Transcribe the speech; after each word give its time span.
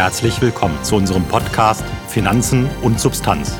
Herzlich 0.00 0.40
willkommen 0.40 0.82
zu 0.82 0.96
unserem 0.96 1.28
Podcast 1.28 1.84
Finanzen 2.08 2.70
und 2.80 2.98
Substanz. 2.98 3.54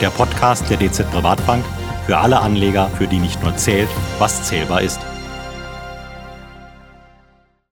Der 0.00 0.08
Podcast 0.08 0.70
der 0.70 0.78
DZ 0.78 1.10
Privatbank 1.10 1.62
für 2.06 2.16
alle 2.16 2.40
Anleger, 2.40 2.88
für 2.96 3.06
die 3.06 3.18
nicht 3.18 3.42
nur 3.42 3.54
zählt, 3.58 3.90
was 4.18 4.48
zählbar 4.48 4.80
ist. 4.80 4.98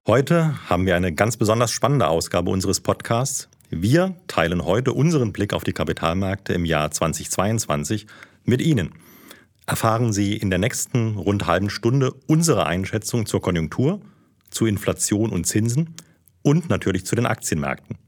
Heute 0.05 0.53
haben 0.69 0.85
wir 0.85 0.95
eine 0.95 1.11
ganz 1.11 1.37
besonders 1.37 1.71
spannende 1.71 2.07
Ausgabe 2.07 2.51
unseres 2.51 2.81
Podcasts. 2.81 3.49
Wir 3.71 4.13
teilen 4.27 4.63
heute 4.63 4.93
unseren 4.93 5.33
Blick 5.33 5.51
auf 5.51 5.63
die 5.63 5.73
Kapitalmärkte 5.73 6.53
im 6.53 6.65
Jahr 6.65 6.91
2022 6.91 8.05
mit 8.43 8.61
Ihnen. 8.61 8.93
Erfahren 9.65 10.13
Sie 10.13 10.37
in 10.37 10.51
der 10.51 10.59
nächsten 10.59 11.17
rund 11.17 11.47
halben 11.47 11.71
Stunde 11.71 12.13
unsere 12.27 12.67
Einschätzung 12.67 13.25
zur 13.25 13.41
Konjunktur, 13.41 14.01
zu 14.51 14.67
Inflation 14.67 15.31
und 15.31 15.47
Zinsen 15.47 15.95
und 16.43 16.69
natürlich 16.69 17.07
zu 17.07 17.15
den 17.15 17.25
Aktienmärkten. 17.25 18.02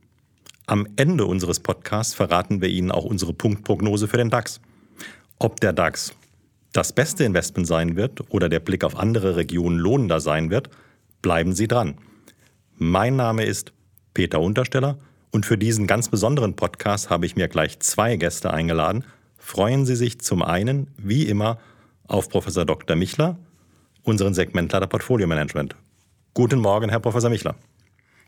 Am 0.68 0.88
Ende 0.96 1.26
unseres 1.26 1.60
Podcasts 1.60 2.16
verraten 2.16 2.60
wir 2.60 2.70
Ihnen 2.70 2.90
auch 2.90 3.06
unsere 3.06 3.34
Punktprognose 3.34 4.08
für 4.08 4.18
den 4.18 4.32
DAX. 4.32 4.60
Ob 5.38 5.60
der 5.60 5.74
DAX 5.74 6.16
das 6.74 6.92
beste 6.92 7.24
Investment 7.24 7.68
sein 7.68 7.96
wird 7.96 8.32
oder 8.34 8.50
der 8.50 8.60
Blick 8.60 8.84
auf 8.84 8.98
andere 8.98 9.36
Regionen 9.36 9.78
lohnender 9.78 10.20
sein 10.20 10.50
wird, 10.50 10.70
bleiben 11.22 11.54
Sie 11.54 11.68
dran. 11.68 11.96
Mein 12.78 13.16
Name 13.16 13.46
ist 13.46 13.74
Peter 14.16 14.42
Untersteller 14.42 14.98
und 15.32 15.46
für 15.46 15.58
diesen 15.58 15.86
ganz 15.86 16.10
besonderen 16.10 16.56
Podcast 16.56 17.12
habe 17.12 17.28
ich 17.28 17.36
mir 17.36 17.48
gleich 17.48 17.80
zwei 17.80 18.16
Gäste 18.16 18.52
eingeladen. 18.52 19.04
Freuen 19.38 19.86
Sie 19.86 19.96
sich 19.96 20.20
zum 20.20 20.42
einen, 20.42 20.88
wie 20.98 21.28
immer, 21.28 21.60
auf 22.08 22.28
Professor 22.28 22.66
Dr. 22.66 22.96
Michler, 22.96 23.38
unseren 24.02 24.34
Segmentleiter 24.34 24.88
Portfolio 24.88 25.28
Management. 25.28 25.76
Guten 26.34 26.60
Morgen, 26.60 26.90
Herr 26.90 27.00
Professor 27.00 27.30
Michler. 27.30 27.56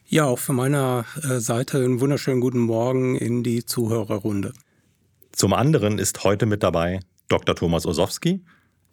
Ja, 0.09 0.23
auch 0.23 0.39
von 0.39 0.55
meiner 0.55 1.03
äh, 1.21 1.41
Seite 1.41 1.79
einen 1.79 1.99
wunderschönen 1.99 2.39
guten 2.39 2.61
Morgen 2.61 3.17
in 3.17 3.43
die 3.43 3.65
Zuhörerrunde. 3.65 4.53
Zum 5.33 5.51
anderen 5.51 5.99
ist 5.99 6.23
heute 6.23 6.45
mit 6.45 6.63
dabei 6.63 7.01
Dr. 7.27 7.55
Thomas 7.55 7.85
Osowski. 7.85 8.39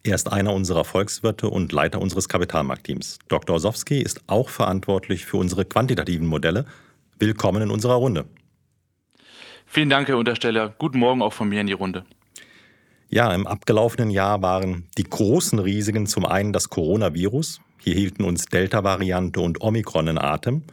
Er 0.03 0.17
ist 0.17 0.33
einer 0.33 0.53
unserer 0.53 0.83
Volkswirte 0.83 1.49
und 1.49 1.71
Leiter 1.71 2.03
unseres 2.03 2.29
Kapitalmarktteams. 2.29 3.21
Dr. 3.29 3.55
Osowski 3.55 4.03
ist 4.03 4.23
auch 4.27 4.49
verantwortlich 4.49 5.25
für 5.25 5.37
unsere 5.37 5.65
quantitativen 5.65 6.27
Modelle. 6.27 6.67
Willkommen 7.21 7.63
in 7.63 7.71
unserer 7.71 7.95
Runde. 7.95 8.25
Vielen 9.67 9.91
Dank, 9.91 10.09
Herr 10.09 10.19
Untersteller. 10.19 10.75
Guten 10.81 10.99
Morgen 10.99 11.23
auch 11.23 11.33
von 11.33 11.49
mir 11.49 11.61
in 11.61 11.69
die 11.69 11.75
Runde. 11.75 12.05
Ja, 13.09 13.33
im 13.33 13.47
abgelaufenen 13.47 14.11
Jahr 14.11 14.43
waren 14.43 14.89
die 14.99 15.05
großen 15.05 15.61
Risiken 15.61 16.09
zum 16.09 16.27
einen 16.27 16.53
das 16.53 16.71
Coronavirus. 16.71 17.61
Hier 17.79 17.95
hielten 17.95 18.25
uns 18.25 18.47
Delta-Variante 18.47 19.41
und 19.41 19.61
Omikron 19.61 20.09
in 20.09 20.19
Atem. 20.19 20.65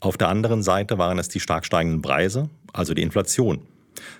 Auf 0.00 0.16
der 0.16 0.28
anderen 0.28 0.62
Seite 0.62 0.96
waren 0.96 1.18
es 1.18 1.28
die 1.28 1.40
stark 1.40 1.66
steigenden 1.66 2.00
Preise, 2.00 2.48
also 2.72 2.94
die 2.94 3.02
Inflation. 3.02 3.60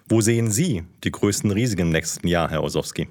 Wo 0.07 0.21
sehen 0.21 0.51
Sie 0.51 0.85
die 1.05 1.11
größten 1.11 1.51
Risiken 1.51 1.83
im 1.83 1.91
nächsten 1.91 2.29
Jahr, 2.29 2.51
Herr 2.51 2.63
Osowski? 2.63 3.09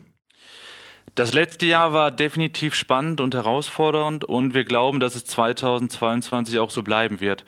Das 1.16 1.34
letzte 1.34 1.66
Jahr 1.66 1.94
war 1.94 2.12
definitiv 2.12 2.76
spannend 2.76 3.22
und 3.22 3.34
herausfordernd 3.34 4.24
und 4.24 4.54
wir 4.54 4.64
glauben, 4.66 5.00
dass 5.00 5.16
es 5.16 5.26
2022 5.26 6.60
auch 6.60 6.70
so 6.70 6.84
bleiben 6.84 7.20
wird. 7.20 7.44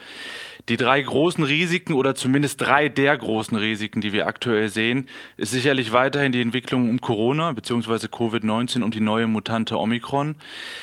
Die 0.69 0.77
drei 0.77 1.01
großen 1.01 1.43
Risiken 1.43 1.93
oder 1.93 2.15
zumindest 2.15 2.61
drei 2.61 2.89
der 2.89 3.15
großen 3.15 3.57
Risiken, 3.57 4.01
die 4.01 4.13
wir 4.13 4.25
aktuell 4.25 4.69
sehen, 4.69 5.07
ist 5.37 5.51
sicherlich 5.51 5.91
weiterhin 5.91 6.31
die 6.31 6.41
Entwicklung 6.41 6.89
um 6.89 6.99
Corona 6.99 7.51
bzw. 7.51 8.07
Covid-19 8.07 8.81
und 8.81 8.95
die 8.95 8.99
neue 8.99 9.27
Mutante 9.27 9.77
Omikron. 9.77 10.35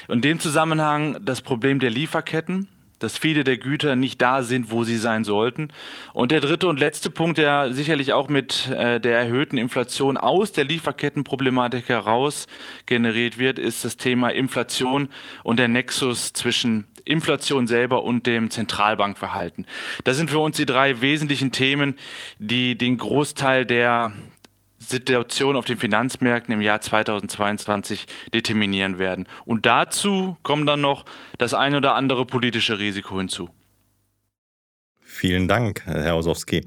In 0.09 0.21
dem 0.21 0.39
Zusammenhang 0.39 1.19
das 1.25 1.43
Problem 1.43 1.81
der 1.81 1.91
Lieferketten, 1.91 2.69
dass 2.99 3.19
viele 3.19 3.45
der 3.45 3.59
Güter 3.59 3.97
nicht 3.97 4.21
da 4.21 4.43
sind, 4.43 4.71
wo 4.71 4.85
sie 4.85 4.97
sein 4.97 5.25
sollten. 5.25 5.69
Und 6.13 6.33
der 6.33 6.41
dritte 6.41 6.69
und 6.69 6.79
letzte 6.81 7.11
Punkt, 7.11 7.39
der 7.39 7.73
sicherlich 7.73 8.13
auch 8.13 8.29
mit 8.29 8.69
äh, 8.71 9.01
der 9.01 9.19
erhöhten 9.19 9.59
Inflation 9.59 10.17
aus 10.17 10.53
der 10.53 10.65
Lieferkettenproblematik 10.65 11.89
heraus 11.89 12.47
generiert 12.87 13.39
wird, 13.39 13.59
ist 13.59 13.85
das 13.85 13.97
Thema 13.97 14.31
Inflation 14.31 15.09
und 15.43 15.59
der 15.59 15.69
Nexus 15.69 16.33
zwischen 16.33 16.87
Inflation 17.05 17.67
selber 17.67 18.05
und 18.05 18.27
dem 18.27 18.51
Zentralbankverhalten. 18.51 19.67
Das 20.05 20.17
sind 20.17 20.31
für 20.31 20.39
uns 20.41 20.57
die 20.57 20.67
drei 20.67 21.01
wesentlichen 21.01 21.53
Themen, 21.53 21.97
die 22.39 22.77
den 22.77 22.99
Großteil 22.99 23.65
der 23.65 24.13
Situation 24.89 25.57
auf 25.57 25.65
den 25.65 25.79
Finanzmärkten 25.79 26.55
im 26.55 26.61
Jahr 26.61 26.81
2022 26.81 28.07
determinieren 28.33 28.99
werden. 28.99 29.27
Und 29.45 29.67
dazu 29.67 30.37
kommt 30.43 30.69
dann 30.69 30.81
noch 30.81 31.05
das 31.37 31.55
ein 31.55 31.75
oder 31.75 31.95
andere 31.95 32.25
politische 32.25 32.79
Risiko 32.79 33.19
hinzu. 33.19 33.51
Vielen 35.11 35.49
Dank, 35.49 35.83
Herr 35.85 36.17
Osowski. 36.17 36.65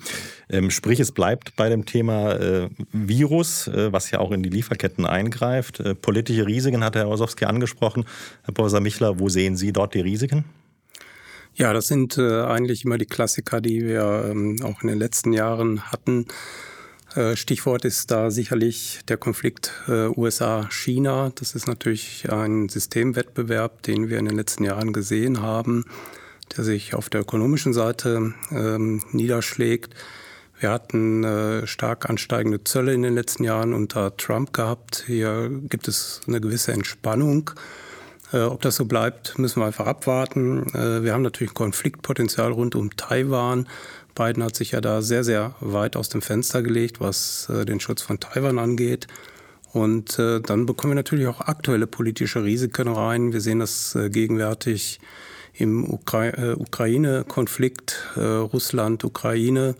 Ähm, 0.50 0.72
sprich, 0.72 1.00
es 1.00 1.12
bleibt 1.12 1.56
bei 1.56 1.70
dem 1.70 1.86
Thema 1.86 2.34
äh, 2.34 2.70
Virus, 2.92 3.68
äh, 3.68 3.94
was 3.94 4.12
ja 4.12 4.20
auch 4.20 4.32
in 4.32 4.44
die 4.44 4.50
Lieferketten 4.50 5.06
eingreift. 5.06 5.80
Äh, 5.80 5.96
politische 5.96 6.48
Risiken 6.48 6.84
hat 6.84 6.96
Herr 6.96 7.08
Osowski 7.08 7.46
angesprochen. 7.46 8.04
Herr 8.44 8.54
Professor 8.54 8.82
Michler, 8.82 9.20
wo 9.20 9.30
sehen 9.30 9.56
Sie 9.56 9.72
dort 9.72 9.94
die 9.94 10.02
Risiken? 10.02 10.44
Ja, 11.54 11.72
das 11.72 11.88
sind 11.88 12.18
eigentlich 12.18 12.86
immer 12.86 12.98
die 12.98 13.06
Klassiker, 13.06 13.62
die 13.62 13.86
wir 13.86 14.26
ähm, 14.30 14.58
auch 14.64 14.82
in 14.82 14.88
den 14.88 14.98
letzten 14.98 15.34
Jahren 15.34 15.92
hatten. 15.92 16.26
Äh, 17.16 17.36
Stichwort 17.36 17.84
ist 17.84 18.10
da 18.10 18.32
sicherlich 18.32 19.00
der 19.08 19.18
Konflikt 19.18 19.74
äh, 19.88 20.08
USA-China. 20.08 21.32
Das 21.36 21.56
ist 21.56 21.68
natürlich 21.68 22.32
ein 22.32 22.70
Systemwettbewerb, 22.70 23.82
den 23.84 24.10
wir 24.10 24.18
in 24.18 24.26
den 24.26 24.36
letzten 24.36 24.64
Jahren 24.64 24.94
gesehen 24.94 25.42
haben, 25.42 25.86
der 26.56 26.64
sich 26.64 26.94
auf 26.94 27.10
der 27.10 27.22
ökonomischen 27.22 27.74
Seite 27.74 28.34
ähm, 28.52 29.02
niederschlägt. 29.12 29.94
Wir 30.60 30.70
hatten 30.70 31.24
äh, 31.24 31.68
stark 31.68 32.10
ansteigende 32.10 32.64
Zölle 32.64 32.94
in 32.94 33.02
den 33.02 33.16
letzten 33.16 33.44
Jahren 33.44 33.74
unter 33.74 34.16
Trump 34.16 34.54
gehabt. 34.54 35.04
Hier 35.08 35.50
gibt 35.50 35.88
es 35.88 36.22
eine 36.28 36.40
gewisse 36.40 36.72
Entspannung. 36.72 37.52
Äh, 38.32 38.44
ob 38.44 38.62
das 38.62 38.76
so 38.76 38.86
bleibt, 38.86 39.38
müssen 39.38 39.60
wir 39.60 39.66
einfach 39.66 39.88
abwarten. 39.88 40.68
Äh, 40.74 41.04
wir 41.04 41.14
haben 41.14 41.24
natürlich 41.24 41.54
Konfliktpotenzial 41.54 42.52
rund 42.52 42.76
um 42.76 42.96
Taiwan. 42.96 43.68
Biden 44.16 44.44
hat 44.44 44.56
sich 44.56 44.72
ja 44.72 44.82
da 44.82 45.02
sehr, 45.02 45.24
sehr 45.24 45.56
weit 45.60 45.96
aus 45.96 46.10
dem 46.10 46.22
Fenster 46.22 46.62
gelegt, 46.62 47.00
was 47.00 47.50
äh, 47.50 47.66
den 47.66 47.80
Schutz 47.80 48.02
von 48.02 48.20
Taiwan 48.20 48.60
angeht. 48.60 49.08
Und 49.74 50.20
äh, 50.20 50.42
dann 50.42 50.66
bekommen 50.66 50.92
wir 50.92 50.96
natürlich 50.96 51.28
auch 51.28 51.42
aktuelle 51.42 51.88
politische 51.88 52.44
Risiken 52.44 52.90
rein. 52.90 53.34
Wir 53.34 53.42
sehen 53.42 53.60
das 53.60 53.96
äh, 53.96 54.10
gegenwärtig 54.10 55.00
im 55.54 55.84
Ukra 55.84 56.56
Ukraine-Konflikt, 56.56 58.08
Russland, 58.16 59.04
Ukraine, 59.04 59.76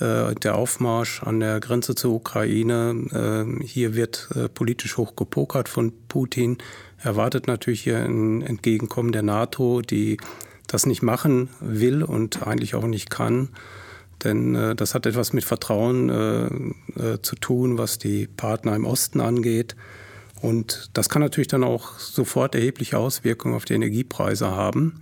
der 0.00 0.56
Aufmarsch 0.56 1.22
an 1.22 1.38
der 1.38 1.60
Grenze 1.60 1.94
zur 1.94 2.12
Ukraine. 2.12 3.54
hier 3.62 3.94
wird 3.94 4.28
politisch 4.54 4.96
hoch 4.96 5.14
gepokert 5.14 5.68
von 5.68 5.92
Putin. 6.08 6.58
Erwartet 6.98 7.46
natürlich 7.46 7.82
hier 7.82 7.98
ein 7.98 8.42
Entgegenkommen 8.42 9.12
der 9.12 9.22
NATO, 9.22 9.80
die 9.80 10.16
das 10.66 10.86
nicht 10.86 11.02
machen 11.02 11.48
will 11.60 12.02
und 12.02 12.46
eigentlich 12.46 12.74
auch 12.74 12.86
nicht 12.86 13.10
kann. 13.10 13.50
Denn 14.24 14.54
äh, 14.54 14.74
das 14.74 14.94
hat 14.94 15.06
etwas 15.06 15.32
mit 15.32 15.44
Vertrauen 15.44 16.08
äh, 16.08 16.46
äh, 17.00 17.22
zu 17.22 17.36
tun, 17.36 17.78
was 17.78 17.98
die 17.98 18.26
Partner 18.26 18.74
im 18.74 18.84
Osten 18.84 19.20
angeht. 19.20 19.76
Und 20.40 20.90
das 20.94 21.08
kann 21.08 21.22
natürlich 21.22 21.48
dann 21.48 21.64
auch 21.64 21.98
sofort 21.98 22.54
erhebliche 22.54 22.98
Auswirkungen 22.98 23.54
auf 23.54 23.64
die 23.64 23.74
Energiepreise 23.74 24.50
haben. 24.50 25.00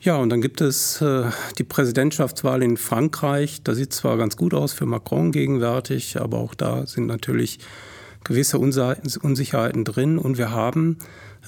Ja, 0.00 0.16
und 0.16 0.30
dann 0.30 0.40
gibt 0.40 0.62
es 0.62 1.00
äh, 1.02 1.24
die 1.58 1.64
Präsidentschaftswahl 1.64 2.62
in 2.62 2.76
Frankreich. 2.76 3.62
Da 3.62 3.74
sieht 3.74 3.92
zwar 3.92 4.16
ganz 4.16 4.36
gut 4.36 4.54
aus 4.54 4.72
für 4.72 4.86
Macron 4.86 5.30
gegenwärtig, 5.30 6.18
aber 6.18 6.38
auch 6.38 6.54
da 6.54 6.86
sind 6.86 7.06
natürlich 7.06 7.58
gewisse 8.24 8.58
Unsicherheiten 8.58 9.84
drin. 9.84 10.18
Und 10.18 10.38
wir 10.38 10.52
haben 10.52 10.96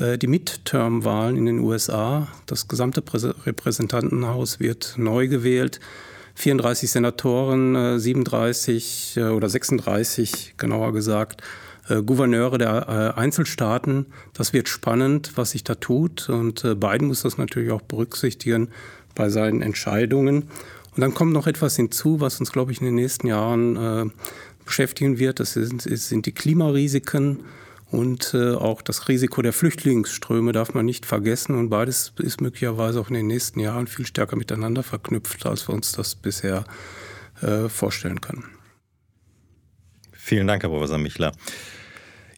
die 0.01 0.27
Midterm-Wahlen 0.27 1.37
in 1.37 1.47
den 1.47 1.59
USA. 1.61 2.29
Das 2.47 2.67
gesamte 2.67 3.03
Repräsentantenhaus 3.47 4.59
wird 4.59 4.95
neu 4.97 5.29
gewählt. 5.29 5.81
34 6.35 6.91
Senatoren, 6.91 7.99
37 7.99 9.15
äh, 9.17 9.21
äh, 9.21 9.25
oder 9.29 9.49
36 9.49 10.55
genauer 10.57 10.93
gesagt, 10.93 11.43
Gouverneure 11.89 12.59
der 12.59 13.19
Einzelstaaten. 13.19 14.07
Das 14.35 14.53
wird 14.53 14.69
spannend, 14.69 15.33
was 15.35 15.51
sich 15.51 15.65
da 15.65 15.75
tut. 15.75 16.29
Und 16.29 16.63
Biden 16.79 17.09
muss 17.09 17.23
das 17.23 17.39
natürlich 17.39 17.73
auch 17.73 17.83
berücksichtigen 17.83 18.69
bei 19.17 19.29
seinen 19.31 19.63
Entscheidungen. 19.63 20.45
Und 20.95 21.01
dann 21.01 21.13
kommt 21.13 21.33
noch 21.33 21.49
etwas 21.49 21.75
hinzu, 21.75 22.21
was 22.21 22.39
uns, 22.39 22.53
glaube 22.53 22.71
ich, 22.71 22.79
in 22.79 22.87
den 22.87 22.95
nächsten 22.95 23.27
Jahren 23.27 24.13
beschäftigen 24.65 25.19
wird. 25.19 25.41
Das 25.41 25.55
sind 25.55 26.25
die 26.25 26.33
Klimarisiken. 26.33 27.41
Und 27.93 28.33
äh, 28.33 28.55
auch 28.55 28.81
das 28.81 29.09
Risiko 29.09 29.43
der 29.43 29.53
Flüchtlingsströme 29.53 30.53
darf 30.53 30.73
man 30.73 30.87
nicht 30.87 31.05
vergessen. 31.05 31.55
Und 31.55 31.69
beides 31.69 32.15
ist 32.19 32.41
möglicherweise 32.41 32.99
auch 32.99 33.09
in 33.09 33.15
den 33.15 33.27
nächsten 33.27 33.61
Jahren 33.61 33.87
viel 33.87 34.07
stärker 34.07 34.35
miteinander 34.35 34.83
verknüpft, 34.83 35.45
als 35.45 35.69
wir 35.69 35.75
uns 35.75 35.93
das 35.93 36.15
bisher 36.15 36.65
äh, 37.43 37.69
vorstellen 37.69 38.23
können. 38.23 38.45
Vielen 40.11 40.47
Dank, 40.47 40.63
Herr 40.63 40.71
Professor 40.71 40.97
Michler. 40.97 41.33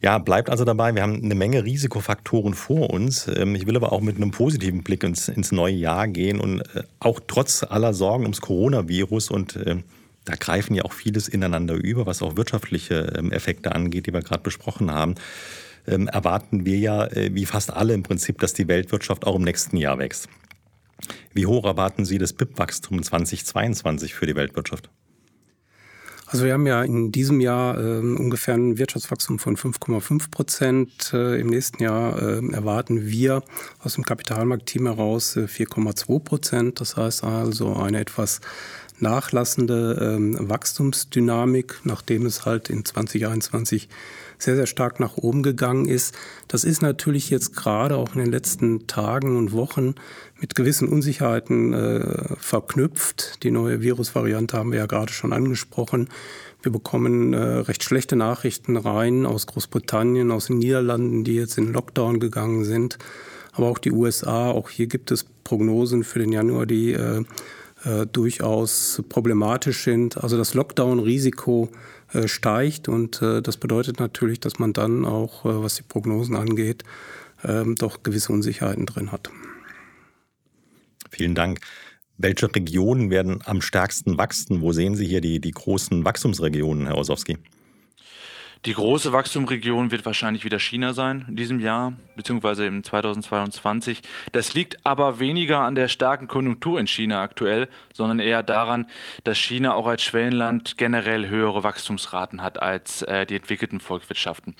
Ja, 0.01 0.17
bleibt 0.17 0.49
also 0.49 0.65
dabei, 0.65 0.93
wir 0.93 1.01
haben 1.01 1.23
eine 1.23 1.35
Menge 1.35 1.63
Risikofaktoren 1.63 2.53
vor 2.53 2.89
uns. 2.89 3.29
Ähm, 3.33 3.55
ich 3.55 3.65
will 3.65 3.77
aber 3.77 3.93
auch 3.93 4.01
mit 4.01 4.17
einem 4.17 4.31
positiven 4.31 4.83
Blick 4.83 5.05
ins, 5.05 5.29
ins 5.29 5.53
neue 5.53 5.75
Jahr 5.75 6.09
gehen 6.09 6.41
und 6.41 6.63
äh, 6.75 6.83
auch 6.99 7.21
trotz 7.25 7.63
aller 7.63 7.93
Sorgen 7.93 8.23
ums 8.23 8.41
Coronavirus 8.41 9.31
und 9.31 9.55
äh, 9.55 9.77
da 10.25 10.35
greifen 10.35 10.75
ja 10.75 10.83
auch 10.83 10.93
vieles 10.93 11.27
ineinander 11.27 11.75
über, 11.75 12.05
was 12.05 12.21
auch 12.21 12.35
wirtschaftliche 12.35 13.13
ähm, 13.17 13.31
Effekte 13.31 13.73
angeht, 13.73 14.07
die 14.07 14.13
wir 14.13 14.21
gerade 14.21 14.43
besprochen 14.43 14.91
haben. 14.91 15.15
Ähm, 15.87 16.07
erwarten 16.07 16.65
wir 16.65 16.77
ja, 16.77 17.05
äh, 17.07 17.33
wie 17.33 17.45
fast 17.45 17.71
alle 17.71 17.93
im 17.93 18.03
Prinzip, 18.03 18.39
dass 18.39 18.53
die 18.53 18.67
Weltwirtschaft 18.67 19.25
auch 19.25 19.35
im 19.35 19.43
nächsten 19.43 19.77
Jahr 19.77 19.99
wächst. 19.99 20.27
Wie 21.33 21.45
hoch 21.45 21.65
erwarten 21.65 22.05
Sie 22.05 22.17
das 22.17 22.33
BIP-Wachstum 22.33 23.03
2022 23.03 24.15
für 24.15 24.25
die 24.25 24.35
Weltwirtschaft? 24.35 24.89
Also 26.27 26.45
wir 26.45 26.53
haben 26.53 26.65
ja 26.65 26.81
in 26.81 27.11
diesem 27.11 27.39
Jahr 27.39 27.77
äh, 27.77 27.99
ungefähr 27.99 28.55
ein 28.55 28.79
Wirtschaftswachstum 28.79 29.37
von 29.37 29.57
5,5 29.57 30.31
Prozent. 30.31 31.11
Äh, 31.13 31.39
Im 31.39 31.47
nächsten 31.47 31.83
Jahr 31.83 32.19
äh, 32.19 32.51
erwarten 32.51 33.05
wir 33.05 33.43
aus 33.79 33.93
dem 33.93 34.03
Kapitalmarktteam 34.03 34.87
heraus 34.87 35.37
4,2 35.37 36.15
äh, 36.15 36.19
Prozent. 36.19 36.81
Das 36.81 36.97
heißt 36.97 37.23
also 37.23 37.75
eine 37.75 37.99
etwas 37.99 38.41
nachlassende 38.99 40.15
ähm, 40.15 40.49
Wachstumsdynamik, 40.49 41.81
nachdem 41.83 42.25
es 42.25 42.45
halt 42.45 42.69
in 42.69 42.85
2021 42.85 43.89
sehr, 44.37 44.55
sehr 44.55 44.65
stark 44.65 44.99
nach 44.99 45.17
oben 45.17 45.43
gegangen 45.43 45.85
ist. 45.85 46.15
Das 46.47 46.63
ist 46.63 46.81
natürlich 46.81 47.29
jetzt 47.29 47.55
gerade 47.55 47.95
auch 47.97 48.15
in 48.15 48.19
den 48.19 48.31
letzten 48.31 48.87
Tagen 48.87 49.37
und 49.37 49.51
Wochen 49.53 49.95
mit 50.39 50.55
gewissen 50.55 50.87
Unsicherheiten 50.87 51.73
äh, 51.73 52.35
verknüpft. 52.37 53.43
Die 53.43 53.51
neue 53.51 53.81
Virusvariante 53.81 54.57
haben 54.57 54.71
wir 54.71 54.79
ja 54.79 54.85
gerade 54.85 55.13
schon 55.13 55.33
angesprochen. 55.33 56.09
Wir 56.61 56.71
bekommen 56.71 57.33
äh, 57.33 57.37
recht 57.37 57.83
schlechte 57.83 58.15
Nachrichten 58.15 58.75
rein 58.75 59.25
aus 59.25 59.47
Großbritannien, 59.47 60.31
aus 60.31 60.47
den 60.47 60.57
Niederlanden, 60.57 61.23
die 61.23 61.35
jetzt 61.35 61.57
in 61.57 61.71
Lockdown 61.71 62.19
gegangen 62.19 62.65
sind. 62.65 62.97
Aber 63.53 63.67
auch 63.67 63.77
die 63.77 63.91
USA, 63.91 64.51
auch 64.51 64.69
hier 64.69 64.87
gibt 64.87 65.11
es 65.11 65.25
Prognosen 65.43 66.03
für 66.03 66.19
den 66.19 66.31
Januar, 66.31 66.65
die 66.65 66.91
äh, 66.91 67.23
äh, 67.85 68.05
durchaus 68.07 69.01
problematisch 69.09 69.83
sind. 69.83 70.17
Also 70.17 70.37
das 70.37 70.53
Lockdown-Risiko 70.53 71.69
äh, 72.13 72.27
steigt 72.27 72.87
und 72.89 73.21
äh, 73.21 73.41
das 73.41 73.57
bedeutet 73.57 73.99
natürlich, 73.99 74.39
dass 74.39 74.59
man 74.59 74.73
dann 74.73 75.05
auch, 75.05 75.45
was 75.45 75.75
die 75.75 75.83
Prognosen 75.83 76.35
angeht, 76.35 76.83
ähm, 77.43 77.75
doch 77.75 78.03
gewisse 78.03 78.33
Unsicherheiten 78.33 78.85
drin 78.85 79.11
hat. 79.11 79.29
Vielen 81.09 81.35
Dank. 81.35 81.59
Welche 82.17 82.53
Regionen 82.53 83.09
werden 83.09 83.39
am 83.45 83.61
stärksten 83.61 84.17
wachsen? 84.17 84.61
Wo 84.61 84.71
sehen 84.71 84.95
Sie 84.95 85.05
hier 85.05 85.21
die, 85.21 85.39
die 85.39 85.51
großen 85.51 86.05
Wachstumsregionen, 86.05 86.87
Herr 86.87 86.97
Osowski? 86.97 87.37
Die 88.65 88.73
große 88.73 89.13
Wachstumsregion 89.13 89.91
wird 89.91 90.07
wahrscheinlich 90.07 90.43
wieder 90.43 90.57
China 90.57 90.93
sein 90.93 91.25
in 91.27 91.35
diesem 91.35 91.59
Jahr, 91.59 91.93
beziehungsweise 92.15 92.65
im 92.65 92.83
2022. 92.83 94.01
Das 94.31 94.55
liegt 94.55 94.83
aber 94.83 95.19
weniger 95.19 95.59
an 95.59 95.75
der 95.75 95.87
starken 95.87 96.27
Konjunktur 96.27 96.79
in 96.79 96.87
China 96.87 97.21
aktuell, 97.21 97.67
sondern 97.93 98.17
eher 98.17 98.41
daran, 98.41 98.87
dass 99.23 99.37
China 99.37 99.75
auch 99.75 99.85
als 99.85 100.01
Schwellenland 100.01 100.77
generell 100.77 101.29
höhere 101.29 101.63
Wachstumsraten 101.63 102.41
hat 102.41 102.59
als 102.59 103.03
äh, 103.03 103.27
die 103.27 103.35
entwickelten 103.35 103.79
Volkswirtschaften. 103.79 104.55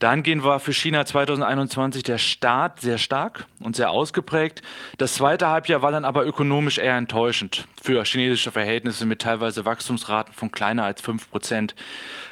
Dahingehend 0.00 0.42
war 0.42 0.58
für 0.58 0.74
China 0.74 1.06
2021 1.06 2.02
der 2.02 2.18
Start 2.18 2.80
sehr 2.80 2.98
stark 2.98 3.46
und 3.60 3.76
sehr 3.76 3.92
ausgeprägt. 3.92 4.62
Das 4.98 5.14
zweite 5.14 5.46
Halbjahr 5.46 5.82
war 5.82 5.92
dann 5.92 6.04
aber 6.04 6.26
ökonomisch 6.26 6.78
eher 6.78 6.96
enttäuschend 6.96 7.68
für 7.80 8.02
chinesische 8.02 8.50
Verhältnisse 8.50 9.06
mit 9.06 9.22
teilweise 9.22 9.64
Wachstumsraten 9.64 10.34
von 10.34 10.50
kleiner 10.50 10.82
als 10.82 11.00
5 11.00 11.30
Prozent. 11.30 11.76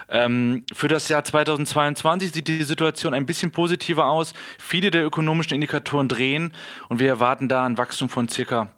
Ähm, 0.08 0.64
für 0.72 0.88
das 0.88 1.08
Jahr 1.08 1.24
2022 1.24 2.32
sieht 2.32 2.48
die 2.48 2.62
Situation 2.62 3.14
ein 3.14 3.26
bisschen 3.26 3.50
positiver 3.50 4.06
aus. 4.06 4.34
Viele 4.58 4.90
der 4.90 5.04
ökonomischen 5.04 5.54
Indikatoren 5.54 6.08
drehen 6.08 6.52
und 6.88 7.00
wir 7.00 7.08
erwarten 7.08 7.48
da 7.48 7.64
ein 7.64 7.78
Wachstum 7.78 8.08
von 8.08 8.28
circa 8.28 8.68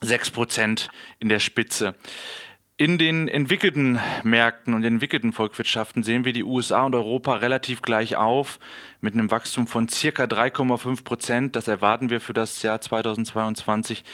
6 0.00 0.30
Prozent 0.30 0.88
in 1.18 1.28
der 1.28 1.38
Spitze. 1.38 1.94
In 2.78 2.98
den 2.98 3.26
entwickelten 3.26 3.98
Märkten 4.22 4.74
und 4.74 4.84
entwickelten 4.84 5.32
Volkswirtschaften 5.32 6.02
sehen 6.02 6.26
wir 6.26 6.34
die 6.34 6.44
USA 6.44 6.84
und 6.84 6.94
Europa 6.94 7.36
relativ 7.36 7.80
gleich 7.80 8.16
auf 8.16 8.58
mit 9.00 9.14
einem 9.14 9.30
Wachstum 9.30 9.66
von 9.66 9.88
circa 9.88 10.24
3,5 10.24 11.02
Prozent. 11.02 11.56
Das 11.56 11.68
erwarten 11.68 12.10
wir 12.10 12.20
für 12.20 12.34
das 12.34 12.62
Jahr 12.62 12.78
2022. 12.78 14.04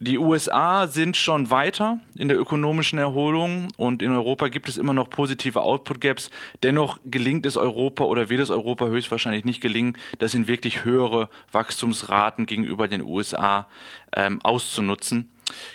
Die 0.00 0.16
USA 0.16 0.86
sind 0.86 1.16
schon 1.16 1.50
weiter 1.50 1.98
in 2.14 2.28
der 2.28 2.38
ökonomischen 2.38 3.00
Erholung 3.00 3.66
und 3.76 4.00
in 4.00 4.12
Europa 4.12 4.46
gibt 4.46 4.68
es 4.68 4.78
immer 4.78 4.92
noch 4.92 5.10
positive 5.10 5.60
Output 5.60 6.00
Gaps. 6.00 6.30
Dennoch 6.62 7.00
gelingt 7.04 7.44
es 7.46 7.56
Europa 7.56 8.04
oder 8.04 8.28
wird 8.28 8.40
es 8.40 8.50
Europa 8.50 8.86
höchstwahrscheinlich 8.86 9.44
nicht 9.44 9.60
gelingen, 9.60 9.96
das 10.20 10.34
in 10.34 10.46
wirklich 10.46 10.84
höhere 10.84 11.28
Wachstumsraten 11.50 12.46
gegenüber 12.46 12.86
den 12.86 13.02
USA 13.02 13.66
ähm, 14.14 14.40
auszunutzen. 14.44 15.30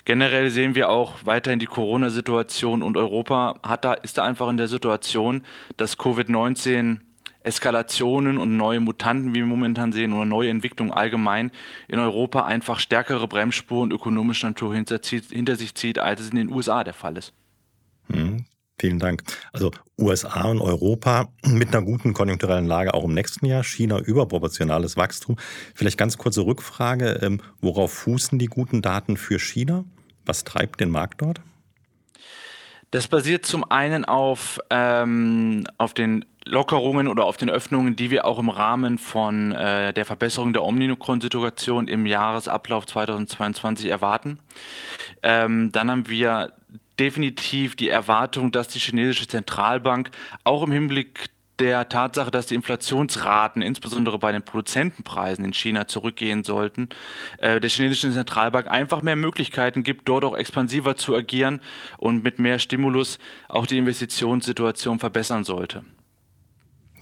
Generell 0.06 0.52
sehen 0.52 0.74
wir 0.74 0.90
auch 0.90 1.16
weiterhin 1.26 1.60
die 1.60 1.66
Corona-Situation 1.66 2.82
und 2.82 2.96
Europa 2.96 3.60
hat 3.62 3.84
da, 3.84 3.94
ist 3.94 4.18
da 4.18 4.24
einfach 4.24 4.48
in 4.48 4.58
der 4.58 4.70
Situation, 4.70 5.44
dass 5.76 6.00
Covid-19 6.00 7.00
Eskalationen 7.44 8.38
und 8.38 8.58
neue 8.58 8.80
Mutanten, 8.80 9.34
wie 9.34 9.40
wir 9.40 9.46
momentan 9.46 9.92
sehen, 9.92 10.14
oder 10.14 10.26
neue 10.26 10.50
Entwicklungen 10.50 10.92
allgemein 10.92 11.52
in 11.88 12.00
Europa 12.00 12.46
einfach 12.46 12.80
stärkere 12.80 13.28
Bremsspuren 13.28 13.92
ökonomischer 13.92 14.48
Natur 14.48 14.74
hinter, 14.74 15.00
hinter 15.04 15.56
sich 15.56 15.76
zieht, 15.76 16.00
als 16.00 16.22
es 16.22 16.30
in 16.30 16.38
den 16.38 16.52
USA 16.52 16.84
der 16.84 16.94
Fall 16.94 17.18
ist. 17.18 17.34
Hm, 18.12 18.46
vielen 18.80 19.00
Dank. 19.00 19.24
Also 19.52 19.72
USA 20.00 20.44
und 20.44 20.62
Europa 20.62 21.30
mit 21.46 21.76
einer 21.76 21.86
guten 21.86 22.14
konjunkturellen 22.14 22.66
Lage 22.66 22.94
auch 22.94 23.04
im 23.04 23.14
nächsten 23.14 23.46
Jahr, 23.46 23.64
China 23.64 24.00
überproportionales 24.00 24.98
Wachstum. 24.98 25.38
Vielleicht 25.76 25.98
ganz 25.98 26.18
kurze 26.18 26.46
Rückfrage, 26.46 27.20
ähm, 27.22 27.42
worauf 27.62 27.94
fußen 27.94 28.40
die 28.40 28.48
guten 28.48 28.82
Daten 28.82 29.18
für 29.18 29.40
China? 29.40 29.86
Was 30.26 30.44
treibt 30.44 30.80
den 30.80 30.90
Markt 30.90 31.22
dort? 31.22 31.42
Das 32.94 33.08
basiert 33.08 33.44
zum 33.44 33.70
einen 33.72 34.06
auf, 34.06 34.60
ähm, 34.70 35.66
auf 35.80 35.96
den 35.96 36.26
Lockerungen 36.46 37.08
oder 37.08 37.26
auf 37.26 37.38
den 37.38 37.50
Öffnungen, 37.50 37.96
die 37.96 38.12
wir 38.12 38.26
auch 38.26 38.40
im 38.40 38.50
Rahmen 38.50 38.98
von 38.98 39.52
äh, 39.52 39.94
der 39.94 40.06
Verbesserung 40.06 40.54
der 40.54 40.64
Omnicron-Situation 40.64 41.88
im 41.88 42.06
Jahresablauf 42.06 42.86
2022 42.86 43.90
erwarten. 43.90 44.40
Ähm, 45.22 45.72
dann 45.72 45.90
haben 45.90 46.10
wir 46.10 46.54
definitiv 47.00 47.76
die 47.76 47.90
Erwartung, 47.90 48.52
dass 48.52 48.68
die 48.68 48.80
chinesische 48.80 49.28
Zentralbank 49.28 50.12
auch 50.44 50.64
im 50.64 50.72
Hinblick 50.72 51.30
der 51.60 51.88
Tatsache, 51.88 52.32
dass 52.32 52.48
die 52.48 52.56
Inflationsraten 52.56 53.62
insbesondere 53.62 54.18
bei 54.18 54.32
den 54.32 54.44
Produzentenpreisen 54.44 55.46
in 55.46 55.54
China 55.54 55.88
zurückgehen 55.88 56.44
sollten, 56.44 56.90
äh, 57.38 57.60
der 57.60 57.70
chinesischen 57.70 58.12
Zentralbank 58.12 58.68
einfach 58.68 59.02
mehr 59.02 59.16
Möglichkeiten 59.16 59.84
gibt, 59.84 60.10
dort 60.10 60.26
auch 60.26 60.36
expansiver 60.36 60.96
zu 60.96 61.16
agieren 61.16 61.62
und 61.98 62.24
mit 62.24 62.40
mehr 62.40 62.60
Stimulus 62.60 63.20
auch 63.50 63.68
die 63.68 63.78
Investitionssituation 63.78 65.00
verbessern 65.00 65.44
sollte. 65.44 65.84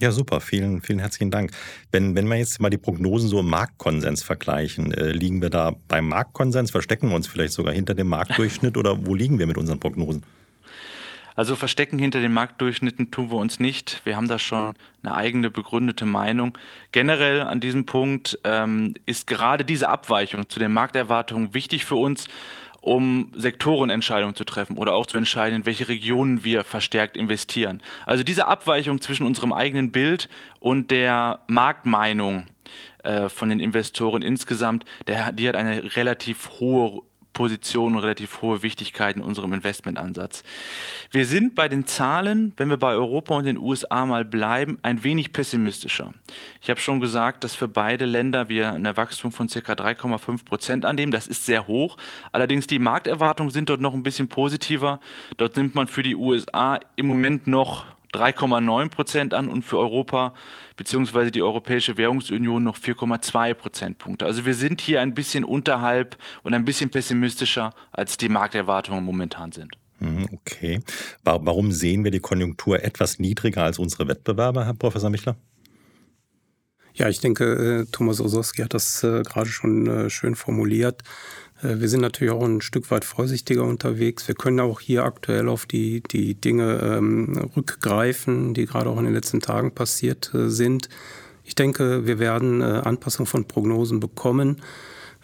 Ja, 0.02 0.10
super. 0.10 0.40
Vielen, 0.40 0.82
vielen 0.82 0.98
herzlichen 0.98 1.30
Dank. 1.30 1.52
Wenn, 1.92 2.16
wenn 2.16 2.26
wir 2.26 2.34
jetzt 2.34 2.60
mal 2.60 2.70
die 2.70 2.76
Prognosen 2.76 3.28
so 3.28 3.38
im 3.38 3.48
Marktkonsens 3.48 4.24
vergleichen, 4.24 4.92
äh, 4.92 5.12
liegen 5.12 5.40
wir 5.40 5.48
da 5.48 5.76
beim 5.86 6.08
Marktkonsens? 6.08 6.72
Verstecken 6.72 7.08
wir 7.10 7.14
uns 7.14 7.28
vielleicht 7.28 7.52
sogar 7.52 7.72
hinter 7.72 7.94
dem 7.94 8.08
Marktdurchschnitt 8.08 8.76
oder 8.76 9.06
wo 9.06 9.14
liegen 9.14 9.38
wir 9.38 9.46
mit 9.46 9.56
unseren 9.56 9.78
Prognosen? 9.78 10.24
Also 11.36 11.54
verstecken 11.54 12.00
hinter 12.00 12.20
den 12.20 12.32
Marktdurchschnitten 12.32 13.12
tun 13.12 13.30
wir 13.30 13.36
uns 13.36 13.60
nicht. 13.60 14.00
Wir 14.04 14.16
haben 14.16 14.26
da 14.26 14.40
schon 14.40 14.74
eine 15.04 15.14
eigene 15.14 15.50
begründete 15.50 16.04
Meinung. 16.04 16.58
Generell 16.90 17.42
an 17.42 17.60
diesem 17.60 17.86
Punkt 17.86 18.40
ähm, 18.42 18.94
ist 19.06 19.28
gerade 19.28 19.64
diese 19.64 19.88
Abweichung 19.88 20.48
zu 20.48 20.58
den 20.58 20.72
Markterwartungen 20.72 21.54
wichtig 21.54 21.84
für 21.84 21.94
uns, 21.94 22.26
um 22.82 23.30
Sektorenentscheidungen 23.34 24.34
zu 24.34 24.44
treffen 24.44 24.76
oder 24.76 24.94
auch 24.94 25.06
zu 25.06 25.16
entscheiden, 25.16 25.60
in 25.60 25.66
welche 25.66 25.88
Regionen 25.88 26.44
wir 26.44 26.64
verstärkt 26.64 27.16
investieren. 27.16 27.80
Also 28.06 28.24
diese 28.24 28.48
Abweichung 28.48 29.00
zwischen 29.00 29.24
unserem 29.24 29.52
eigenen 29.52 29.92
Bild 29.92 30.28
und 30.58 30.90
der 30.90 31.40
Marktmeinung 31.46 32.46
äh, 33.04 33.28
von 33.28 33.48
den 33.48 33.60
Investoren 33.60 34.20
insgesamt, 34.20 34.84
der, 35.06 35.32
die 35.32 35.48
hat 35.48 35.54
eine 35.54 35.96
relativ 35.96 36.50
hohe 36.58 37.02
Position 37.32 37.94
und 37.94 38.00
relativ 38.00 38.42
hohe 38.42 38.62
Wichtigkeit 38.62 39.16
in 39.16 39.22
unserem 39.22 39.52
Investmentansatz. 39.52 40.42
Wir 41.10 41.26
sind 41.26 41.54
bei 41.54 41.68
den 41.68 41.86
Zahlen, 41.86 42.52
wenn 42.56 42.68
wir 42.68 42.76
bei 42.76 42.92
Europa 42.92 43.36
und 43.36 43.44
den 43.44 43.58
USA 43.58 44.06
mal 44.06 44.24
bleiben, 44.24 44.78
ein 44.82 45.04
wenig 45.04 45.32
pessimistischer. 45.32 46.12
Ich 46.60 46.70
habe 46.70 46.80
schon 46.80 47.00
gesagt, 47.00 47.44
dass 47.44 47.54
für 47.54 47.68
beide 47.68 48.04
Länder 48.04 48.48
wir 48.48 48.72
ein 48.72 48.96
Wachstum 48.96 49.32
von 49.32 49.48
ca. 49.48 49.72
3,5 49.72 50.44
Prozent 50.44 50.84
annehmen. 50.84 51.12
Das 51.12 51.26
ist 51.26 51.46
sehr 51.46 51.66
hoch. 51.66 51.96
Allerdings 52.32 52.66
die 52.66 52.78
Markterwartungen 52.78 53.50
sind 53.50 53.68
dort 53.68 53.80
noch 53.80 53.94
ein 53.94 54.02
bisschen 54.02 54.28
positiver. 54.28 55.00
Dort 55.36 55.56
nimmt 55.56 55.74
man 55.74 55.86
für 55.86 56.02
die 56.02 56.16
USA 56.16 56.80
im 56.96 57.06
Moment 57.06 57.46
noch 57.46 57.86
3,9 58.12 58.88
Prozent 58.88 59.34
an 59.34 59.48
und 59.48 59.62
für 59.62 59.78
Europa 59.78 60.34
bzw. 60.76 61.30
die 61.30 61.42
Europäische 61.42 61.96
Währungsunion 61.96 62.62
noch 62.62 62.78
4,2 62.78 63.54
Prozentpunkte. 63.54 64.26
Also 64.26 64.44
wir 64.44 64.54
sind 64.54 64.80
hier 64.80 65.00
ein 65.00 65.14
bisschen 65.14 65.44
unterhalb 65.44 66.16
und 66.42 66.54
ein 66.54 66.64
bisschen 66.64 66.90
pessimistischer, 66.90 67.74
als 67.90 68.16
die 68.16 68.28
Markterwartungen 68.28 69.04
momentan 69.04 69.52
sind. 69.52 69.72
Mhm, 70.00 70.28
okay. 70.32 70.80
Warum 71.22 71.72
sehen 71.72 72.04
wir 72.04 72.10
die 72.10 72.20
Konjunktur 72.20 72.82
etwas 72.82 73.18
niedriger 73.18 73.62
als 73.62 73.78
unsere 73.78 74.08
Wettbewerber, 74.08 74.64
Herr 74.64 74.74
Professor 74.74 75.10
Michler? 75.10 75.36
Ja, 76.94 77.08
ich 77.08 77.20
denke, 77.20 77.84
äh, 77.84 77.86
Thomas 77.90 78.20
Osowski 78.20 78.62
hat 78.62 78.74
das 78.74 79.02
äh, 79.02 79.22
gerade 79.22 79.48
schon 79.48 79.86
äh, 79.86 80.10
schön 80.10 80.34
formuliert. 80.34 81.02
Wir 81.62 81.88
sind 81.88 82.00
natürlich 82.00 82.32
auch 82.32 82.44
ein 82.44 82.60
Stück 82.60 82.90
weit 82.90 83.04
vorsichtiger 83.04 83.62
unterwegs. 83.62 84.26
Wir 84.26 84.34
können 84.34 84.58
auch 84.58 84.80
hier 84.80 85.04
aktuell 85.04 85.48
auf 85.48 85.64
die, 85.64 86.02
die 86.02 86.34
Dinge 86.34 86.80
ähm, 86.82 87.50
rückgreifen, 87.56 88.52
die 88.52 88.66
gerade 88.66 88.90
auch 88.90 88.98
in 88.98 89.04
den 89.04 89.14
letzten 89.14 89.40
Tagen 89.40 89.72
passiert 89.72 90.34
äh, 90.34 90.50
sind. 90.50 90.88
Ich 91.44 91.54
denke, 91.54 92.06
wir 92.06 92.18
werden 92.18 92.60
äh, 92.60 92.64
Anpassung 92.64 93.26
von 93.26 93.46
Prognosen 93.46 94.00
bekommen. 94.00 94.60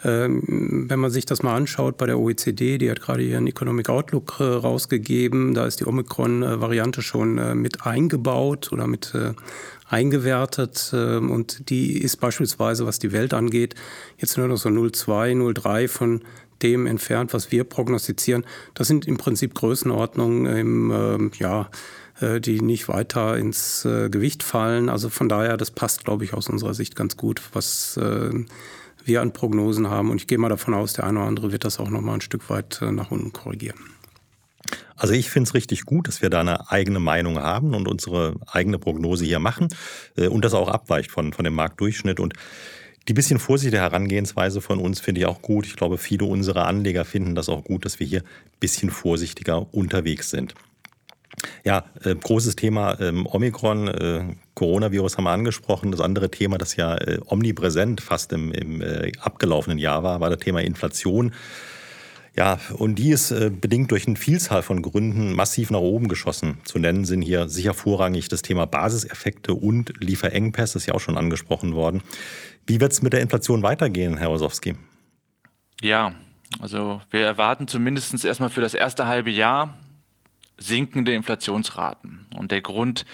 Ähm, 0.05 0.87
wenn 0.89 1.01
man 1.01 1.11
sich 1.11 1.27
das 1.27 1.43
mal 1.43 1.57
anschaut 1.57 1.97
bei 1.97 2.07
der 2.07 2.19
OECD, 2.19 2.79
die 2.79 2.91
hat 2.91 3.01
gerade 3.01 3.23
ihren 3.23 3.49
Economic 3.49 3.89
Outlook 3.89 4.37
äh, 4.39 4.45
rausgegeben, 4.45 5.55
da 5.55 5.67
ist 5.67 5.81
die 5.81 5.87
Omikron-Variante 5.87 7.03
schon 7.03 7.39
äh, 7.39 7.55
mit 7.57 7.85
eingebaut 7.85 8.71
oder 8.71 8.87
mit 8.87 9.13
äh, 9.15 9.33
eingewertet 9.89 10.93
ähm, 10.95 11.33
und 11.33 11.69
die 11.69 12.01
ist 12.01 12.19
beispielsweise, 12.19 12.87
was 12.87 13.01
die 13.01 13.11
Welt 13.11 13.35
angeht, 13.35 13.75
jetzt 14.19 14.39
nur 14.39 14.47
noch 14.47 14.59
so 14.59 14.69
0,2, 14.69 15.35
0,3 15.35 15.89
von 15.89 16.23
dem 16.63 16.87
entfernt, 16.87 17.35
was 17.35 17.51
wir 17.51 17.65
prognostizieren. 17.65 18.45
Das 18.75 18.87
sind 18.87 19.07
im 19.07 19.17
Prinzip 19.17 19.55
Größenordnungen 19.55 20.47
im, 20.47 20.91
ähm, 20.91 21.31
ja, 21.39 21.71
die 22.21 22.61
nicht 22.61 22.89
weiter 22.89 23.37
ins 23.37 23.83
Gewicht 23.85 24.43
fallen. 24.43 24.89
Also 24.89 25.09
von 25.09 25.29
daher, 25.29 25.57
das 25.57 25.71
passt, 25.71 26.05
glaube 26.05 26.25
ich, 26.25 26.35
aus 26.35 26.49
unserer 26.49 26.75
Sicht 26.75 26.97
ganz 26.97 27.17
gut, 27.17 27.41
was 27.53 27.97
wir 29.09 29.23
an 29.23 29.33
Prognosen 29.33 29.91
haben. 29.91 30.11
Und 30.11 30.19
ich 30.19 30.27
gehe 30.27 30.39
mal 30.39 30.49
davon 30.49 30.75
aus, 30.75 30.93
der 30.93 31.05
eine 31.05 31.19
oder 31.19 31.29
andere 31.29 31.53
wird 31.53 31.65
das 31.65 31.81
auch 31.81 31.91
noch 31.91 32.01
mal 32.01 32.15
ein 32.15 32.21
Stück 32.21 32.49
weit 32.49 32.81
äh, 32.83 32.93
nach 32.93 33.11
unten 33.11 33.33
korrigieren. 33.33 33.79
Also 34.97 35.15
ich 35.15 35.31
finde 35.31 35.49
es 35.49 35.55
richtig 35.55 35.83
gut, 35.83 36.09
dass 36.09 36.23
wir 36.23 36.31
da 36.31 36.41
eine 36.41 36.71
eigene 36.71 36.99
Meinung 36.99 37.39
haben 37.39 37.75
und 37.75 37.87
unsere 37.87 38.35
eigene 38.47 38.79
Prognose 38.79 39.25
hier 39.25 39.39
machen 39.39 39.69
äh, 40.17 40.27
und 40.27 40.45
das 40.45 40.55
auch 40.55 40.69
abweicht 40.69 41.11
von, 41.11 41.33
von 41.33 41.45
dem 41.45 41.55
Marktdurchschnitt. 41.55 42.21
Und 42.21 42.35
die 43.07 43.15
bisschen 43.15 43.39
vorsichtige 43.39 43.81
Herangehensweise 43.81 44.61
von 44.61 44.79
uns 44.79 45.01
finde 45.01 45.21
ich 45.21 45.27
auch 45.27 45.41
gut. 45.41 45.67
Ich 45.67 45.77
glaube, 45.77 45.99
viele 45.99 46.27
unserer 46.27 46.67
Anleger 46.67 47.05
finden 47.05 47.35
das 47.35 47.49
auch 47.49 47.65
gut, 47.65 47.85
dass 47.85 48.01
wir 48.01 48.07
hier 48.07 48.21
ein 48.21 48.61
bisschen 48.61 48.91
vorsichtiger 48.91 49.73
unterwegs 49.73 50.31
sind. 50.31 50.55
Ja, 51.65 51.85
äh, 52.05 52.15
großes 52.15 52.57
Thema 52.57 52.99
ähm, 53.01 53.27
Omikron, 53.27 53.89
äh, 53.89 54.25
Coronavirus 54.55 55.17
haben 55.17 55.25
wir 55.25 55.31
angesprochen. 55.31 55.91
Das 55.91 56.01
andere 56.01 56.31
Thema, 56.31 56.59
das 56.59 56.77
ja 56.77 56.97
äh, 56.97 57.21
omnipräsent 57.27 58.01
fast 58.01 58.33
im, 58.33 58.53
im 58.53 58.83
äh, 58.83 59.13
abgelaufenen 59.21 59.79
Jahr 59.79 60.03
war, 60.03 60.21
war 60.21 60.31
das 60.31 60.41
Thema 60.41 60.61
Inflation. 60.63 61.33
Ja, 62.39 62.61
und 62.75 62.97
die 62.97 63.11
ist 63.11 63.33
äh, 63.33 63.51
bedingt 63.51 63.91
durch 63.91 64.07
eine 64.07 64.15
Vielzahl 64.15 64.63
von 64.63 64.81
Gründen 64.81 65.33
massiv 65.33 65.73
nach 65.73 65.81
oben 65.81 66.07
geschossen. 66.07 66.59
Zu 66.65 66.79
nennen 66.79 67.05
sind 67.05 67.23
hier 67.23 67.49
sicher 67.49 67.75
vorrangig 67.75 68.29
das 68.29 68.43
Thema 68.43 68.65
Basiseffekte 68.65 69.55
und 69.55 69.93
Lieferengpässe, 69.99 70.75
das 70.75 70.83
ist 70.83 70.87
ja 70.87 70.95
auch 70.95 71.01
schon 71.01 71.19
angesprochen 71.19 71.75
worden. 71.75 72.01
Wie 72.65 72.81
wird 72.81 72.93
es 72.93 73.03
mit 73.03 73.13
der 73.13 73.23
Inflation 73.23 73.65
weitergehen, 73.65 74.19
Herr 74.19 74.31
Osowski? 74.31 74.77
Ja, 75.81 76.13
also 76.61 77.01
wir 77.11 77.23
erwarten 77.23 77.67
zumindest 77.67 78.25
erstmal 78.25 78.51
für 78.51 78.61
das 78.61 78.75
erste 78.75 79.09
halbe 79.09 79.31
Jahr 79.31 79.77
sinkende 80.59 81.15
Inflationsraten. 81.15 82.27
Und 82.37 82.51
der 82.51 82.61
Grund 82.61 83.07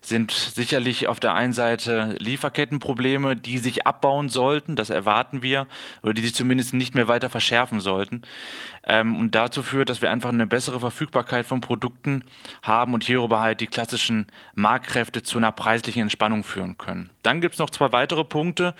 sind 0.00 0.30
sicherlich 0.30 1.08
auf 1.08 1.20
der 1.20 1.34
einen 1.34 1.52
Seite 1.52 2.16
Lieferkettenprobleme, 2.18 3.36
die 3.36 3.58
sich 3.58 3.86
abbauen 3.86 4.28
sollten, 4.28 4.76
das 4.76 4.90
erwarten 4.90 5.42
wir, 5.42 5.66
oder 6.02 6.14
die 6.14 6.22
sich 6.22 6.34
zumindest 6.34 6.74
nicht 6.74 6.94
mehr 6.94 7.08
weiter 7.08 7.30
verschärfen 7.30 7.80
sollten. 7.80 8.22
Ähm, 8.88 9.16
und 9.16 9.34
dazu 9.34 9.62
führt, 9.62 9.90
dass 9.90 10.00
wir 10.02 10.10
einfach 10.10 10.30
eine 10.30 10.46
bessere 10.46 10.80
Verfügbarkeit 10.80 11.46
von 11.46 11.60
Produkten 11.60 12.24
haben 12.62 12.94
und 12.94 13.04
hierüber 13.04 13.40
halt 13.40 13.60
die 13.60 13.66
klassischen 13.66 14.26
Marktkräfte 14.54 15.22
zu 15.22 15.36
einer 15.38 15.52
preislichen 15.52 16.02
Entspannung 16.02 16.42
führen 16.42 16.78
können. 16.78 17.10
Dann 17.22 17.42
gibt 17.42 17.54
es 17.54 17.58
noch 17.58 17.68
zwei 17.68 17.92
weitere 17.92 18.24
Punkte. 18.24 18.74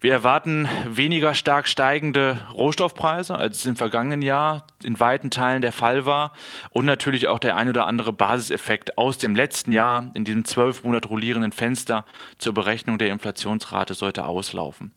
Wir 0.00 0.12
erwarten 0.12 0.68
weniger 0.88 1.34
stark 1.34 1.68
steigende 1.68 2.40
Rohstoffpreise, 2.52 3.36
als 3.36 3.58
es 3.58 3.66
im 3.66 3.76
vergangenen 3.76 4.22
Jahr 4.22 4.66
in 4.82 4.98
weiten 4.98 5.30
Teilen 5.30 5.62
der 5.62 5.72
Fall 5.72 6.04
war. 6.04 6.32
Und 6.70 6.84
natürlich 6.84 7.28
auch 7.28 7.38
der 7.38 7.56
ein 7.56 7.68
oder 7.68 7.86
andere 7.86 8.12
Basiseffekt 8.12 8.98
aus 8.98 9.18
dem 9.18 9.36
letzten 9.36 9.70
Jahr 9.70 10.10
in 10.14 10.24
diesem 10.24 10.44
zwölf 10.44 10.82
Monat 10.82 11.08
rollierenden 11.08 11.52
Fenster 11.52 12.04
zur 12.38 12.54
Berechnung 12.54 12.98
der 12.98 13.10
Inflationsrate 13.10 13.94
sollte 13.94 14.24
auslaufen. 14.24 14.92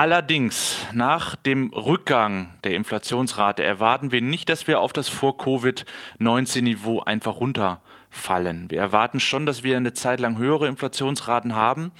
Allerdings, 0.00 0.86
nach 0.92 1.34
dem 1.34 1.72
Rückgang 1.72 2.54
der 2.62 2.76
Inflationsrate 2.76 3.64
erwarten 3.64 4.12
wir 4.12 4.22
nicht, 4.22 4.48
dass 4.48 4.68
wir 4.68 4.78
auf 4.78 4.92
das 4.92 5.08
Vor-Covid-19-Niveau 5.08 7.00
einfach 7.00 7.40
runterfallen. 7.40 8.70
Wir 8.70 8.78
erwarten 8.78 9.18
schon, 9.18 9.44
dass 9.44 9.64
wir 9.64 9.76
eine 9.76 9.94
Zeit 9.94 10.20
lang 10.20 10.38
höhere 10.38 10.68
Inflationsraten 10.68 11.56
haben. 11.56 11.90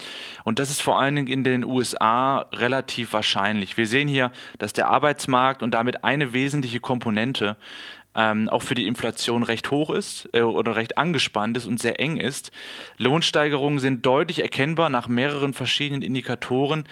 Und 0.45 0.61
das 0.61 0.71
ist 0.71 0.81
vor 0.81 1.01
allen 1.01 1.17
Dingen 1.17 1.27
in 1.27 1.43
den 1.43 1.65
USA 1.65 2.47
relativ 2.53 3.13
wahrscheinlich. 3.15 3.77
Wir 3.77 3.89
sehen 3.89 4.07
hier, 4.07 4.31
dass 4.59 4.73
der 4.73 4.87
Arbeitsmarkt 4.87 5.65
und 5.65 5.73
damit 5.73 6.05
eine 6.05 6.33
wesentliche 6.33 6.79
Komponente 6.79 7.57
ähm, 8.15 8.49
auch 8.49 8.63
für 8.63 8.75
die 8.75 8.87
Inflation 8.87 9.43
recht 9.43 9.71
hoch 9.71 9.91
ist 9.91 10.29
äh, 10.33 10.43
oder 10.43 10.77
recht 10.77 10.99
angespannt 10.99 11.57
ist 11.57 11.67
und 11.67 11.81
sehr 11.81 12.01
eng 12.01 12.17
ist. 12.17 12.53
Lohnsteigerungen 12.97 13.81
sind 13.81 14.07
deutlich 14.07 14.41
erkennbar 14.41 14.89
nach 14.89 15.09
mehreren 15.09 15.53
verschiedenen 15.53 16.03
Indikatoren. 16.03 16.85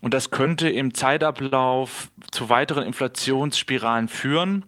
Und 0.00 0.14
das 0.14 0.30
könnte 0.30 0.68
im 0.68 0.94
Zeitablauf 0.94 2.10
zu 2.30 2.48
weiteren 2.48 2.84
Inflationsspiralen 2.84 4.08
führen, 4.08 4.64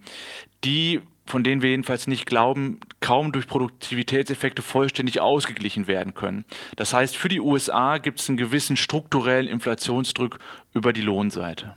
die, 0.64 1.00
von 1.26 1.44
denen 1.44 1.62
wir 1.62 1.70
jedenfalls 1.70 2.06
nicht 2.06 2.26
glauben, 2.26 2.80
kaum 3.00 3.32
durch 3.32 3.46
Produktivitätseffekte 3.46 4.62
vollständig 4.62 5.20
ausgeglichen 5.20 5.86
werden 5.86 6.14
können. 6.14 6.44
Das 6.76 6.92
heißt, 6.92 7.16
für 7.16 7.28
die 7.28 7.40
USA 7.40 7.98
gibt 7.98 8.20
es 8.20 8.28
einen 8.28 8.38
gewissen 8.38 8.76
strukturellen 8.76 9.46
Inflationsdruck 9.46 10.38
über 10.74 10.92
die 10.92 11.02
Lohnseite. 11.02 11.74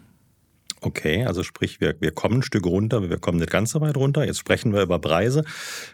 Okay, 0.82 1.24
also 1.26 1.44
sprich, 1.44 1.80
wir, 1.80 1.96
wir 2.02 2.12
kommen 2.12 2.40
ein 2.40 2.44
Stück 2.44 2.66
runter, 2.66 2.98
aber 2.98 3.10
wir 3.10 3.18
kommen 3.18 3.38
nicht 3.38 3.52
ganz 3.52 3.72
so 3.72 3.80
weit 3.80 3.96
runter. 3.96 4.26
Jetzt 4.26 4.40
sprechen 4.40 4.74
wir 4.74 4.82
über 4.82 5.00
Preise. 5.00 5.46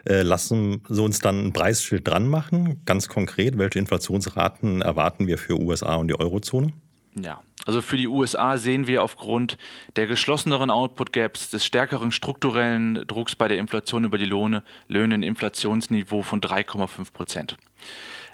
Äh, 0.07 0.23
lassen 0.23 0.81
Sie 0.89 1.01
uns 1.01 1.19
dann 1.19 1.45
ein 1.45 1.53
Preisschild 1.53 2.07
dran 2.07 2.27
machen. 2.27 2.81
Ganz 2.85 3.07
konkret, 3.07 3.59
welche 3.59 3.77
Inflationsraten 3.77 4.81
erwarten 4.81 5.27
wir 5.27 5.37
für 5.37 5.59
USA 5.59 5.95
und 5.95 6.07
die 6.07 6.19
Eurozone? 6.19 6.73
Ja, 7.21 7.41
also 7.65 7.81
für 7.81 7.97
die 7.97 8.07
USA 8.07 8.57
sehen 8.57 8.87
wir 8.87 9.03
aufgrund 9.03 9.57
der 9.95 10.07
geschlosseneren 10.07 10.69
Output 10.69 11.11
Gaps, 11.13 11.49
des 11.49 11.65
stärkeren 11.65 12.11
strukturellen 12.11 13.05
Drucks 13.07 13.35
bei 13.35 13.47
der 13.47 13.57
Inflation 13.57 14.05
über 14.05 14.17
die 14.17 14.25
Lohne, 14.25 14.63
Löhne 14.87 15.15
ein 15.15 15.23
Inflationsniveau 15.23 16.21
von 16.21 16.41
3,5 16.41 17.11
Prozent. 17.11 17.57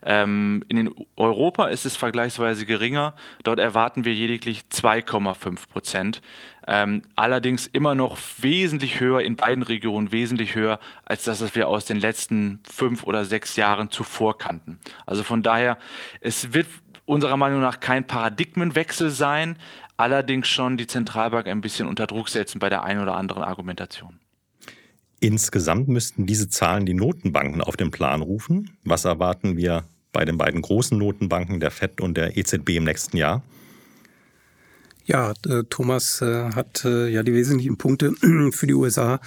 Ähm, 0.08 0.64
in 0.68 0.94
Europa 1.16 1.66
ist 1.66 1.86
es 1.86 1.96
vergleichsweise 1.96 2.68
geringer. 2.68 3.16
Dort 3.44 3.60
erwarten 3.60 4.06
wir 4.06 4.14
lediglich 4.14 4.62
2,5 4.72 5.68
Prozent. 5.68 6.22
Ähm, 6.68 7.02
allerdings 7.16 7.66
immer 7.68 7.96
noch 7.96 8.18
wesentlich 8.40 9.00
höher 9.00 9.22
in 9.22 9.36
beiden 9.36 9.64
Regionen, 9.64 10.12
wesentlich 10.12 10.54
höher 10.54 10.80
als 11.06 11.24
das, 11.24 11.42
was 11.42 11.56
wir 11.56 11.68
aus 11.68 11.86
den 11.86 12.00
letzten 12.00 12.60
fünf 12.72 13.04
oder 13.04 13.26
sechs 13.26 13.56
Jahren 13.56 13.90
zuvor 13.90 14.38
kannten. 14.38 14.80
Also 15.08 15.24
von 15.24 15.42
daher, 15.42 15.78
es 16.22 16.54
wird 16.54 16.68
unserer 17.06 17.38
Meinung 17.38 17.62
nach 17.62 17.80
kein 17.80 18.06
Paradigmenwechsel 18.06 19.10
sein, 19.10 19.58
allerdings 19.98 20.48
schon 20.48 20.78
die 20.78 20.88
Zentralbank 20.88 21.48
ein 21.48 21.62
bisschen 21.62 21.88
unter 21.88 22.08
Druck 22.08 22.30
setzen 22.30 22.60
bei 22.60 22.70
der 22.70 22.84
einen 22.84 23.02
oder 23.02 23.16
anderen 23.16 23.44
Argumentation. 23.44 24.20
Insgesamt 25.20 25.88
müssten 25.88 26.26
diese 26.26 26.50
Zahlen 26.50 26.86
die 26.86 26.94
Notenbanken 26.94 27.62
auf 27.62 27.78
den 27.78 27.92
Plan 27.92 28.22
rufen. 28.22 28.78
Was 28.84 29.06
erwarten 29.06 29.58
wir 29.58 29.86
bei 30.12 30.26
den 30.26 30.38
beiden 30.38 30.62
großen 30.62 30.98
Notenbanken, 30.98 31.60
der 31.60 31.72
FED 31.72 32.02
und 32.02 32.16
der 32.18 32.38
EZB 32.38 32.70
im 32.78 32.84
nächsten 32.84 33.18
Jahr? 33.18 33.42
Ja, 35.08 35.34
äh, 35.48 35.64
Thomas 35.70 36.22
äh, 36.24 36.50
hat 36.56 36.84
äh, 36.84 37.08
ja 37.10 37.22
die 37.22 37.34
wesentlichen 37.34 37.78
Punkte 37.78 38.14
für 38.52 38.66
die 38.66 38.74
USA 38.74 39.20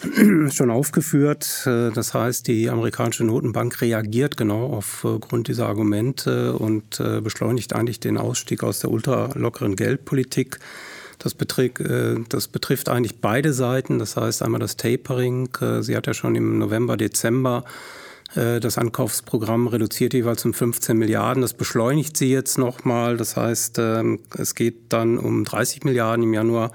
schon 0.50 0.70
aufgeführt. 0.70 1.62
Das 1.66 2.14
heißt, 2.14 2.46
die 2.46 2.70
amerikanische 2.70 3.24
Notenbank 3.24 3.80
reagiert 3.80 4.36
genau 4.36 4.66
aufgrund 4.72 5.48
dieser 5.48 5.66
Argumente 5.66 6.54
und 6.54 7.02
beschleunigt 7.22 7.74
eigentlich 7.74 8.00
den 8.00 8.18
Ausstieg 8.18 8.62
aus 8.62 8.80
der 8.80 8.90
ultralockeren 8.90 9.76
Geldpolitik. 9.76 10.58
Das 11.18 11.34
betrifft, 11.34 11.80
das 12.28 12.48
betrifft 12.48 12.88
eigentlich 12.88 13.20
beide 13.20 13.52
Seiten. 13.52 13.98
Das 13.98 14.16
heißt 14.16 14.42
einmal 14.42 14.60
das 14.60 14.76
Tapering. 14.76 15.48
Sie 15.80 15.96
hat 15.96 16.06
ja 16.06 16.14
schon 16.14 16.34
im 16.36 16.58
November, 16.58 16.96
Dezember 16.96 17.64
das 18.34 18.76
Ankaufsprogramm 18.76 19.66
reduziert 19.66 20.12
jeweils 20.12 20.44
um 20.44 20.52
15 20.52 20.96
Milliarden. 20.96 21.42
Das 21.42 21.54
beschleunigt 21.54 22.16
sie 22.16 22.30
jetzt 22.30 22.58
nochmal. 22.58 23.16
Das 23.16 23.36
heißt, 23.36 23.78
ähm, 23.78 24.20
es 24.36 24.54
geht 24.54 24.92
dann 24.92 25.18
um 25.18 25.44
30 25.44 25.84
Milliarden 25.84 26.24
im 26.24 26.34
Januar 26.34 26.72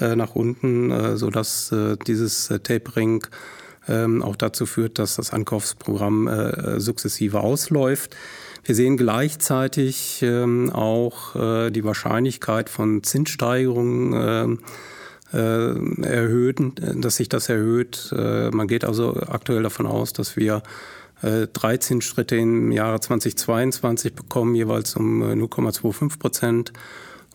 äh, 0.00 0.16
nach 0.16 0.34
unten, 0.34 0.90
äh, 0.90 1.16
sodass 1.16 1.72
dieses 2.06 2.52
Tapering 2.62 3.26
ähm, 3.86 4.22
auch 4.22 4.36
dazu 4.36 4.66
führt, 4.66 4.98
dass 4.98 5.16
das 5.16 5.32
Ankaufsprogramm 5.32 6.78
sukzessive 6.78 7.40
ausläuft. 7.40 8.16
Wir 8.64 8.74
sehen 8.74 8.96
gleichzeitig 8.96 10.20
ähm, 10.22 10.72
auch 10.72 11.34
die 11.70 11.84
Wahrscheinlichkeit 11.84 12.70
von 12.70 13.02
Zinssteigerungen 13.02 14.58
erhöhen, 15.34 16.74
dass 17.00 17.16
sich 17.16 17.28
das 17.28 17.48
erhöht. 17.48 18.14
man 18.52 18.68
geht 18.68 18.84
also 18.84 19.16
aktuell 19.26 19.62
davon 19.62 19.86
aus, 19.86 20.12
dass 20.12 20.36
wir 20.36 20.62
13 21.22 22.02
Schritte 22.02 22.36
im 22.36 22.70
Jahre 22.70 23.00
2022 23.00 24.14
bekommen, 24.14 24.54
jeweils 24.54 24.94
um 24.94 25.22
0,25 25.22 26.18
Prozent 26.18 26.72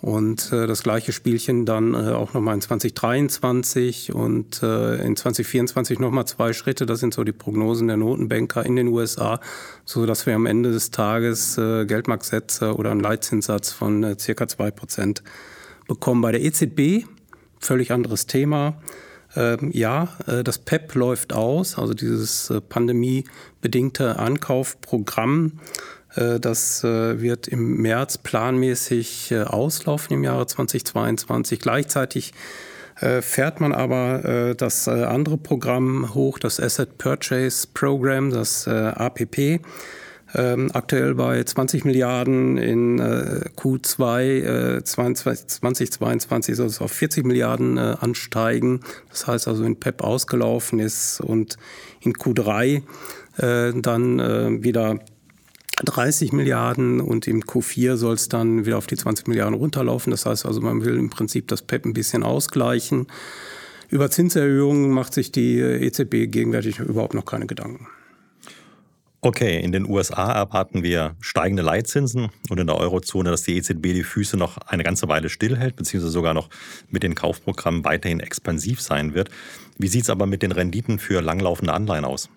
und 0.01 0.53
äh, 0.53 0.65
das 0.65 0.83
gleiche 0.83 1.11
Spielchen 1.11 1.65
dann 1.65 1.93
äh, 1.93 2.11
auch 2.11 2.33
nochmal 2.33 2.55
in 2.55 2.61
2023 2.61 4.13
und 4.13 4.63
äh, 4.63 4.95
in 5.05 5.15
2024 5.15 5.99
nochmal 5.99 6.25
zwei 6.25 6.53
Schritte. 6.53 6.85
Das 6.85 6.99
sind 6.99 7.13
so 7.13 7.23
die 7.23 7.33
Prognosen 7.33 7.87
der 7.87 7.97
Notenbanker 7.97 8.65
in 8.65 8.75
den 8.77 8.87
USA, 8.87 9.41
so 9.83 10.05
dass 10.05 10.25
wir 10.25 10.35
am 10.35 10.45
Ende 10.45 10.71
des 10.71 10.91
Tages 10.91 11.57
äh, 11.57 11.85
Geldmarktsätze 11.85 12.75
oder 12.75 12.91
einen 12.91 13.01
Leitzinssatz 13.01 13.71
von 13.71 14.03
äh, 14.03 14.17
circa 14.17 14.47
zwei 14.47 14.71
Prozent 14.71 15.21
bekommen. 15.87 16.21
Bei 16.21 16.31
der 16.31 16.43
EZB 16.43 17.05
völlig 17.59 17.91
anderes 17.91 18.25
Thema. 18.25 18.75
Ähm, 19.35 19.69
ja, 19.73 20.09
äh, 20.27 20.43
das 20.43 20.57
PEP 20.57 20.95
läuft 20.95 21.33
aus, 21.33 21.77
also 21.77 21.93
dieses 21.93 22.49
äh, 22.49 22.61
pandemiebedingte 22.61 24.17
Ankaufprogramm 24.17 25.59
äh, 26.15 26.39
das 26.39 26.83
wird 26.83 27.47
im 27.47 27.81
März 27.83 28.17
planmäßig 28.17 29.31
auslaufen 29.45 30.15
im 30.15 30.23
Jahre 30.23 30.47
2022. 30.47 31.59
Gleichzeitig 31.59 32.33
fährt 32.95 33.61
man 33.61 33.71
aber 33.71 34.55
das 34.57 34.87
andere 34.87 35.37
Programm 35.37 36.15
hoch, 36.15 36.39
das 36.39 36.59
Asset 36.59 36.97
Purchase 36.97 37.67
Program, 37.73 38.31
das 38.31 38.67
APP. 38.67 39.61
Ähm, 40.35 40.69
aktuell 40.73 41.15
bei 41.15 41.43
20 41.43 41.85
Milliarden 41.85 42.57
in 42.57 43.01
Q2 43.01 44.83
2022 44.83 46.55
soll 46.55 46.67
es 46.67 46.81
auf 46.81 46.91
40 46.91 47.25
Milliarden 47.25 47.77
ansteigen. 47.77 48.81
Das 49.09 49.27
heißt 49.27 49.47
also, 49.47 49.63
wenn 49.63 49.79
PEP 49.79 50.03
ausgelaufen 50.03 50.79
ist 50.79 51.19
und 51.21 51.57
in 52.01 52.13
Q3 52.13 52.83
dann 53.37 54.63
wieder 54.63 54.99
30 55.85 56.33
Milliarden 56.33 56.99
und 56.99 57.27
im 57.27 57.41
Q4 57.41 57.95
soll 57.95 58.15
es 58.15 58.27
dann 58.27 58.65
wieder 58.65 58.77
auf 58.77 58.87
die 58.87 58.97
20 58.97 59.27
Milliarden 59.27 59.55
runterlaufen. 59.55 60.11
Das 60.11 60.25
heißt 60.25 60.45
also, 60.45 60.59
man 60.61 60.83
will 60.83 60.97
im 60.97 61.09
Prinzip 61.09 61.47
das 61.47 61.61
PEP 61.61 61.85
ein 61.85 61.93
bisschen 61.93 62.23
ausgleichen. 62.23 63.07
Über 63.89 64.11
Zinserhöhungen 64.11 64.91
macht 64.91 65.13
sich 65.13 65.31
die 65.31 65.57
EZB 65.59 66.29
gegenwärtig 66.29 66.79
überhaupt 66.79 67.13
noch 67.13 67.25
keine 67.25 67.47
Gedanken. 67.47 67.87
Okay, 69.21 69.59
in 69.59 69.73
den 69.73 69.85
USA 69.85 70.31
erwarten 70.31 70.81
wir 70.81 71.15
steigende 71.19 71.61
Leitzinsen 71.61 72.29
und 72.49 72.57
in 72.57 72.67
der 72.67 72.77
Eurozone, 72.77 73.29
dass 73.29 73.43
die 73.43 73.57
EZB 73.57 73.81
die 73.93 74.03
Füße 74.03 74.37
noch 74.37 74.57
eine 74.59 74.83
ganze 74.83 75.09
Weile 75.09 75.27
stillhält, 75.27 75.75
beziehungsweise 75.75 76.11
sogar 76.11 76.33
noch 76.33 76.49
mit 76.89 77.03
den 77.03 77.15
Kaufprogrammen 77.15 77.83
weiterhin 77.83 78.21
expansiv 78.21 78.79
sein 78.79 79.13
wird. 79.13 79.29
Wie 79.77 79.89
sieht 79.89 80.03
es 80.03 80.09
aber 80.09 80.25
mit 80.25 80.41
den 80.41 80.53
Renditen 80.53 80.99
für 80.99 81.21
langlaufende 81.21 81.73
Anleihen 81.73 82.05
aus? 82.05 82.29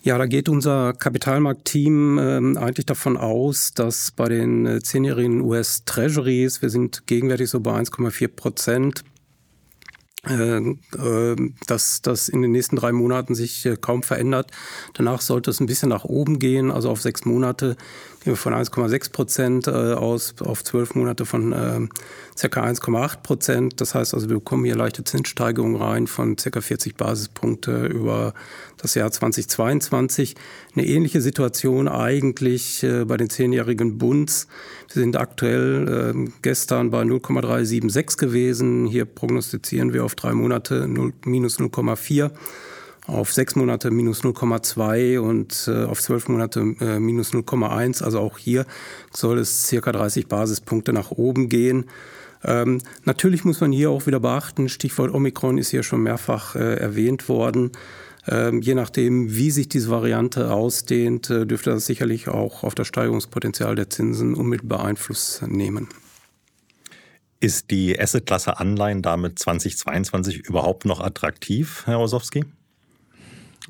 Ja, 0.00 0.16
da 0.16 0.26
geht 0.26 0.48
unser 0.48 0.92
Kapitalmarktteam 0.92 2.18
ähm, 2.20 2.56
eigentlich 2.56 2.86
davon 2.86 3.16
aus, 3.16 3.72
dass 3.74 4.12
bei 4.12 4.28
den 4.28 4.66
äh, 4.66 4.80
zehnjährigen 4.80 5.40
US 5.40 5.84
Treasuries, 5.84 6.62
wir 6.62 6.70
sind 6.70 7.08
gegenwärtig 7.08 7.50
so 7.50 7.58
bei 7.58 7.72
1,4 7.72 8.28
Prozent, 8.28 9.02
dass 10.22 12.02
das 12.02 12.28
in 12.28 12.42
den 12.42 12.50
nächsten 12.50 12.76
drei 12.76 12.92
Monaten 12.92 13.34
sich 13.36 13.64
äh, 13.66 13.76
kaum 13.76 14.02
verändert. 14.02 14.50
Danach 14.94 15.20
sollte 15.20 15.50
es 15.50 15.60
ein 15.60 15.66
bisschen 15.66 15.90
nach 15.90 16.04
oben 16.04 16.40
gehen, 16.40 16.72
also 16.72 16.90
auf 16.90 17.00
sechs 17.00 17.24
Monate 17.24 17.76
wir 18.24 18.36
von 18.36 18.52
1,6 18.52 19.12
Prozent 19.12 19.68
aus 19.68 20.34
auf 20.40 20.64
zwölf 20.64 20.94
Monate 20.94 21.24
von 21.24 21.50
ca. 21.50 22.62
1,8 22.62 23.22
Prozent. 23.22 23.80
Das 23.80 23.94
heißt 23.94 24.14
also, 24.14 24.28
wir 24.28 24.36
bekommen 24.36 24.64
hier 24.64 24.76
leichte 24.76 25.04
Zinssteigerungen 25.04 25.76
rein 25.76 26.06
von 26.06 26.36
ca. 26.36 26.60
40 26.60 26.96
Basispunkte 26.96 27.86
über 27.86 28.34
das 28.76 28.94
Jahr 28.94 29.10
2022. 29.10 30.36
Eine 30.74 30.86
ähnliche 30.86 31.20
Situation 31.20 31.88
eigentlich 31.88 32.86
bei 33.06 33.16
den 33.16 33.30
zehnjährigen 33.30 33.98
Bunds. 33.98 34.46
Wir 34.92 35.02
sind 35.02 35.16
aktuell 35.16 36.28
gestern 36.42 36.90
bei 36.90 37.04
0,376 37.04 38.18
gewesen. 38.18 38.86
Hier 38.86 39.04
prognostizieren 39.04 39.92
wir 39.92 40.04
auf 40.04 40.14
drei 40.14 40.32
Monate 40.34 40.86
0, 40.86 41.12
minus 41.24 41.58
0,4 41.58 42.30
auf 43.08 43.32
sechs 43.32 43.56
Monate 43.56 43.90
minus 43.90 44.22
0,2 44.22 45.18
und 45.18 45.64
äh, 45.66 45.84
auf 45.84 46.00
zwölf 46.00 46.28
Monate 46.28 46.60
äh, 46.80 47.00
minus 47.00 47.32
0,1. 47.32 48.04
Also 48.04 48.20
auch 48.20 48.38
hier 48.38 48.66
soll 49.12 49.38
es 49.38 49.66
circa 49.66 49.92
30 49.92 50.28
Basispunkte 50.28 50.92
nach 50.92 51.10
oben 51.10 51.48
gehen. 51.48 51.86
Ähm, 52.44 52.80
natürlich 53.04 53.44
muss 53.44 53.60
man 53.60 53.72
hier 53.72 53.90
auch 53.90 54.06
wieder 54.06 54.20
beachten, 54.20 54.68
Stichwort 54.68 55.12
Omikron 55.12 55.58
ist 55.58 55.70
hier 55.70 55.82
schon 55.82 56.02
mehrfach 56.02 56.54
äh, 56.54 56.76
erwähnt 56.76 57.28
worden. 57.28 57.72
Ähm, 58.28 58.60
je 58.60 58.74
nachdem, 58.74 59.34
wie 59.34 59.50
sich 59.50 59.68
diese 59.68 59.90
Variante 59.90 60.52
ausdehnt, 60.52 61.30
äh, 61.30 61.46
dürfte 61.46 61.70
das 61.70 61.86
sicherlich 61.86 62.28
auch 62.28 62.62
auf 62.62 62.74
das 62.74 62.86
Steigerungspotenzial 62.86 63.74
der 63.74 63.88
Zinsen 63.88 64.34
unmittelbar 64.34 64.84
Einfluss 64.84 65.40
nehmen. 65.46 65.88
Ist 67.40 67.70
die 67.70 67.98
Assetklasse 67.98 68.58
Anleihen 68.58 69.00
damit 69.00 69.38
2022 69.38 70.38
überhaupt 70.46 70.84
noch 70.84 71.00
attraktiv, 71.00 71.82
Herr 71.86 72.00
Osowski? 72.00 72.44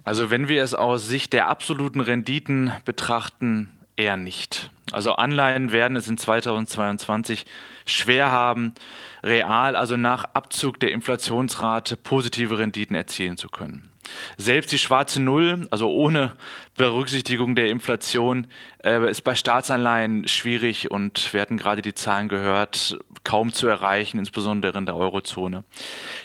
Also 0.04 0.30
wenn 0.30 0.48
wir 0.48 0.62
es 0.62 0.74
aus 0.74 1.06
Sicht 1.06 1.32
der 1.32 1.48
absoluten 1.48 2.00
Renditen 2.00 2.72
betrachten, 2.84 3.70
eher 3.96 4.16
nicht. 4.16 4.70
Also 4.92 5.12
Anleihen 5.12 5.72
werden 5.72 5.96
es 5.96 6.08
in 6.08 6.16
2022 6.16 7.44
schwer 7.84 8.30
haben, 8.30 8.74
real, 9.22 9.76
also 9.76 9.96
nach 9.96 10.24
Abzug 10.34 10.80
der 10.80 10.92
Inflationsrate 10.92 11.96
positive 11.96 12.58
Renditen 12.58 12.96
erzielen 12.96 13.36
zu 13.36 13.48
können. 13.48 13.90
Selbst 14.38 14.72
die 14.72 14.78
schwarze 14.78 15.20
Null, 15.20 15.66
also 15.70 15.90
ohne 15.90 16.32
Berücksichtigung 16.78 17.54
der 17.54 17.68
Inflation, 17.68 18.46
äh, 18.82 19.10
ist 19.10 19.22
bei 19.22 19.34
Staatsanleihen 19.34 20.26
schwierig 20.28 20.90
und 20.90 21.32
wir 21.34 21.40
hatten 21.40 21.56
gerade 21.56 21.82
die 21.82 21.94
Zahlen 21.94 22.28
gehört, 22.28 22.96
kaum 23.24 23.52
zu 23.52 23.66
erreichen, 23.66 24.18
insbesondere 24.18 24.78
in 24.78 24.86
der 24.86 24.96
Eurozone. 24.96 25.64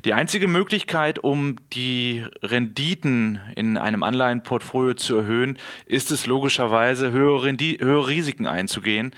Die 0.06 0.14
einzige 0.14 0.48
Möglichkeit, 0.48 1.20
um 1.20 1.58
die 1.74 2.26
Renditen 2.42 3.42
in 3.56 3.78
einem 3.78 4.04
Anleihenportfolio 4.04 4.94
zu 4.94 5.18
erhöhen, 5.18 5.58
ist 5.86 6.12
es 6.12 6.28
logischerweise, 6.28 7.12
höhere, 7.12 7.44
Rendi 7.44 7.78
höhere 7.82 8.08
Risiken 8.08 8.48
einzugehen, 8.48 9.12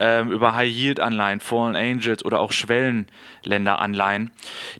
äh, 0.00 0.22
über 0.22 0.54
High-Yield-Anleihen, 0.54 1.40
Fallen 1.40 1.76
Angels 1.76 2.24
oder 2.24 2.40
auch 2.40 2.52
Schwellenländeranleihen. 2.52 4.30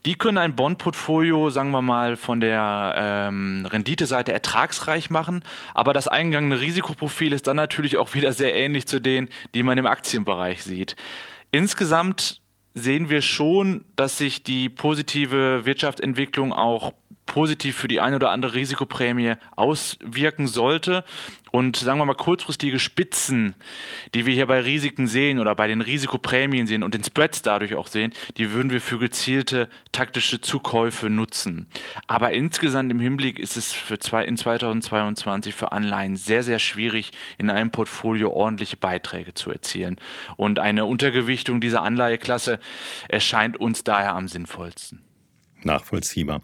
Die 0.06 0.14
können 0.14 0.38
ein 0.38 0.56
Bond-Portfolio, 0.56 1.50
sagen 1.50 1.70
wir 1.70 1.82
mal, 1.82 2.16
von 2.16 2.40
der 2.40 2.94
ähm, 2.96 3.66
Renditeseite 3.70 4.32
ertragsreich 4.32 5.10
machen, 5.10 5.44
aber 5.74 5.92
das 5.98 6.06
eingegangene 6.06 6.60
Risikoprofil 6.60 7.32
ist 7.32 7.48
dann 7.48 7.56
natürlich 7.56 7.96
auch 7.96 8.14
wieder 8.14 8.32
sehr 8.32 8.54
ähnlich 8.54 8.86
zu 8.86 9.00
denen, 9.00 9.28
die 9.52 9.64
man 9.64 9.78
im 9.78 9.86
Aktienbereich 9.86 10.62
sieht. 10.62 10.94
Insgesamt 11.50 12.40
sehen 12.72 13.10
wir 13.10 13.20
schon, 13.20 13.84
dass 13.96 14.16
sich 14.16 14.44
die 14.44 14.68
positive 14.68 15.66
Wirtschaftsentwicklung 15.66 16.52
auch 16.52 16.92
positiv 17.28 17.76
für 17.76 17.86
die 17.86 18.00
eine 18.00 18.16
oder 18.16 18.30
andere 18.30 18.54
Risikoprämie 18.54 19.34
auswirken 19.54 20.48
sollte. 20.48 21.04
Und 21.50 21.76
sagen 21.76 21.98
wir 21.98 22.04
mal, 22.04 22.14
kurzfristige 22.14 22.78
Spitzen, 22.78 23.54
die 24.12 24.26
wir 24.26 24.34
hier 24.34 24.46
bei 24.46 24.60
Risiken 24.60 25.06
sehen 25.06 25.38
oder 25.38 25.54
bei 25.54 25.66
den 25.66 25.80
Risikoprämien 25.80 26.66
sehen 26.66 26.82
und 26.82 26.92
den 26.92 27.04
Spreads 27.04 27.40
dadurch 27.42 27.74
auch 27.74 27.86
sehen, 27.86 28.12
die 28.36 28.52
würden 28.52 28.70
wir 28.70 28.80
für 28.80 28.98
gezielte 28.98 29.68
taktische 29.92 30.40
Zukäufe 30.40 31.08
nutzen. 31.08 31.66
Aber 32.06 32.32
insgesamt 32.32 32.90
im 32.90 33.00
Hinblick 33.00 33.38
ist 33.38 33.56
es 33.56 33.72
für 33.72 33.98
zwei, 33.98 34.24
in 34.24 34.36
2022 34.36 35.54
für 35.54 35.72
Anleihen 35.72 36.16
sehr, 36.16 36.42
sehr 36.42 36.58
schwierig, 36.58 37.12
in 37.38 37.48
einem 37.48 37.70
Portfolio 37.70 38.30
ordentliche 38.30 38.76
Beiträge 38.76 39.32
zu 39.32 39.50
erzielen. 39.50 39.96
Und 40.36 40.58
eine 40.58 40.84
Untergewichtung 40.84 41.60
dieser 41.60 41.82
Anleiheklasse 41.82 42.58
erscheint 43.08 43.58
uns 43.58 43.84
daher 43.84 44.14
am 44.14 44.28
sinnvollsten. 44.28 45.02
Nachvollziehbar. 45.62 46.42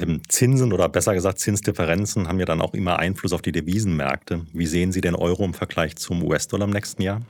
Ähm, 0.00 0.22
Zinsen 0.28 0.72
oder 0.72 0.88
besser 0.88 1.14
gesagt 1.14 1.38
Zinsdifferenzen 1.38 2.28
haben 2.28 2.38
ja 2.38 2.46
dann 2.46 2.60
auch 2.60 2.74
immer 2.74 2.98
Einfluss 2.98 3.32
auf 3.32 3.42
die 3.42 3.52
Devisenmärkte. 3.52 4.46
Wie 4.52 4.66
sehen 4.66 4.92
Sie 4.92 5.00
den 5.00 5.14
Euro 5.14 5.44
im 5.44 5.54
Vergleich 5.54 5.96
zum 5.96 6.22
US-Dollar 6.22 6.66
im 6.66 6.72
nächsten 6.72 7.02
Jahr? 7.02 7.20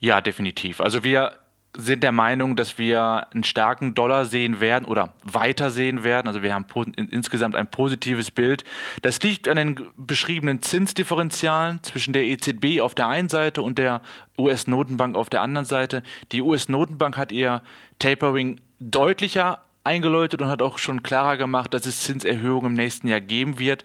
Ja, 0.00 0.20
definitiv. 0.20 0.80
Also 0.80 1.04
wir 1.04 1.32
sind 1.76 2.02
der 2.02 2.12
Meinung, 2.12 2.56
dass 2.56 2.78
wir 2.78 3.26
einen 3.32 3.44
starken 3.44 3.94
Dollar 3.94 4.24
sehen 4.24 4.60
werden 4.60 4.86
oder 4.86 5.12
weiter 5.22 5.70
sehen 5.70 6.04
werden. 6.04 6.26
Also 6.26 6.42
wir 6.42 6.54
haben 6.54 6.66
insgesamt 6.96 7.54
ein 7.54 7.70
positives 7.70 8.30
Bild. 8.30 8.64
Das 9.02 9.20
liegt 9.22 9.46
an 9.46 9.56
den 9.56 9.80
beschriebenen 9.96 10.62
Zinsdifferenzialen 10.62 11.82
zwischen 11.82 12.12
der 12.12 12.24
EZB 12.24 12.80
auf 12.80 12.94
der 12.94 13.08
einen 13.08 13.28
Seite 13.28 13.62
und 13.62 13.78
der 13.78 14.00
US-Notenbank 14.38 15.16
auf 15.16 15.28
der 15.28 15.42
anderen 15.42 15.66
Seite. 15.66 16.02
Die 16.32 16.40
US-Notenbank 16.40 17.16
hat 17.16 17.32
ihr 17.32 17.62
Tapering 17.98 18.60
deutlicher 18.80 19.65
eingeläutet 19.86 20.42
und 20.42 20.48
hat 20.48 20.60
auch 20.60 20.78
schon 20.78 21.02
klarer 21.02 21.36
gemacht, 21.36 21.72
dass 21.72 21.86
es 21.86 22.00
Zinserhöhungen 22.00 22.72
im 22.72 22.74
nächsten 22.74 23.08
Jahr 23.08 23.20
geben 23.20 23.58
wird. 23.58 23.84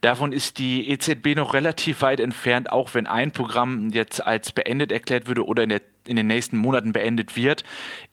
Davon 0.00 0.32
ist 0.32 0.58
die 0.58 0.88
EZB 0.90 1.34
noch 1.34 1.54
relativ 1.54 2.02
weit 2.02 2.20
entfernt, 2.20 2.70
auch 2.70 2.94
wenn 2.94 3.06
ein 3.06 3.32
Programm 3.32 3.90
jetzt 3.90 4.24
als 4.24 4.52
beendet 4.52 4.92
erklärt 4.92 5.26
würde 5.26 5.44
oder 5.44 5.64
in 5.64 5.70
der 5.70 5.80
in 6.08 6.16
den 6.16 6.26
nächsten 6.26 6.56
Monaten 6.56 6.92
beendet 6.92 7.36
wird. 7.36 7.64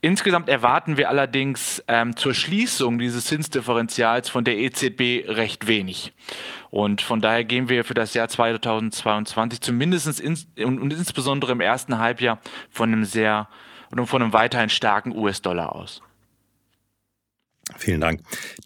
Insgesamt 0.01 0.49
erwarten 0.49 0.97
wir 0.97 1.09
allerdings 1.09 1.81
ähm, 1.87 2.15
zur 2.15 2.33
Schließung 2.33 2.99
dieses 2.99 3.25
Zinsdifferenzials 3.25 4.29
von 4.29 4.43
der 4.43 4.57
EZB 4.57 5.27
recht 5.29 5.67
wenig. 5.67 6.13
Und 6.69 7.01
von 7.01 7.21
daher 7.21 7.45
gehen 7.45 7.69
wir 7.69 7.85
für 7.85 7.93
das 7.93 8.13
Jahr 8.13 8.27
2022 8.27 9.61
zumindest 9.61 10.19
ins, 10.19 10.47
und 10.57 10.91
insbesondere 10.91 11.53
im 11.53 11.61
ersten 11.61 11.97
Halbjahr 11.97 12.39
von 12.69 12.91
einem 12.91 13.05
sehr 13.05 13.47
und 13.91 14.07
von 14.07 14.21
einem 14.21 14.33
weiterhin 14.33 14.69
starken 14.69 15.15
US-Dollar 15.15 15.73
aus. 15.73 16.01
Vielen 17.77 18.01
Dank. 18.01 18.21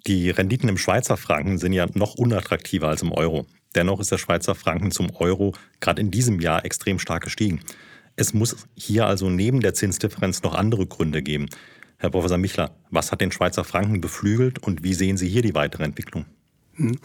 Die 0.07 0.29
Renditen 0.29 0.69
im 0.69 0.77
Schweizer 0.77 1.17
Franken 1.17 1.57
sind 1.57 1.73
ja 1.73 1.88
noch 1.93 2.15
unattraktiver 2.15 2.89
als 2.89 3.01
im 3.01 3.12
Euro. 3.12 3.45
Dennoch 3.75 3.99
ist 3.99 4.12
der 4.12 4.17
Schweizer 4.17 4.55
Franken 4.55 4.91
zum 4.91 5.09
Euro 5.15 5.53
gerade 5.79 6.01
in 6.01 6.12
diesem 6.12 6.39
Jahr 6.39 6.65
extrem 6.65 6.99
stark 6.99 7.23
gestiegen. 7.23 7.62
Es 8.15 8.33
muss 8.33 8.67
hier 8.75 9.05
also 9.05 9.29
neben 9.29 9.62
der 9.62 9.73
Zinsdifferenz 9.73 10.43
noch 10.43 10.53
andere 10.53 10.85
Gründe 10.85 11.21
geben. 11.21 11.45
Herr 11.97 12.09
Professor 12.09 12.38
Michler, 12.38 12.75
was 12.89 13.12
hat 13.12 13.21
den 13.21 13.31
Schweizer 13.31 13.63
Franken 13.63 14.01
beflügelt 14.01 14.59
und 14.59 14.83
wie 14.83 14.93
sehen 14.93 15.17
Sie 15.17 15.29
hier 15.29 15.41
die 15.41 15.55
weitere 15.55 15.83
Entwicklung? 15.83 16.25
Hm. 16.80 16.98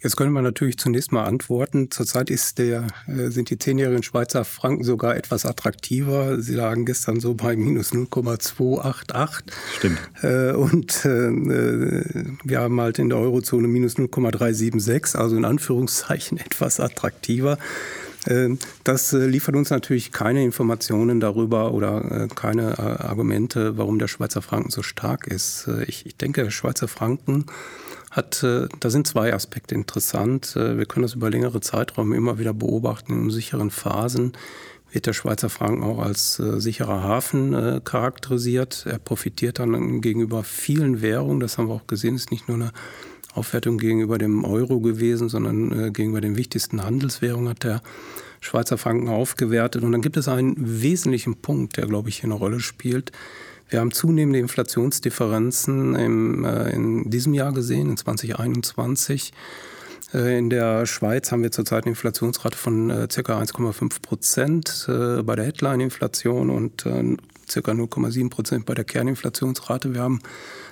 Jetzt 0.00 0.16
können 0.16 0.32
wir 0.32 0.40
natürlich 0.40 0.78
zunächst 0.78 1.12
mal 1.12 1.24
antworten. 1.24 1.90
Zurzeit 1.90 2.30
ist 2.30 2.58
der, 2.58 2.86
äh, 3.06 3.28
sind 3.28 3.50
die 3.50 3.58
zehnjährigen 3.58 4.02
Schweizer 4.02 4.44
Franken 4.44 4.84
sogar 4.84 5.16
etwas 5.16 5.44
attraktiver. 5.44 6.40
Sie 6.40 6.54
lagen 6.54 6.86
gestern 6.86 7.20
so 7.20 7.34
bei 7.34 7.54
minus 7.54 7.92
0,288. 7.92 9.44
Stimmt. 9.76 9.98
Äh, 10.22 10.52
und 10.52 11.04
äh, 11.04 11.30
wir 12.42 12.60
haben 12.60 12.80
halt 12.80 12.98
in 12.98 13.10
der 13.10 13.18
Eurozone 13.18 13.68
minus 13.68 13.98
0,376, 13.98 15.20
also 15.20 15.36
in 15.36 15.44
Anführungszeichen 15.44 16.38
etwas 16.44 16.80
attraktiver. 16.80 17.58
Das 18.84 19.12
liefert 19.12 19.54
uns 19.54 19.70
natürlich 19.70 20.12
keine 20.12 20.44
Informationen 20.44 21.18
darüber 21.18 21.72
oder 21.72 22.28
keine 22.34 22.78
Argumente, 22.78 23.78
warum 23.78 23.98
der 23.98 24.08
Schweizer 24.08 24.42
Franken 24.42 24.70
so 24.70 24.82
stark 24.82 25.28
ist. 25.28 25.70
Ich, 25.86 26.16
denke, 26.16 26.42
der 26.42 26.50
Schweizer 26.50 26.88
Franken 26.88 27.46
hat, 28.10 28.42
äh, 28.42 28.68
da 28.80 28.90
sind 28.90 29.06
zwei 29.06 29.34
Aspekte 29.34 29.74
interessant. 29.74 30.56
Äh, 30.56 30.78
wir 30.78 30.86
können 30.86 31.02
das 31.02 31.14
über 31.14 31.30
längere 31.30 31.60
Zeiträume 31.60 32.16
immer 32.16 32.38
wieder 32.38 32.54
beobachten. 32.54 33.12
In 33.24 33.30
sicheren 33.30 33.70
Phasen 33.70 34.32
wird 34.90 35.06
der 35.06 35.12
Schweizer 35.12 35.50
Franken 35.50 35.82
auch 35.82 35.98
als 35.98 36.38
äh, 36.38 36.60
sicherer 36.60 37.02
Hafen 37.02 37.82
charakterisiert. 37.84 38.86
Er 38.86 38.98
profitiert 38.98 39.58
dann 39.58 40.00
gegenüber 40.00 40.42
vielen 40.42 41.02
Währungen. 41.02 41.40
Das 41.40 41.58
haben 41.58 41.68
wir 41.68 41.74
auch 41.74 41.86
gesehen. 41.86 42.14
Es 42.14 42.22
ist 42.22 42.30
nicht 42.30 42.48
nur 42.48 42.56
eine 42.56 42.72
Aufwertung 43.34 43.76
gegenüber 43.76 44.16
dem 44.16 44.44
Euro 44.44 44.80
gewesen, 44.80 45.28
sondern 45.28 45.92
gegenüber 45.92 46.22
den 46.22 46.36
wichtigsten 46.36 46.82
Handelswährungen 46.82 47.50
hat 47.50 47.62
der 47.62 47.82
Schweizer 48.40 48.78
Franken 48.78 49.08
aufgewertet. 49.08 49.84
Und 49.84 49.92
dann 49.92 50.00
gibt 50.00 50.16
es 50.16 50.26
einen 50.28 50.54
wesentlichen 50.58 51.36
Punkt, 51.36 51.76
der, 51.76 51.86
glaube 51.86 52.08
ich, 52.08 52.16
hier 52.16 52.24
eine 52.24 52.34
Rolle 52.34 52.60
spielt. 52.60 53.12
Wir 53.68 53.80
haben 53.80 53.92
zunehmende 53.92 54.38
Inflationsdifferenzen 54.38 55.94
im, 55.94 56.44
äh, 56.44 56.70
in 56.70 57.10
diesem 57.10 57.34
Jahr 57.34 57.52
gesehen, 57.52 57.90
in 57.90 57.96
2021. 57.96 59.32
Äh, 60.14 60.38
in 60.38 60.48
der 60.48 60.86
Schweiz 60.86 61.30
haben 61.30 61.42
wir 61.42 61.50
zurzeit 61.50 61.84
eine 61.84 61.90
Inflationsrate 61.90 62.56
von 62.56 62.88
äh, 62.88 63.08
ca. 63.08 63.40
1,5 63.40 64.00
Prozent 64.00 64.86
äh, 64.88 65.22
bei 65.22 65.36
der 65.36 65.44
Headline-Inflation 65.44 66.48
und 66.48 66.86
äh, 66.86 67.16
ca. 67.52 67.72
0,7 67.72 68.30
Prozent 68.30 68.64
bei 68.66 68.74
der 68.74 68.84
Kerninflationsrate. 68.84 69.92
Wir 69.92 70.00
haben 70.00 70.20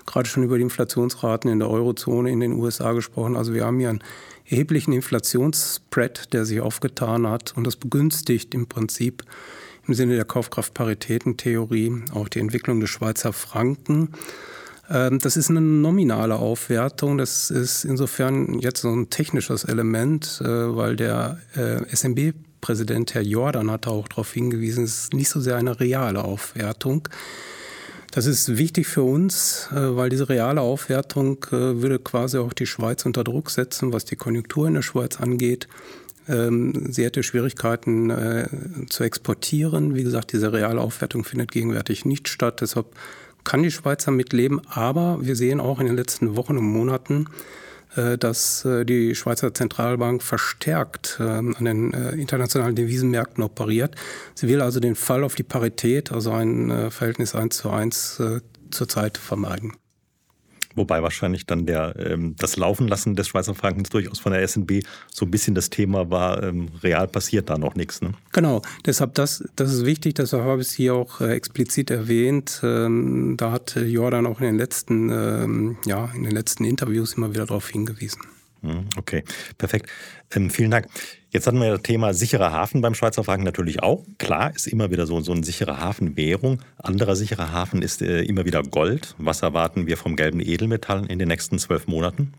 gerade 0.07 0.29
schon 0.29 0.43
über 0.43 0.57
die 0.57 0.63
Inflationsraten 0.63 1.51
in 1.51 1.59
der 1.59 1.69
Eurozone 1.69 2.31
in 2.31 2.41
den 2.41 2.53
USA 2.53 2.93
gesprochen. 2.93 3.37
Also 3.37 3.53
wir 3.53 3.67
haben 3.67 3.79
hier 3.79 3.91
einen 3.91 4.03
erheblichen 4.47 4.93
Inflationsspread, 4.93 6.33
der 6.33 6.47
sich 6.47 6.61
aufgetan 6.61 7.27
hat 7.29 7.55
und 7.57 7.67
das 7.67 7.77
begünstigt 7.77 8.55
im 8.55 8.67
Prinzip 8.67 9.25
im 9.87 9.95
Sinne 9.95 10.17
der 10.17 10.25
Kaufkraftparitätentheorie 10.25 12.03
auch 12.13 12.29
die 12.29 12.41
Entwicklung 12.41 12.81
des 12.81 12.91
Schweizer 12.91 13.33
Franken. 13.33 14.11
Ähm, 14.91 15.19
das 15.19 15.37
ist 15.37 15.51
eine 15.51 15.61
nominale 15.61 16.37
Aufwertung. 16.37 17.19
Das 17.19 17.51
ist 17.51 17.85
insofern 17.85 18.59
jetzt 18.59 18.83
so 18.83 18.91
ein 18.91 19.11
technisches 19.11 19.65
Element, 19.65 20.41
äh, 20.43 20.77
weil 20.77 20.97
der 20.97 21.39
äh, 21.55 21.85
SMB-Präsident 21.95 23.15
Herr 23.15 23.23
Jordan 23.23 23.71
hat 23.71 23.87
auch 23.87 24.09
darauf 24.09 24.33
hingewiesen, 24.33 24.85
es 24.85 25.05
ist 25.05 25.15
nicht 25.15 25.29
so 25.29 25.41
sehr 25.41 25.57
eine 25.57 25.81
reale 25.81 26.25
Aufwertung. 26.25 27.09
Das 28.13 28.25
ist 28.25 28.57
wichtig 28.57 28.87
für 28.87 29.03
uns, 29.03 29.69
äh, 29.73 29.97
weil 29.97 30.09
diese 30.09 30.29
reale 30.29 30.61
Aufwertung 30.61 31.45
würde 31.51 31.99
quasi 31.99 32.39
auch 32.39 32.53
die 32.53 32.67
Schweiz 32.67 33.05
unter 33.05 33.25
Druck 33.25 33.51
setzen, 33.51 33.93
was 33.93 34.05
die 34.05 34.17
Konjunktur 34.17 34.69
in 34.69 34.75
der 34.75 34.83
Schweiz 34.83 35.21
angeht. 35.21 35.69
Ähm, 36.29 36.93
sie 36.93 37.05
hätte 37.05 37.23
Schwierigkeiten 37.23 38.11
äh, 38.11 38.49
zu 38.89 39.05
exportieren. 39.05 39.95
Wie 39.95 40.03
gesagt, 40.03 40.33
diese 40.33 40.53
reale 40.53 40.81
Aufwertung 40.81 41.25
findet 41.25 41.53
gegenwärtig 41.53 42.05
nicht 42.05 42.29
statt. 42.29 42.61
Deshalb 42.61 42.87
kann 43.45 43.63
die 43.63 43.71
Schweiz 43.71 44.05
damit 44.05 44.33
leben. 44.33 44.61
Aber 44.69 45.19
wir 45.21 45.37
sehen 45.37 45.61
auch 45.61 45.81
in 45.81 45.87
den 45.87 45.97
letzten 45.97 46.37
Wochen 46.37 46.59
und 46.59 46.65
Monaten, 46.65 47.27
äh, 47.95 48.19
dass 48.19 48.65
äh, 48.65 48.85
die 48.85 49.15
Schweizer 49.15 49.55
Zentralbank 49.55 50.23
verstärkt 50.23 51.19
ähm, 51.21 51.55
an 51.59 51.65
den 51.65 51.91
internationalen 51.93 52.75
Devisenmärkten 52.75 53.45
operiert. 53.45 53.95
Sie 54.35 54.49
will 54.49 54.61
also 54.61 54.81
den 54.81 54.97
Fall 54.97 55.23
auf 55.23 55.37
die 55.37 55.45
Parität, 55.45 56.11
also 56.11 56.33
ein 56.33 56.91
Verhältnis 56.91 57.35
1 57.35 57.57
zu 57.57 57.71
1 57.71 58.23
zurzeit 58.71 59.17
vermeiden. 59.17 59.73
Wobei 60.77 61.03
wahrscheinlich 61.03 61.47
dann 61.47 61.67
der, 61.67 61.95
ähm, 61.99 62.37
das 62.39 62.57
Laufenlassen 62.57 63.17
des 63.17 63.29
Schweizer 63.29 63.55
Frankens 63.55 63.89
durchaus 63.89 64.19
von 64.19 64.33
der 64.33 64.47
SNB 64.47 64.83
so 65.13 65.25
ein 65.25 65.31
bisschen 65.31 65.55
das 65.55 65.71
Thema 65.71 66.11
war, 66.11 66.43
ähm, 66.43 66.69
real 66.83 67.09
passiert 67.09 67.51
da 67.51 67.59
noch 67.59 67.75
nichts. 67.75 68.03
Ne? 68.03 68.13
Genau, 68.33 68.63
deshalb 68.85 69.15
das, 69.15 69.43
das 69.57 69.73
ist 69.73 69.85
wichtig, 69.85 70.15
deshalb 70.15 70.45
habe 70.45 70.63
ich 70.63 70.71
hier 70.71 70.95
auch 70.95 71.21
äh, 71.21 71.33
explizit 71.35 71.91
erwähnt. 71.91 72.61
Ähm, 72.63 73.35
da 73.37 73.53
hat 73.53 73.77
Jordan 73.77 74.27
auch 74.27 74.41
in 74.41 74.47
den 74.47 74.59
letzten, 74.59 75.11
ähm, 75.11 75.77
ja, 75.87 76.11
in 76.15 76.25
den 76.25 76.33
letzten 76.33 76.65
Interviews 76.65 77.15
immer 77.15 77.33
wieder 77.33 77.47
darauf 77.47 77.69
hingewiesen. 77.69 78.21
Hm, 78.67 78.89
okay, 78.97 79.23
perfekt. 79.59 79.89
Ähm, 80.35 80.51
vielen 80.51 80.73
Dank. 80.73 80.87
Jetzt 81.31 81.47
hatten 81.47 81.61
wir 81.61 81.71
das 81.71 81.83
Thema 81.83 82.15
sicherer 82.15 82.51
Hafen 82.51 82.81
beim 82.81 82.95
Schweizer 82.95 83.23
Franken 83.23 83.45
natürlich 83.45 83.83
auch. 83.83 84.05
Klar, 84.19 84.55
ist 84.55 84.67
immer 84.67 84.91
wieder 84.91 85.07
so, 85.07 85.21
so 85.21 85.33
eine 85.33 85.45
sichere 85.45 85.79
Hafenwährung. 85.79 86.61
Anderer 86.79 87.15
sicherer 87.15 87.53
Hafen 87.53 87.83
ist 87.83 88.03
äh, 88.03 88.23
immer 88.23 88.45
wieder 88.45 88.63
Gold. 88.63 89.15
Was 89.19 89.43
erwarten 89.43 89.87
wir 89.87 89.97
vom 89.97 90.17
gelben 90.17 90.41
Edelmetall 90.41 91.07
in 91.07 91.19
den 91.19 91.29
nächsten 91.29 91.59
zwölf 91.59 91.87
Monaten? 91.87 92.33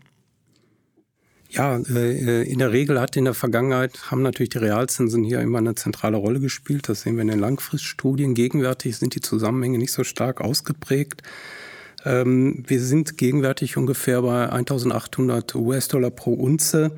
Ja, 1.50 1.78
äh, 1.78 2.42
in 2.42 2.58
der 2.58 2.72
Regel 2.72 3.00
hat 3.00 3.16
in 3.16 3.24
der 3.24 3.32
Vergangenheit 3.32 4.10
haben 4.10 4.20
natürlich 4.20 4.50
die 4.50 4.58
Realzinsen 4.58 5.24
hier 5.24 5.40
immer 5.40 5.58
eine 5.58 5.74
zentrale 5.74 6.18
Rolle 6.18 6.40
gespielt. 6.40 6.90
Das 6.90 7.02
sehen 7.02 7.16
wir 7.16 7.22
in 7.22 7.28
den 7.28 7.38
Langfriststudien. 7.38 8.34
Gegenwärtig 8.34 8.98
sind 8.98 9.14
die 9.14 9.22
Zusammenhänge 9.22 9.78
nicht 9.78 9.92
so 9.92 10.04
stark 10.04 10.42
ausgeprägt. 10.42 11.22
Ähm, 12.04 12.64
wir 12.66 12.80
sind 12.80 13.16
gegenwärtig 13.18 13.76
ungefähr 13.76 14.22
bei 14.22 14.50
1800 14.50 15.54
US-Dollar 15.54 16.10
pro 16.10 16.32
Unze. 16.32 16.92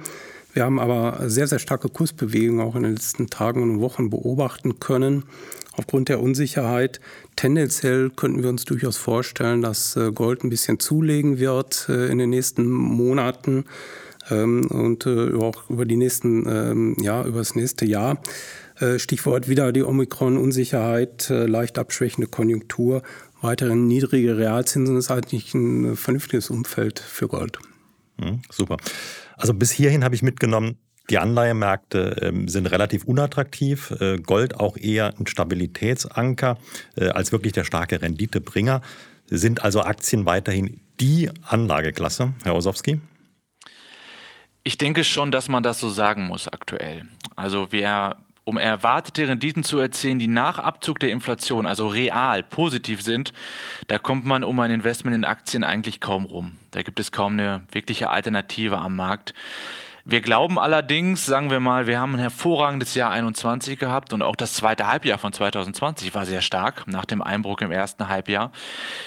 Wir 0.53 0.65
haben 0.65 0.81
aber 0.81 1.29
sehr, 1.29 1.47
sehr 1.47 1.61
starke 1.61 1.89
Kursbewegungen 1.89 2.61
auch 2.67 2.75
in 2.75 2.83
den 2.83 2.95
letzten 2.95 3.31
Tagen 3.31 3.63
und 3.63 3.81
Wochen 3.81 4.11
beobachten 4.11 4.81
können. 4.81 5.25
Aufgrund 5.73 6.09
der 6.09 6.21
Unsicherheit. 6.21 7.01
Tendenziell 7.37 8.11
könnten 8.11 8.43
wir 8.43 8.51
uns 8.51 8.65
durchaus 8.65 8.97
vorstellen, 8.97 9.63
dass 9.63 9.97
äh, 9.97 10.11
Gold 10.13 10.43
ein 10.43 10.51
bisschen 10.51 10.81
zulegen 10.81 11.39
wird 11.39 11.87
äh, 11.89 12.09
in 12.09 12.19
den 12.19 12.31
nächsten 12.31 12.69
Monaten 12.69 13.65
ähm, 14.31 14.67
und 14.67 15.07
äh, 15.07 15.33
auch 15.35 15.71
über 15.71 15.87
die 15.87 15.97
nächsten, 15.97 16.47
ähm, 16.49 16.97
ja, 17.01 17.25
über 17.25 17.39
das 17.39 17.55
nächste 17.55 17.87
Jahr. 17.87 18.21
Stichwort 18.97 19.47
wieder 19.47 19.73
die 19.73 19.83
Omikron-Unsicherheit, 19.83 21.29
leicht 21.29 21.79
abschwächende 21.79 22.27
Konjunktur 22.27 23.03
weiterhin 23.41 23.87
niedrige 23.87 24.37
Realzinsen 24.37 24.97
ist 24.97 25.11
eigentlich 25.11 25.55
ein 25.55 25.97
vernünftiges 25.97 26.51
Umfeld 26.51 26.99
für 26.99 27.29
Gold. 27.29 27.59
Mhm, 28.19 28.43
super. 28.51 28.77
Also 29.37 29.55
bis 29.55 29.71
hierhin 29.71 30.05
habe 30.05 30.15
ich 30.15 30.23
mitgenommen, 30.23 30.77
die 31.09 31.19
Anleihemärkte 31.19 32.23
äh, 32.23 32.49
sind 32.49 32.67
relativ 32.67 33.05
unattraktiv, 33.05 33.91
äh, 34.01 34.19
Gold 34.19 34.55
auch 34.55 34.77
eher 34.77 35.15
ein 35.19 35.27
Stabilitätsanker 35.27 36.57
äh, 36.97 37.09
als 37.09 37.33
wirklich 37.33 37.53
der 37.53 37.65
starke 37.65 38.01
Renditebringer. 38.01 38.81
Sind 39.27 39.63
also 39.63 39.83
Aktien 39.83 40.25
weiterhin 40.27 40.81
die 41.01 41.31
Anlageklasse, 41.43 42.35
Herr 42.45 42.55
Osowski? 42.55 43.01
Ich 44.63 44.79
denke 44.79 45.05
schon, 45.05 45.33
dass 45.33 45.49
man 45.49 45.63
das 45.63 45.81
so 45.81 45.89
sagen 45.89 46.27
muss 46.27 46.47
aktuell. 46.47 47.09
Also 47.35 47.73
wir 47.73 48.17
um 48.51 48.59
erwartete 48.59 49.29
Renditen 49.29 49.63
zu 49.63 49.79
erzielen, 49.79 50.19
die 50.19 50.27
nach 50.27 50.59
Abzug 50.59 50.99
der 50.99 51.11
Inflation, 51.11 51.67
also 51.67 51.87
real 51.87 52.43
positiv 52.43 53.01
sind, 53.01 53.33
da 53.87 53.97
kommt 53.99 54.27
man 54.27 54.43
um 54.43 54.59
ein 54.59 54.73
Investment 54.73 55.15
in 55.15 55.25
Aktien 55.25 55.63
eigentlich 55.63 56.01
kaum 56.01 56.25
rum. 56.25 56.57
Da 56.73 56.83
gibt 56.83 56.99
es 56.99 57.13
kaum 57.13 57.35
eine 57.35 57.63
wirkliche 57.71 58.11
Alternative 58.11 58.79
am 58.79 58.97
Markt. 58.97 59.35
Wir 60.05 60.23
glauben 60.23 60.59
allerdings, 60.59 61.27
sagen 61.27 61.51
wir 61.51 61.61
mal, 61.61 61.87
wir 61.87 62.01
haben 62.01 62.15
ein 62.15 62.21
hervorragendes 62.21 62.95
Jahr 62.95 63.11
21 63.11 63.79
gehabt 63.79 64.13
und 64.13 64.23
auch 64.23 64.35
das 64.35 64.55
zweite 64.55 64.87
Halbjahr 64.87 65.19
von 65.19 65.33
2020 65.33 66.15
war 66.15 66.25
sehr 66.25 66.41
stark 66.41 66.89
nach 66.89 67.05
dem 67.05 67.21
Einbruch 67.21 67.61
im 67.61 67.71
ersten 67.71 68.09
Halbjahr. 68.09 68.51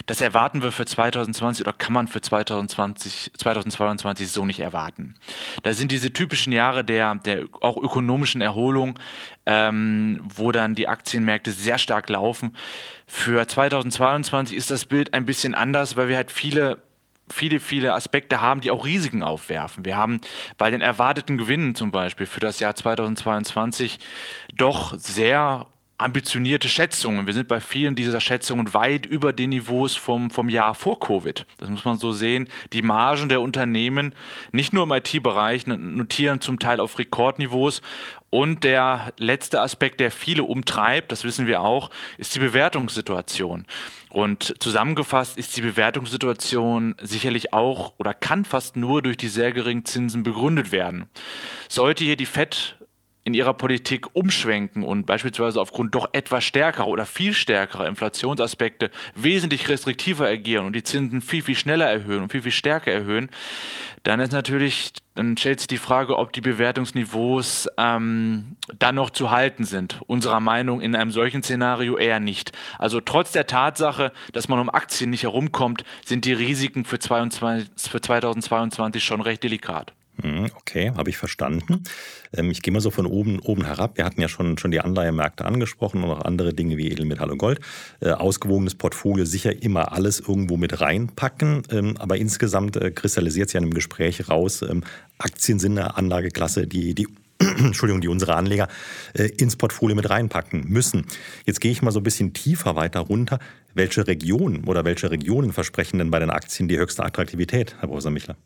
Das 0.06 0.22
erwarten 0.22 0.62
wir 0.62 0.72
für 0.72 0.86
2020 0.86 1.66
oder 1.66 1.74
kann 1.74 1.94
man 1.94 2.08
für 2.08 2.22
2020, 2.22 3.32
2022 3.36 4.32
so 4.32 4.46
nicht 4.46 4.60
erwarten. 4.60 5.16
Da 5.64 5.74
sind 5.74 5.92
diese 5.92 6.14
typischen 6.14 6.54
Jahre 6.54 6.86
der, 6.86 7.16
der 7.16 7.46
auch 7.60 7.76
ökonomischen 7.76 8.42
Erholung, 8.42 9.00
ähm, 9.46 10.22
wo 10.36 10.52
dann 10.52 10.76
die 10.76 10.88
Aktienmärkte 10.88 11.52
sehr 11.52 11.78
stark 11.78 12.10
laufen. 12.10 12.56
Für 13.08 13.48
2022 13.48 14.56
ist 14.56 14.72
das 14.72 14.86
Bild 14.86 15.14
ein 15.14 15.26
bisschen 15.26 15.56
anders, 15.56 15.96
weil 15.98 16.08
wir 16.08 16.18
halt 16.18 16.32
viele 16.32 16.82
viele, 17.30 17.60
viele 17.60 17.94
Aspekte 17.94 18.42
haben, 18.42 18.62
die 18.62 18.70
auch 18.70 18.86
Risiken 18.86 19.24
aufwerfen. 19.24 19.86
Wir 19.86 19.96
haben 19.96 20.20
bei 20.58 20.70
den 20.70 20.82
erwarteten 20.82 21.38
Gewinnen 21.38 21.74
zum 21.74 21.90
Beispiel 21.90 22.26
für 22.26 22.42
das 22.42 22.60
Jahr 22.60 22.76
2022 22.76 24.00
doch 24.56 24.94
sehr 24.98 25.68
ambitionierte 25.98 26.68
Schätzungen. 26.68 27.28
Wir 27.28 27.34
sind 27.34 27.48
bei 27.48 27.60
vielen 27.60 27.96
dieser 27.96 28.20
Schätzungen 28.20 28.74
weit 28.74 29.06
über 29.06 29.32
den 29.32 29.52
Niveaus 29.52 29.96
vom, 29.96 30.32
vom 30.32 30.50
Jahr 30.50 30.76
vor 30.76 31.00
Covid. 31.00 31.46
Das 31.58 31.70
muss 31.70 31.86
man 31.86 31.98
so 31.98 32.12
sehen. 32.12 32.50
Die 32.74 32.82
Margen 32.82 33.30
der 33.30 33.42
Unternehmen, 33.42 34.14
nicht 34.52 34.74
nur 34.74 34.84
im 34.84 34.92
IT-Bereich, 34.92 35.68
notieren 35.68 36.42
zum 36.42 36.60
Teil 36.60 36.80
auf 36.80 36.98
Rekordniveaus. 36.98 37.82
Und 38.32 38.64
der 38.64 39.14
letzte 39.18 39.62
Aspekt, 39.62 40.00
der 40.00 40.10
viele 40.10 40.44
umtreibt, 40.44 41.12
das 41.12 41.24
wissen 41.24 41.46
wir 41.46 41.62
auch, 41.62 41.92
ist 42.18 42.34
die 42.34 42.40
Bewertungssituation. 42.40 43.66
Und 44.10 44.56
zusammengefasst 44.60 45.38
ist 45.38 45.56
die 45.56 45.62
Bewertungssituation 45.62 46.96
sicherlich 47.00 47.54
auch 47.54 47.94
oder 48.00 48.16
kann 48.16 48.44
fast 48.44 48.76
nur 48.76 49.04
durch 49.04 49.18
die 49.18 49.28
sehr 49.28 49.52
geringen 49.52 49.86
Zinsen 49.86 50.24
begründet 50.24 50.72
werden. 50.72 51.06
Sollte 51.70 52.04
hier 52.04 52.16
die 52.16 52.26
FED 52.26 52.76
in 53.26 53.34
ihrer 53.34 53.54
Politik 53.54 54.08
umschwenken 54.14 54.84
und 54.84 55.06
beispielsweise 55.06 55.62
aufgrund 55.62 55.96
doch 55.96 56.10
etwas 56.12 56.44
stärkerer 56.44 56.88
oder 56.88 57.06
viel 57.06 57.34
stärkerer 57.34 57.88
Inflationsaspekte 57.88 58.92
wesentlich 59.16 59.70
restriktiver 59.70 60.28
agieren 60.28 60.66
und 60.66 60.76
die 60.76 60.84
Zinsen 60.84 61.22
viel, 61.22 61.42
viel 61.42 61.56
schneller 61.56 61.86
erhöhen 61.86 62.24
und 62.24 62.32
viel, 62.32 62.42
viel 62.42 62.52
stärker 62.52 62.92
erhöhen, 62.92 63.30
dann 64.04 64.20
ist 64.20 64.34
natürlich, 64.34 64.92
dann 65.16 65.38
stellt 65.38 65.62
sich 65.62 65.68
die 65.68 65.78
Frage, 65.78 66.18
ob 66.18 66.34
die 66.34 66.42
Bewertungsniveaus 66.42 67.70
ähm, 67.78 68.58
dann 68.78 68.96
noch 68.96 69.10
zu 69.10 69.32
halten 69.32 69.64
sind. 69.64 70.02
Unserer 70.08 70.42
Meinung 70.42 70.82
in 70.82 70.94
einem 70.94 71.12
solchen 71.12 71.42
Szenario 71.42 71.96
eher 71.96 72.20
nicht. 72.20 72.52
Also 72.78 73.00
trotz 73.00 73.32
der 73.32 73.48
Tatsache, 73.48 74.12
dass 74.34 74.50
man 74.50 74.60
um 74.60 74.70
Aktien 74.70 75.10
nicht 75.12 75.24
herumkommt, 75.24 75.86
sind 76.04 76.26
die 76.26 76.34
Risiken 76.34 76.84
für, 76.84 77.00
22, 77.00 77.90
für 77.90 78.02
2022 78.02 79.02
schon 79.02 79.22
recht 79.22 79.44
delikat. 79.44 79.94
Hm, 80.22 80.48
okay, 80.56 80.92
habe 80.96 81.10
ich 81.10 81.18
verstanden. 81.18 81.84
Ähm, 82.34 82.52
ich 82.52 82.62
gehe 82.62 82.72
mal 82.72 82.82
so 82.82 82.92
von 82.92 83.08
oben, 83.08 83.40
oben 83.40 83.66
herab. 83.66 83.98
Wir 83.98 84.06
hatten 84.06 84.22
ja 84.22 84.28
schon, 84.28 84.58
schon 84.58 84.72
die 84.72 84.80
Anleihemärkte 84.80 85.46
angesprochen 85.46 86.04
und 86.04 86.12
auch 86.12 86.22
andere 86.22 86.54
Dinge 86.54 86.78
wie 86.78 86.92
Edelmetall 86.92 87.32
und 87.32 87.40
Gold. 87.40 87.60
Äh, 88.00 88.12
ausgewogenes 88.12 88.76
Portfolio 88.76 89.26
sicher 89.26 89.64
immer 89.64 89.92
alles 89.92 90.20
irgendwo 90.20 90.58
mit 90.58 90.82
reinpacken. 90.82 91.64
Ähm, 91.72 91.98
aber 91.98 92.18
insgesamt 92.18 92.76
äh, 92.76 92.92
kristallisiert 92.92 93.48
es 93.48 93.54
ja 93.54 93.58
in 93.58 93.66
einem 93.66 93.74
Gespräch 93.74 94.30
raus. 94.30 94.62
Ähm, 94.62 94.84
Aktien 95.18 95.58
sind 95.58 95.78
eine 95.78 95.98
Anlageklasse, 95.98 96.68
die, 96.68 96.94
die 96.94 97.08
Entschuldigung, 97.40 98.02
die 98.02 98.08
unsere 98.08 98.36
Anleger 98.36 98.68
äh, 99.14 99.30
ins 99.38 99.56
Portfolio 99.56 99.96
mit 99.96 100.10
reinpacken 100.12 100.66
müssen. 100.68 101.08
Jetzt 101.46 101.60
gehe 101.60 101.72
ich 101.72 101.82
mal 101.82 101.92
so 101.92 102.00
ein 102.00 102.04
bisschen 102.04 102.34
tiefer 102.34 102.76
weiter 102.76 103.00
runter. 103.00 103.40
Welche 103.74 104.06
Region 104.06 104.66
oder 104.66 104.86
welche 104.86 105.10
Regionen 105.10 105.54
versprechen 105.54 105.98
denn 105.98 106.12
bei 106.12 106.20
den 106.20 106.30
Aktien 106.30 106.68
die 106.68 106.78
höchste 106.78 107.04
Attraktivität, 107.04 107.76
Herr 107.80 107.88
Professor 107.88 108.12
Michler? 108.12 108.38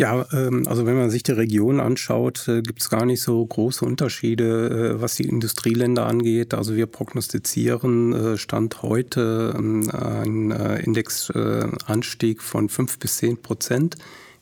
Ja, 0.00 0.24
ähm, 0.32 0.66
also 0.66 0.86
wenn 0.86 0.96
man 0.96 1.10
sich 1.10 1.24
die 1.24 1.32
Region 1.32 1.78
anschaut, 1.78 2.48
äh, 2.48 2.62
gibt 2.62 2.80
es 2.80 2.88
gar 2.88 3.04
nicht 3.04 3.20
so 3.20 3.44
große 3.44 3.84
Unterschiede, 3.84 4.94
äh, 4.94 5.02
was 5.02 5.16
die 5.16 5.28
Industrieländer 5.28 6.06
angeht. 6.06 6.54
Also 6.54 6.74
wir 6.74 6.86
prognostizieren 6.86 8.14
äh, 8.14 8.38
Stand 8.38 8.80
heute 8.80 9.54
ähm, 9.54 9.90
einen 9.90 10.52
Indexanstieg 10.52 12.40
von 12.40 12.70
5 12.70 12.98
bis 12.98 13.18
10 13.18 13.42
Prozent 13.42 13.96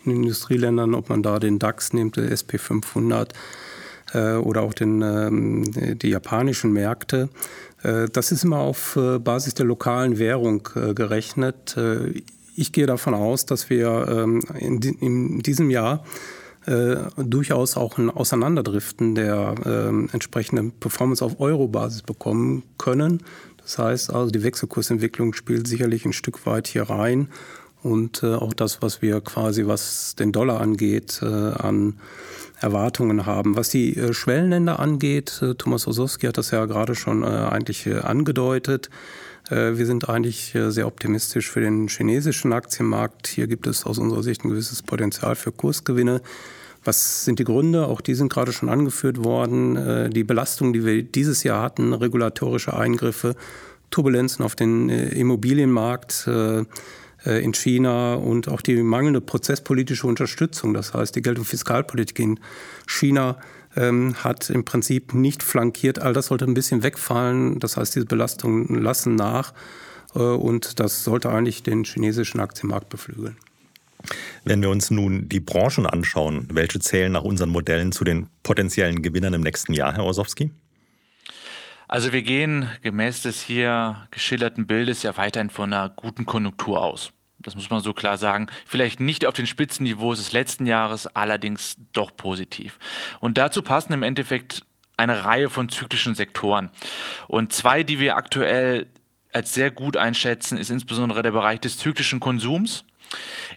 in 0.05 0.13
den 0.13 0.23
Industrieländern, 0.23 0.95
ob 0.95 1.09
man 1.09 1.25
da 1.25 1.41
den 1.41 1.59
DAX 1.59 1.93
nimmt, 1.93 2.19
der 2.19 2.31
SP 2.31 2.55
500 2.57 3.33
oder 4.15 4.63
auch 4.63 4.73
den, 4.73 5.03
ähm, 5.03 5.99
die 5.99 6.09
japanischen 6.09 6.73
Märkte. 6.73 7.29
Das 7.83 8.33
ist 8.33 8.43
immer 8.43 8.61
auf 8.61 8.99
Basis 9.23 9.53
der 9.53 9.67
lokalen 9.67 10.19
Währung 10.19 10.67
gerechnet. 10.95 11.77
Ich 12.59 12.73
gehe 12.73 12.87
davon 12.87 13.15
aus, 13.15 13.47
dass 13.47 13.71
wir 13.71 14.09
ähm, 14.09 14.43
in, 14.59 14.81
in, 14.81 15.39
diesem 15.39 15.71
Jahr 15.71 16.05
äh, 16.67 16.97
durchaus 17.17 17.77
auch 17.77 17.99
ein 17.99 18.11
Auseinanderdriften 18.11 19.15
der 19.15 19.55
äh, 19.65 20.13
entsprechenden 20.13 20.73
Performance 20.73 21.25
auf 21.25 21.39
Euro-Basis 21.39 22.03
bekommen 22.03 22.65
können. 22.77 23.23
Das 23.63 23.79
heißt 23.79 24.13
also, 24.13 24.33
die 24.33 24.43
Wechselkursentwicklung 24.43 25.35
spielt 25.35 25.69
sicherlich 25.69 26.05
ein 26.05 26.13
Stück 26.13 26.47
weit 26.47 26.67
hier 26.67 26.83
rein 26.83 27.29
und 27.85 28.25
äh, 28.25 28.35
auch 28.35 28.55
das, 28.55 28.83
was 28.83 29.03
wir 29.03 29.21
quasi, 29.21 29.69
was 29.69 30.17
den 30.17 30.33
Dollar 30.33 30.61
angeht, 30.61 31.21
äh, 31.23 31.27
an 31.27 32.01
Erwartungen 32.61 33.25
haben. 33.25 33.57
Was 33.57 33.69
die 33.69 33.97
äh, 33.97 34.13
Schwellenländer 34.13 34.81
angeht, 34.81 35.41
äh, 35.43 35.55
Thomas 35.55 35.87
Osowski 35.87 36.27
hat 36.27 36.39
das 36.39 36.51
ja 36.51 36.65
gerade 36.67 36.97
schon 36.97 37.23
eigentlich 37.23 37.87
angedeutet. 38.05 38.91
Äh, 39.51 39.77
wir 39.77 39.87
sind 39.87 40.09
eigentlich 40.09 40.55
äh, 40.55 40.71
sehr 40.71 40.87
optimistisch 40.87 41.51
für 41.51 41.61
den 41.61 41.89
chinesischen 41.89 42.53
Aktienmarkt. 42.53 43.27
Hier 43.27 43.47
gibt 43.47 43.67
es 43.67 43.85
aus 43.85 43.99
unserer 43.99 44.23
Sicht 44.23 44.45
ein 44.45 44.51
gewisses 44.51 44.83
Potenzial 44.83 45.37
für 45.37 45.53
Kursgewinne. 45.53 46.21
Was 46.85 47.25
sind 47.25 47.39
die 47.39 47.45
Gründe? 47.45 47.87
Auch 47.87 48.01
die 48.01 48.15
sind 48.15 48.33
gerade 48.33 48.53
schon 48.53 48.69
angeführt 48.69 49.25
worden. 49.25 49.77
Äh, 49.77 50.11
die 50.11 50.25
Belastungen, 50.25 50.73
die 50.73 50.85
wir 50.85 51.03
dieses 51.03 51.43
Jahr 51.43 51.63
hatten, 51.63 51.93
regulatorische 51.93 52.75
Eingriffe, 52.75 53.35
Turbulenzen 53.91 54.45
auf 54.45 54.55
den 54.55 54.91
Immobilienmarkt 54.91 56.29
in 57.25 57.55
China 57.55 58.17
und 58.17 58.49
auch 58.49 58.61
die 58.61 58.83
mangelnde 58.83 59.23
prozesspolitische 59.23 60.07
Unterstützung, 60.07 60.75
das 60.75 60.93
heißt 60.93 61.17
die 61.17 61.23
Geld- 61.23 61.39
und 61.39 61.47
Fiskalpolitik 61.47 62.19
in 62.19 62.39
China 62.87 63.39
ähm, 63.79 64.17
hat 64.23 64.51
im 64.51 64.65
Prinzip 64.65 65.15
nicht 65.15 65.43
flankiert. 65.43 66.01
All 66.01 66.13
das 66.13 66.27
sollte 66.27 66.45
ein 66.45 66.55
bisschen 66.55 66.83
wegfallen. 66.83 67.59
Das 67.61 67.77
heißt, 67.77 67.95
diese 67.95 68.07
Belastungen 68.07 68.83
lassen 68.83 69.15
nach 69.15 69.55
äh, 70.15 70.19
und 70.19 70.81
das 70.81 71.05
sollte 71.05 71.31
eigentlich 71.31 71.63
den 71.63 71.85
chinesischen 71.85 72.41
Aktienmarkt 72.41 72.89
beflügeln. 72.89 73.37
Wenn 74.45 74.63
wir 74.63 74.71
uns 74.71 74.91
nun 74.91 75.29
die 75.29 75.41
Branchen 75.41 75.87
anschauen, 75.87 76.49
welche 76.53 76.79
zählen 76.79 77.13
nach 77.13 77.25
unseren 77.25 77.51
Modellen 77.51 77.93
zu 77.93 78.05
den 78.05 78.29
potenziellen 78.43 79.03
Gewinnern 79.03 79.35
im 79.35 79.43
nächsten 79.43 79.73
Jahr, 79.73 79.95
Herr 79.95 80.05
Osowski? 80.05 80.51
Also 81.89 82.13
wir 82.13 82.23
gehen 82.23 82.69
gemäß 82.83 83.23
des 83.23 83.41
hier 83.41 84.07
geschilderten 84.11 84.67
Bildes 84.67 85.03
ja 85.03 85.17
weiterhin 85.17 85.51
von 85.51 85.73
einer 85.73 85.89
guten 85.89 86.27
Konjunktur 86.27 86.83
aus. 86.83 87.13
Das 87.41 87.55
muss 87.55 87.71
man 87.71 87.81
so 87.81 87.93
klar 87.93 88.19
sagen. 88.19 88.49
Vielleicht 88.67 89.01
nicht 89.01 89.25
auf 89.25 89.35
den 89.35 89.47
Spitzenniveaus 89.47 90.19
des 90.19 90.33
letzten 90.33 90.67
Jahres, 90.67 91.07
allerdings 91.07 91.77
doch 91.93 92.17
positiv. 92.17 92.79
Und 93.21 93.39
dazu 93.39 93.63
passen 93.63 93.93
im 93.93 94.03
Endeffekt 94.03 94.63
eine 94.97 95.25
Reihe 95.25 95.49
von 95.49 95.69
zyklischen 95.69 96.15
Sektoren. 96.15 96.71
Und 97.29 97.53
zwei, 97.53 97.85
die 97.85 98.01
wir 98.01 98.17
aktuell 98.17 98.89
als 99.33 99.55
sehr 99.55 99.71
gut 99.71 99.97
einschätzen, 99.97 100.59
ist 100.59 100.71
insbesondere 100.71 101.23
der 101.23 101.31
Bereich 101.31 101.61
des 101.61 101.79
zyklischen 101.79 102.19
Konsums 102.19 102.85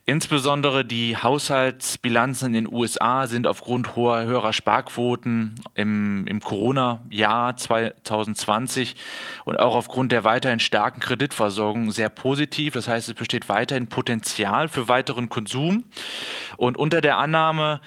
Insbesondere 0.06 0.84
die 0.84 1.16
Haushaltsbilanzen 1.16 2.48
in 2.48 2.66
den 2.66 2.74
USA 2.74 3.28
sind 3.28 3.46
aufgrund 3.46 3.96
hoher, 3.96 4.24
höherer 4.24 4.54
Sparquoten 4.54 5.56
im, 5.76 6.26
im 6.28 6.40
Corona-Jahr 6.40 7.56
2020 7.56 8.96
und 9.46 9.60
auch 9.60 9.76
aufgrund 9.76 10.12
der 10.12 10.24
weiterhin 10.24 10.60
starken 10.60 11.02
Kreditversorgung 11.02 11.92
sehr 11.92 12.10
positiv. 12.10 12.74
Das 12.74 12.88
heißt, 12.88 13.10
es 13.10 13.16
besteht 13.16 13.48
weiterhin 13.48 13.88
Potenzial 13.88 14.70
für 14.70 14.88
weiteren 14.88 15.30
Konsum. 15.30 15.84
Und 16.58 16.78
unter 16.78 17.02
der 17.02 17.18
Annahme, 17.18 17.82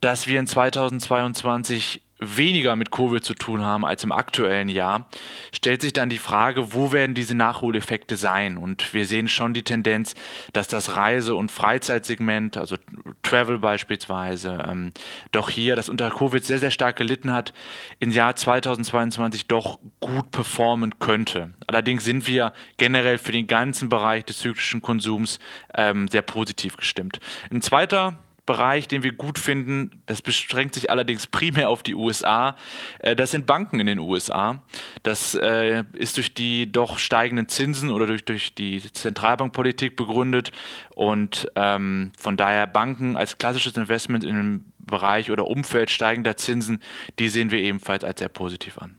dass 0.00 0.26
wir 0.26 0.40
in 0.40 0.46
2022 0.46 2.00
weniger 2.20 2.76
mit 2.76 2.90
Covid 2.90 3.24
zu 3.24 3.34
tun 3.34 3.62
haben 3.62 3.84
als 3.84 4.04
im 4.04 4.12
aktuellen 4.12 4.68
Jahr, 4.68 5.08
stellt 5.52 5.82
sich 5.82 5.92
dann 5.92 6.10
die 6.10 6.18
Frage, 6.18 6.72
wo 6.74 6.92
werden 6.92 7.14
diese 7.14 7.34
Nachholeffekte 7.34 8.16
sein? 8.16 8.56
Und 8.56 8.92
wir 8.94 9.06
sehen 9.06 9.28
schon 9.28 9.54
die 9.54 9.62
Tendenz, 9.62 10.14
dass 10.52 10.68
das 10.68 10.96
Reise- 10.96 11.34
und 11.34 11.50
Freizeitsegment, 11.50 12.56
also 12.56 12.76
Travel 13.22 13.58
beispielsweise, 13.58 14.64
ähm, 14.68 14.92
doch 15.32 15.50
hier, 15.50 15.76
das 15.76 15.88
unter 15.88 16.10
Covid 16.10 16.44
sehr, 16.44 16.58
sehr 16.58 16.70
stark 16.70 16.96
gelitten 16.96 17.32
hat, 17.32 17.52
im 17.98 18.10
Jahr 18.10 18.36
2022 18.36 19.46
doch 19.46 19.78
gut 20.00 20.30
performen 20.30 20.98
könnte. 20.98 21.54
Allerdings 21.66 22.04
sind 22.04 22.26
wir 22.26 22.52
generell 22.76 23.18
für 23.18 23.32
den 23.32 23.46
ganzen 23.46 23.88
Bereich 23.88 24.24
des 24.24 24.38
zyklischen 24.38 24.82
Konsums 24.82 25.38
ähm, 25.74 26.08
sehr 26.08 26.22
positiv 26.22 26.76
gestimmt. 26.76 27.20
Ein 27.50 27.62
zweiter 27.62 28.18
Bereich, 28.50 28.88
den 28.88 29.04
wir 29.04 29.12
gut 29.12 29.38
finden, 29.38 30.02
das 30.06 30.22
beschränkt 30.22 30.74
sich 30.74 30.90
allerdings 30.90 31.28
primär 31.28 31.68
auf 31.68 31.84
die 31.84 31.94
USA. 31.94 32.56
Äh, 32.98 33.14
das 33.14 33.30
sind 33.30 33.46
Banken 33.46 33.78
in 33.78 33.86
den 33.86 34.00
USA. 34.00 34.60
Das 35.04 35.36
äh, 35.36 35.84
ist 35.92 36.16
durch 36.16 36.34
die 36.34 36.72
doch 36.72 36.98
steigenden 36.98 37.46
Zinsen 37.46 37.90
oder 37.90 38.08
durch, 38.08 38.24
durch 38.24 38.52
die 38.56 38.82
Zentralbankpolitik 38.92 39.94
begründet. 39.94 40.50
Und 40.96 41.48
ähm, 41.54 42.10
von 42.18 42.36
daher 42.36 42.66
Banken 42.66 43.16
als 43.16 43.38
klassisches 43.38 43.76
Investment 43.76 44.24
in 44.24 44.64
Bereich 44.80 45.30
oder 45.30 45.46
Umfeld 45.46 45.88
steigender 45.88 46.36
Zinsen, 46.36 46.82
die 47.20 47.28
sehen 47.28 47.52
wir 47.52 47.60
ebenfalls 47.60 48.02
als 48.02 48.18
sehr 48.18 48.30
positiv 48.30 48.78
an. 48.78 48.96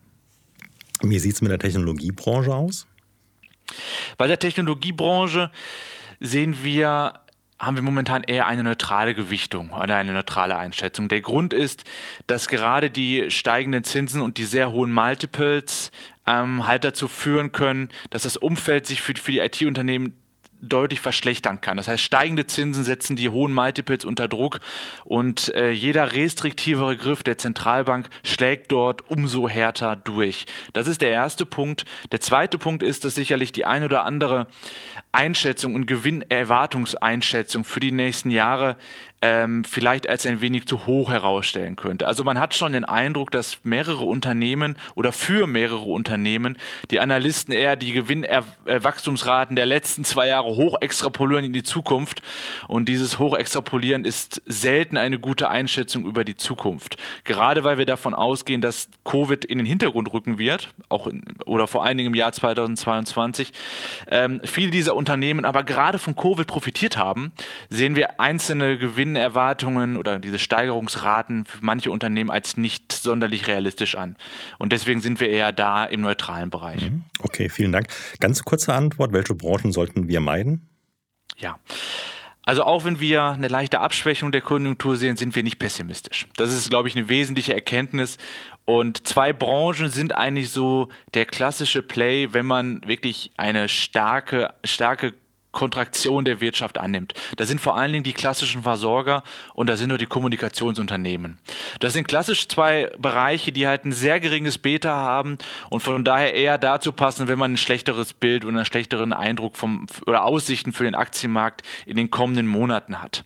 Wie 1.01 1.19
sieht 1.19 1.33
es 1.33 1.41
mit 1.41 1.51
der 1.51 1.59
Technologiebranche 1.59 2.55
aus? 2.55 2.87
Bei 4.17 4.27
der 4.27 4.39
Technologiebranche 4.39 5.51
sehen 6.21 6.55
wir 6.63 7.19
haben 7.61 7.75
wir 7.75 7.83
momentan 7.83 8.23
eher 8.23 8.47
eine 8.47 8.63
neutrale 8.63 9.13
Gewichtung 9.13 9.69
oder 9.69 9.95
eine 9.95 10.13
neutrale 10.13 10.57
Einschätzung. 10.57 11.09
Der 11.09 11.21
Grund 11.21 11.53
ist, 11.53 11.83
dass 12.25 12.47
gerade 12.47 12.89
die 12.89 13.29
steigenden 13.29 13.83
Zinsen 13.83 14.21
und 14.21 14.39
die 14.39 14.45
sehr 14.45 14.71
hohen 14.71 14.91
Multiples 14.91 15.91
ähm, 16.25 16.65
halt 16.65 16.83
dazu 16.83 17.07
führen 17.07 17.51
können, 17.51 17.89
dass 18.09 18.23
das 18.23 18.35
Umfeld 18.35 18.87
sich 18.87 19.03
für, 19.03 19.13
für 19.13 19.31
die 19.31 19.39
IT-Unternehmen 19.39 20.20
deutlich 20.61 21.01
verschlechtern 21.01 21.59
kann. 21.59 21.77
Das 21.77 21.87
heißt, 21.87 22.03
steigende 22.03 22.45
Zinsen 22.45 22.83
setzen 22.83 23.15
die 23.15 23.29
hohen 23.29 23.53
Multiples 23.53 24.05
unter 24.05 24.27
Druck 24.27 24.59
und 25.03 25.53
äh, 25.55 25.71
jeder 25.71 26.13
restriktivere 26.13 26.95
Griff 26.97 27.23
der 27.23 27.37
Zentralbank 27.37 28.09
schlägt 28.23 28.71
dort 28.71 29.09
umso 29.09 29.49
härter 29.49 29.95
durch. 29.95 30.45
Das 30.73 30.87
ist 30.87 31.01
der 31.01 31.09
erste 31.09 31.45
Punkt. 31.45 31.85
Der 32.11 32.21
zweite 32.21 32.57
Punkt 32.57 32.83
ist, 32.83 33.05
dass 33.05 33.15
sicherlich 33.15 33.51
die 33.51 33.65
ein 33.65 33.83
oder 33.83 34.05
andere 34.05 34.47
Einschätzung 35.11 35.75
und 35.75 35.87
Gewinnerwartungseinschätzung 35.87 37.63
für 37.63 37.79
die 37.79 37.91
nächsten 37.91 38.29
Jahre 38.29 38.77
ähm, 39.21 39.63
vielleicht 39.63 40.09
als 40.09 40.25
ein 40.25 40.41
wenig 40.41 40.65
zu 40.65 40.85
hoch 40.87 41.11
herausstellen 41.11 41.75
könnte. 41.75 42.07
Also 42.07 42.23
man 42.23 42.39
hat 42.39 42.55
schon 42.55 42.73
den 42.73 42.85
Eindruck, 42.85 43.29
dass 43.31 43.59
mehrere 43.63 44.03
Unternehmen 44.03 44.75
oder 44.95 45.11
für 45.11 45.45
mehrere 45.45 45.83
Unternehmen 45.83 46.57
die 46.89 46.99
Analysten 46.99 47.53
eher 47.53 47.75
die 47.75 47.93
Gewinnwachstumsraten 47.93 49.55
der 49.55 49.67
letzten 49.67 50.03
zwei 50.03 50.27
Jahre 50.27 50.55
hoch 50.55 50.81
extrapolieren 50.81 51.45
in 51.45 51.53
die 51.53 51.63
Zukunft. 51.63 52.21
Und 52.67 52.89
dieses 52.89 53.19
Hochextrapolieren 53.19 54.05
ist 54.05 54.41
selten 54.45 54.97
eine 54.97 55.19
gute 55.19 55.49
Einschätzung 55.49 56.05
über 56.05 56.23
die 56.23 56.35
Zukunft. 56.35 56.97
Gerade 57.23 57.63
weil 57.63 57.77
wir 57.77 57.85
davon 57.85 58.15
ausgehen, 58.15 58.61
dass 58.61 58.89
Covid 59.03 59.45
in 59.45 59.59
den 59.59 59.67
Hintergrund 59.67 60.11
rücken 60.13 60.39
wird, 60.39 60.73
auch 60.89 61.05
in, 61.05 61.23
oder 61.45 61.67
vor 61.67 61.85
allen 61.85 61.97
Dingen 61.97 62.07
im 62.07 62.15
Jahr 62.15 62.31
2022. 62.31 63.51
Ähm, 64.09 64.41
viele 64.43 64.71
dieser 64.71 64.95
Unternehmen 64.95 65.45
aber 65.45 65.63
gerade 65.63 65.99
von 65.99 66.15
Covid 66.15 66.47
profitiert 66.47 66.97
haben, 66.97 67.31
sehen 67.69 67.95
wir 67.95 68.19
einzelne 68.19 68.77
Gewinne 68.79 69.10
Gewinnerwartungen 69.13 69.97
oder 69.97 70.19
diese 70.19 70.39
Steigerungsraten 70.39 71.45
für 71.45 71.59
manche 71.61 71.91
Unternehmen 71.91 72.29
als 72.29 72.57
nicht 72.57 72.91
sonderlich 72.91 73.47
realistisch 73.47 73.95
an. 73.95 74.15
Und 74.57 74.71
deswegen 74.71 75.01
sind 75.01 75.19
wir 75.19 75.29
eher 75.29 75.51
da 75.51 75.85
im 75.85 76.01
neutralen 76.01 76.49
Bereich. 76.49 76.89
Mhm. 76.89 77.03
Okay, 77.19 77.49
vielen 77.49 77.71
Dank. 77.71 77.87
Ganz 78.19 78.43
kurze 78.43 78.73
Antwort, 78.73 79.13
welche 79.13 79.35
Branchen 79.35 79.71
sollten 79.71 80.07
wir 80.07 80.21
meiden? 80.21 80.69
Ja. 81.37 81.59
Also 82.43 82.63
auch 82.63 82.85
wenn 82.85 82.99
wir 82.99 83.23
eine 83.23 83.47
leichte 83.49 83.79
Abschwächung 83.79 84.31
der 84.31 84.41
Konjunktur 84.41 84.97
sehen, 84.97 85.15
sind 85.15 85.35
wir 85.35 85.43
nicht 85.43 85.59
pessimistisch. 85.59 86.27
Das 86.37 86.51
ist, 86.51 86.69
glaube 86.69 86.87
ich, 86.87 86.95
eine 86.95 87.07
wesentliche 87.07 87.53
Erkenntnis. 87.53 88.17
Und 88.65 89.07
zwei 89.07 89.31
Branchen 89.31 89.89
sind 89.89 90.15
eigentlich 90.15 90.49
so 90.49 90.89
der 91.13 91.25
klassische 91.25 91.83
Play, 91.83 92.29
wenn 92.31 92.45
man 92.45 92.81
wirklich 92.87 93.31
eine 93.37 93.69
starke, 93.69 94.53
starke 94.63 95.13
Kontraktion 95.51 96.25
der 96.25 96.41
Wirtschaft 96.41 96.77
annimmt. 96.77 97.13
Das 97.37 97.47
sind 97.47 97.59
vor 97.59 97.77
allen 97.77 97.91
Dingen 97.91 98.03
die 98.03 98.13
klassischen 98.13 98.63
Versorger 98.63 99.23
und 99.53 99.67
da 99.67 99.77
sind 99.77 99.89
nur 99.89 99.97
die 99.97 100.05
Kommunikationsunternehmen. 100.05 101.37
Das 101.79 101.93
sind 101.93 102.07
klassisch 102.07 102.47
zwei 102.47 102.91
Bereiche, 102.97 103.51
die 103.51 103.67
halt 103.67 103.85
ein 103.85 103.91
sehr 103.91 104.19
geringes 104.19 104.57
Beta 104.57 104.95
haben 104.95 105.37
und 105.69 105.81
von 105.81 106.03
daher 106.03 106.33
eher 106.33 106.57
dazu 106.57 106.91
passen, 106.91 107.27
wenn 107.27 107.39
man 107.39 107.53
ein 107.53 107.57
schlechteres 107.57 108.13
Bild 108.13 108.45
oder 108.45 108.55
einen 108.55 108.65
schlechteren 108.65 109.13
Eindruck 109.13 109.57
vom 109.57 109.87
oder 110.05 110.23
Aussichten 110.25 110.73
für 110.73 110.83
den 110.83 110.95
Aktienmarkt 110.95 111.63
in 111.85 111.97
den 111.97 112.09
kommenden 112.09 112.47
Monaten 112.47 113.01
hat. 113.01 113.23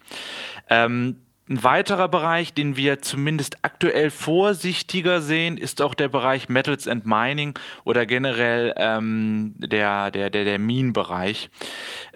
Ähm, 0.69 1.17
ein 1.47 1.63
weiterer 1.63 2.07
Bereich, 2.07 2.55
den 2.55 2.75
wir 2.75 3.03
zumindest 3.03 3.57
aktuell 3.61 4.09
vorsichtiger 4.09 5.21
sehen, 5.21 5.57
ist 5.57 5.79
auch 5.79 5.93
der 5.93 6.07
Bereich 6.07 6.49
Metals 6.49 6.87
and 6.87 7.05
Mining 7.05 7.53
oder 7.83 8.07
generell 8.07 8.73
ähm, 8.77 9.53
der, 9.57 10.09
der, 10.09 10.31
der, 10.31 10.43
der 10.43 10.57
Minenbereich. 10.57 11.51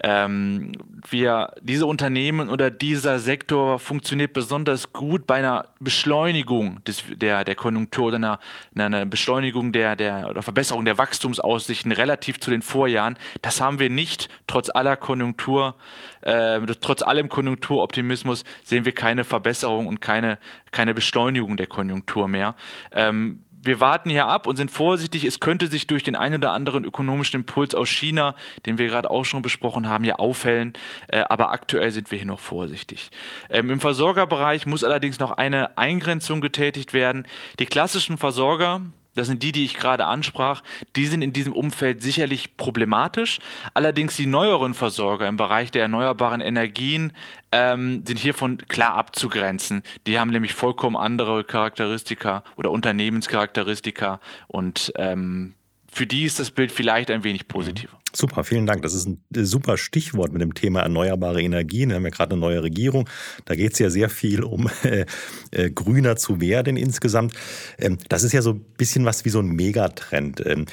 Ähm, 0.01 0.71
wir, 1.07 1.53
diese 1.61 1.85
Unternehmen 1.85 2.49
oder 2.49 2.71
dieser 2.71 3.19
Sektor 3.19 3.77
funktioniert 3.77 4.33
besonders 4.33 4.93
gut 4.93 5.27
bei 5.27 5.35
einer 5.35 5.67
Beschleunigung 5.79 6.83
des, 6.85 7.03
der, 7.07 7.43
der 7.43 7.55
Konjunktur 7.55 8.07
oder 8.07 8.15
einer, 8.15 8.39
einer 8.75 9.05
Beschleunigung 9.05 9.71
der, 9.71 9.95
der 9.95 10.27
oder 10.27 10.41
Verbesserung 10.41 10.85
der 10.85 10.97
Wachstumsaussichten 10.97 11.91
relativ 11.91 12.39
zu 12.39 12.49
den 12.49 12.63
Vorjahren. 12.63 13.15
Das 13.43 13.61
haben 13.61 13.77
wir 13.77 13.91
nicht, 13.91 14.27
trotz 14.47 14.71
aller 14.73 14.97
Konjunktur, 14.97 15.75
äh, 16.21 16.59
trotz 16.81 17.01
allem 17.01 17.29
Konjunkturoptimismus 17.29 18.43
sehen 18.63 18.85
wir 18.85 18.93
keine 18.93 19.23
Verbesserung 19.23 19.87
und 19.87 20.01
keine, 20.01 20.37
keine 20.71 20.93
Beschleunigung 20.93 21.57
der 21.57 21.67
Konjunktur 21.67 22.27
mehr. 22.27 22.55
Ähm, 22.91 23.43
wir 23.61 23.79
warten 23.79 24.09
hier 24.09 24.27
ab 24.27 24.47
und 24.47 24.55
sind 24.55 24.71
vorsichtig. 24.71 25.25
Es 25.25 25.39
könnte 25.39 25.67
sich 25.67 25.85
durch 25.87 26.03
den 26.03 26.15
einen 26.15 26.35
oder 26.35 26.53
anderen 26.53 26.85
ökonomischen 26.85 27.41
Impuls 27.41 27.75
aus 27.75 27.89
China, 27.89 28.35
den 28.65 28.77
wir 28.77 28.87
gerade 28.87 29.09
auch 29.09 29.25
schon 29.25 29.41
besprochen 29.41 29.89
haben, 29.89 30.03
ja 30.05 30.15
auffällen. 30.15 30.73
Äh, 31.07 31.23
aber 31.27 31.51
aktuell 31.51 31.91
sind 31.91 32.09
wir 32.11 32.17
hier 32.17 32.27
noch 32.27 32.39
vorsichtig. 32.39 33.09
Ähm, 33.49 33.69
Im 33.69 33.79
Versorgerbereich 33.79 34.65
muss 34.65 34.83
allerdings 34.83 35.19
noch 35.19 35.31
eine 35.31 35.77
Eingrenzung 35.77 36.41
getätigt 36.41 36.93
werden. 36.93 37.27
Die 37.59 37.65
klassischen 37.65 38.17
Versorger, 38.17 38.81
das 39.15 39.27
sind 39.27 39.43
die, 39.43 39.51
die 39.51 39.65
ich 39.65 39.75
gerade 39.75 40.05
ansprach, 40.05 40.61
die 40.95 41.05
sind 41.07 41.21
in 41.21 41.33
diesem 41.33 41.53
Umfeld 41.53 42.01
sicherlich 42.01 42.57
problematisch. 42.57 43.39
Allerdings 43.73 44.15
die 44.15 44.25
neueren 44.25 44.73
Versorger 44.73 45.27
im 45.27 45.37
Bereich 45.37 45.71
der 45.71 45.83
erneuerbaren 45.83 46.41
Energien 46.41 47.13
ähm, 47.51 48.03
sind 48.05 48.19
hiervon 48.19 48.59
klar 48.67 48.93
abzugrenzen. 48.93 49.83
Die 50.07 50.19
haben 50.19 50.29
nämlich 50.29 50.53
vollkommen 50.53 50.95
andere 50.95 51.43
Charakteristika 51.43 52.43
oder 52.55 52.71
Unternehmenscharakteristika 52.71 54.19
und 54.47 54.93
ähm, 54.95 55.55
für 55.91 56.07
die 56.07 56.23
ist 56.23 56.39
das 56.39 56.51
Bild 56.51 56.71
vielleicht 56.71 57.11
ein 57.11 57.23
wenig 57.23 57.47
positiver. 57.47 57.99
Super, 58.13 58.43
vielen 58.43 58.65
Dank. 58.65 58.81
Das 58.81 58.93
ist 58.93 59.07
ein 59.07 59.19
super 59.31 59.77
Stichwort 59.77 60.33
mit 60.33 60.41
dem 60.41 60.55
Thema 60.55 60.81
erneuerbare 60.81 61.41
Energien. 61.41 61.89
Wir 61.89 61.97
haben 61.97 62.03
ja 62.03 62.09
gerade 62.09 62.31
eine 62.31 62.41
neue 62.41 62.63
Regierung. 62.63 63.07
Da 63.45 63.55
geht 63.55 63.73
es 63.73 63.79
ja 63.79 63.89
sehr 63.89 64.09
viel 64.09 64.43
um 64.43 64.69
äh, 64.83 65.05
äh, 65.51 65.69
grüner 65.69 66.15
zu 66.15 66.41
werden 66.41 66.75
insgesamt. 66.75 67.33
Ähm, 67.77 67.97
das 68.09 68.23
ist 68.23 68.33
ja 68.33 68.41
so 68.41 68.53
ein 68.53 68.65
bisschen 68.77 69.05
was 69.05 69.25
wie 69.25 69.29
so 69.29 69.39
ein 69.39 69.49
Megatrend. 69.49 70.43
Ähm, 70.45 70.65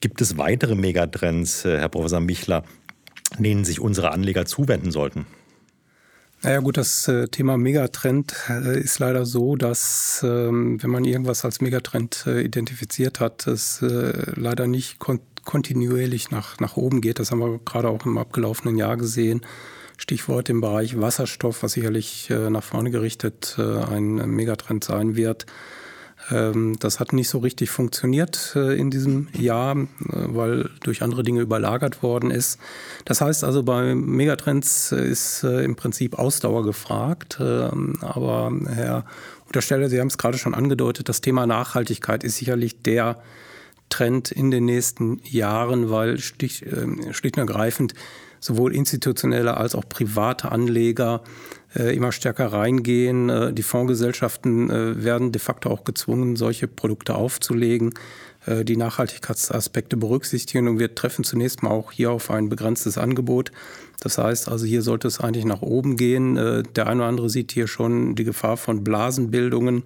gibt 0.00 0.20
es 0.20 0.36
weitere 0.36 0.74
Megatrends, 0.74 1.64
äh, 1.64 1.78
Herr 1.78 1.88
Professor 1.88 2.20
Michler, 2.20 2.64
denen 3.38 3.64
sich 3.64 3.80
unsere 3.80 4.12
Anleger 4.12 4.44
zuwenden 4.44 4.90
sollten? 4.90 5.26
Naja 6.44 6.58
gut, 6.58 6.76
das 6.76 7.06
äh, 7.06 7.28
Thema 7.28 7.56
Megatrend 7.56 8.34
äh, 8.48 8.80
ist 8.80 8.98
leider 8.98 9.24
so, 9.24 9.54
dass 9.54 10.22
ähm, 10.24 10.82
wenn 10.82 10.90
man 10.90 11.04
irgendwas 11.04 11.44
als 11.44 11.60
Megatrend 11.60 12.24
äh, 12.26 12.40
identifiziert 12.40 13.20
hat, 13.20 13.46
es 13.46 13.78
leider 13.80 14.66
nicht 14.66 14.98
kontinuierlich 14.98 16.32
nach, 16.32 16.58
nach 16.58 16.76
oben 16.76 17.00
geht. 17.00 17.20
Das 17.20 17.30
haben 17.30 17.38
wir 17.38 17.60
gerade 17.64 17.88
auch 17.88 18.04
im 18.06 18.18
abgelaufenen 18.18 18.76
Jahr 18.76 18.96
gesehen. 18.96 19.42
Stichwort 19.96 20.48
im 20.48 20.60
Bereich 20.60 21.00
Wasserstoff, 21.00 21.62
was 21.62 21.72
sicherlich 21.72 22.28
nach 22.28 22.64
vorne 22.64 22.90
gerichtet 22.90 23.56
ein 23.58 24.14
Megatrend 24.14 24.82
sein 24.82 25.14
wird. 25.14 25.46
Ähm, 26.32 26.76
das 26.78 26.98
hat 26.98 27.12
nicht 27.12 27.28
so 27.28 27.38
richtig 27.38 27.70
funktioniert 27.70 28.54
äh, 28.56 28.74
in 28.78 28.90
diesem 28.90 29.28
Jahr, 29.36 29.76
äh, 29.76 29.86
weil 30.08 30.70
durch 30.82 31.02
andere 31.02 31.22
Dinge 31.22 31.40
überlagert 31.40 32.02
worden 32.02 32.30
ist. 32.30 32.58
Das 33.04 33.20
heißt 33.20 33.44
also, 33.44 33.62
bei 33.62 33.94
Megatrends 33.94 34.92
ist 34.92 35.44
äh, 35.44 35.62
im 35.62 35.76
Prinzip 35.76 36.18
Ausdauer 36.18 36.64
gefragt. 36.64 37.38
Ähm, 37.40 37.98
aber 38.00 38.52
Herr 38.68 39.04
Untersteller, 39.46 39.90
Sie 39.90 40.00
haben 40.00 40.08
es 40.08 40.18
gerade 40.18 40.38
schon 40.38 40.54
angedeutet, 40.54 41.08
das 41.08 41.20
Thema 41.20 41.46
Nachhaltigkeit 41.46 42.24
ist 42.24 42.36
sicherlich 42.36 42.80
der 42.82 43.20
Trend 43.90 44.32
in 44.32 44.50
den 44.50 44.64
nächsten 44.64 45.20
Jahren, 45.24 45.90
weil 45.90 46.18
schlicht, 46.18 46.64
schlicht 47.10 47.36
und 47.36 47.46
ergreifend 47.46 47.92
sowohl 48.42 48.74
institutionelle 48.74 49.56
als 49.56 49.74
auch 49.74 49.88
private 49.88 50.50
Anleger 50.52 51.22
äh, 51.74 51.96
immer 51.96 52.12
stärker 52.12 52.52
reingehen. 52.52 53.30
Äh, 53.30 53.52
die 53.54 53.62
Fondsgesellschaften 53.62 54.68
äh, 54.68 55.02
werden 55.02 55.32
de 55.32 55.40
facto 55.40 55.70
auch 55.70 55.84
gezwungen, 55.84 56.36
solche 56.36 56.68
Produkte 56.68 57.14
aufzulegen, 57.14 57.94
die 58.44 58.76
Nachhaltigkeitsaspekte 58.76 59.96
berücksichtigen. 59.96 60.66
Und 60.66 60.80
wir 60.80 60.96
treffen 60.96 61.22
zunächst 61.22 61.62
mal 61.62 61.70
auch 61.70 61.92
hier 61.92 62.10
auf 62.10 62.28
ein 62.28 62.48
begrenztes 62.48 62.98
Angebot. 62.98 63.52
Das 64.00 64.18
heißt 64.18 64.48
also, 64.48 64.66
hier 64.66 64.82
sollte 64.82 65.06
es 65.06 65.20
eigentlich 65.20 65.44
nach 65.44 65.62
oben 65.62 65.96
gehen. 65.96 66.34
Der 66.34 66.88
eine 66.88 67.02
oder 67.02 67.08
andere 67.08 67.30
sieht 67.30 67.52
hier 67.52 67.68
schon 67.68 68.16
die 68.16 68.24
Gefahr 68.24 68.56
von 68.56 68.82
Blasenbildungen. 68.82 69.84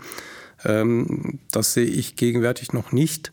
Ähm, 0.64 1.38
das 1.50 1.74
sehe 1.74 1.84
ich 1.84 2.16
gegenwärtig 2.16 2.72
noch 2.72 2.92
nicht. 2.92 3.30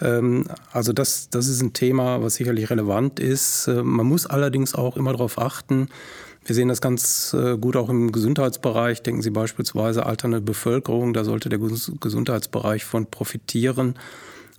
Ähm, 0.00 0.46
also 0.72 0.92
das, 0.92 1.28
das 1.30 1.48
ist 1.48 1.62
ein 1.62 1.72
Thema, 1.72 2.22
was 2.22 2.34
sicherlich 2.36 2.70
relevant 2.70 3.20
ist. 3.20 3.68
Man 3.68 4.06
muss 4.06 4.26
allerdings 4.26 4.74
auch 4.74 4.96
immer 4.96 5.12
darauf 5.12 5.38
achten, 5.38 5.88
wir 6.46 6.54
sehen 6.54 6.68
das 6.68 6.82
ganz 6.82 7.32
äh, 7.32 7.56
gut 7.56 7.74
auch 7.74 7.88
im 7.88 8.12
Gesundheitsbereich. 8.12 9.02
Denken 9.02 9.22
Sie 9.22 9.30
beispielsweise 9.30 10.04
alternde 10.04 10.42
Bevölkerung, 10.42 11.14
da 11.14 11.24
sollte 11.24 11.48
der 11.48 11.58
Gesundheitsbereich 11.58 12.84
von 12.84 13.06
profitieren. 13.06 13.94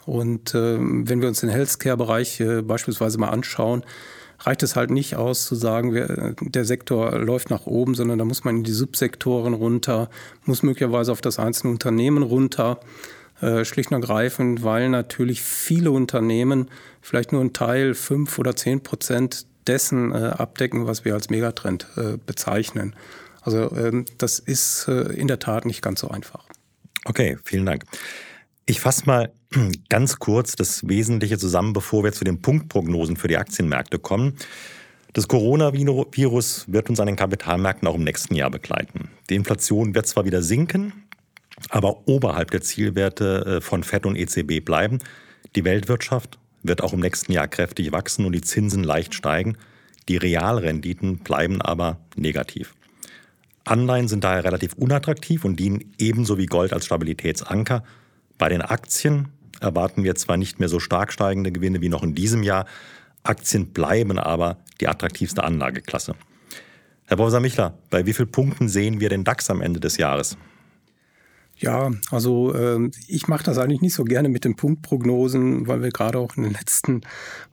Und 0.06 0.56
äh, 0.56 0.78
wenn 0.80 1.22
wir 1.22 1.28
uns 1.28 1.42
den 1.42 1.50
Healthcare-Bereich 1.50 2.40
äh, 2.40 2.62
beispielsweise 2.64 3.20
mal 3.20 3.30
anschauen, 3.30 3.84
reicht 4.40 4.64
es 4.64 4.76
halt 4.76 4.90
nicht 4.90 5.16
aus 5.16 5.46
zu 5.46 5.56
sagen, 5.56 6.36
der 6.42 6.66
Sektor 6.66 7.18
läuft 7.18 7.50
nach 7.50 7.66
oben, 7.68 7.96
sondern 7.96 8.20
da 8.20 8.26
muss 8.26 8.44
man 8.44 8.58
in 8.58 8.64
die 8.64 8.72
Subsektoren 8.72 9.54
runter, 9.54 10.10
muss 10.44 10.62
möglicherweise 10.62 11.12
auf 11.12 11.22
das 11.22 11.40
einzelne 11.40 11.72
Unternehmen 11.72 12.22
runter. 12.22 12.80
Äh, 13.42 13.66
schlicht 13.66 13.92
und 13.92 14.02
ergreifend, 14.02 14.64
weil 14.64 14.90
natürlich 14.90 15.42
viele 15.42 15.92
Unternehmen 15.92 16.70
vielleicht 17.02 17.34
nur 17.34 17.42
einen 17.42 17.52
Teil, 17.52 17.94
fünf 17.94 18.40
oder 18.40 18.56
zehn 18.56 18.82
Prozent 18.82 19.46
dessen 19.68 20.14
äh, 20.14 20.34
abdecken, 20.38 20.88
was 20.88 21.04
wir 21.04 21.14
als 21.16 21.30
Megatrend 21.30 21.88
äh, 21.98 22.18
bezeichnen. 22.26 22.96
Also 23.42 23.76
ähm, 23.76 24.06
das 24.18 24.40
ist 24.40 24.88
in 24.88 25.28
der 25.28 25.40
Tat 25.40 25.66
nicht 25.66 25.82
ganz 25.82 26.00
so 26.00 26.08
einfach. 26.08 26.46
Okay, 27.04 27.38
vielen 27.44 27.66
Dank. 27.66 27.84
Ich 28.66 28.80
fasse 28.80 29.06
mal 29.06 29.32
ganz 29.90 30.18
kurz 30.18 30.56
das 30.56 30.88
Wesentliche 30.88 31.38
zusammen, 31.38 31.74
bevor 31.74 32.04
wir 32.04 32.14
zu 32.14 32.24
den 32.24 32.42
Punktprognosen 32.42 33.18
für 33.18 33.28
die 33.28 33.38
Aktienmärkte 33.38 34.00
kommen. 34.00 34.38
Das 35.14 35.28
Coronavirus 35.28 36.66
wird 36.68 36.90
uns 36.90 37.00
an 37.00 37.06
den 37.08 37.16
Kapitalmärkten 37.16 37.88
auch 37.88 37.96
im 37.96 38.04
nächsten 38.04 38.36
Jahr 38.36 38.50
begleiten. 38.50 39.10
Die 39.30 39.36
Inflation 39.36 39.94
wird 39.94 40.08
zwar 40.08 40.26
wieder 40.26 40.42
sinken, 40.42 41.05
aber 41.70 42.08
oberhalb 42.08 42.52
der 42.52 42.62
Zielwerte 42.62 43.58
äh, 43.58 43.62
von 43.62 43.84
FED 43.84 44.06
und 44.06 44.16
EZB 44.16 44.64
bleiben. 44.64 45.00
Die 45.56 45.64
Weltwirtschaft 45.64 46.38
wird 46.64 46.82
auch 46.82 46.94
im 46.94 47.00
nächsten 47.00 47.32
Jahr 47.32 47.48
kräftig 47.48 47.92
wachsen 47.92 48.26
und 48.26 48.34
die 48.34 48.42
Zinsen 48.42 48.84
leicht 48.84 49.14
steigen. 49.14 49.58
Die 50.10 50.18
Realrenditen 50.18 51.20
bleiben 51.20 51.62
aber 51.62 52.00
negativ. 52.16 52.74
Anleihen 53.64 54.08
sind 54.08 54.24
daher 54.24 54.44
relativ 54.44 54.74
unattraktiv 54.74 55.44
und 55.44 55.60
dienen 55.60 55.94
ebenso 55.98 56.38
wie 56.38 56.46
Gold 56.46 56.74
als 56.74 56.86
Stabilitätsanker. 56.86 57.84
Bei 58.38 58.50
den 58.50 58.62
Aktien 58.62 59.30
erwarten 59.60 60.04
wir 60.04 60.16
zwar 60.16 60.38
nicht 60.38 60.60
mehr 60.60 60.70
so 60.70 60.80
stark 60.80 61.12
steigende 61.12 61.52
Gewinne 61.52 61.82
wie 61.82 61.90
noch 61.90 62.04
in 62.04 62.14
diesem 62.14 62.44
Jahr, 62.44 62.66
Aktien 63.24 63.74
bleiben 63.74 64.20
aber 64.20 64.58
die 64.80 64.88
attraktivste 64.88 65.44
Anlageklasse. 65.44 66.16
Herr 67.08 67.18
Professor 67.18 67.40
Michler, 67.40 67.78
bei 67.90 68.06
wie 68.06 68.14
vielen 68.14 68.32
Punkten 68.32 68.70
sehen 68.70 69.00
wir 69.00 69.10
den 69.10 69.24
DAX 69.24 69.50
am 69.50 69.62
Ende 69.62 69.80
des 69.80 69.98
Jahres? 69.98 70.38
Ja, 71.58 71.90
also 72.12 72.54
äh, 72.54 72.92
ich 73.08 73.30
mache 73.30 73.46
das 73.46 73.58
eigentlich 73.58 73.82
nicht 73.82 73.94
so 73.94 74.04
gerne 74.04 74.28
mit 74.28 74.44
den 74.44 74.58
Punktprognosen, 74.58 75.68
weil 75.68 75.82
wir 75.82 75.90
gerade 75.90 76.20
auch 76.20 76.36
in 76.36 76.44
den 76.44 76.52
letzten 76.52 77.00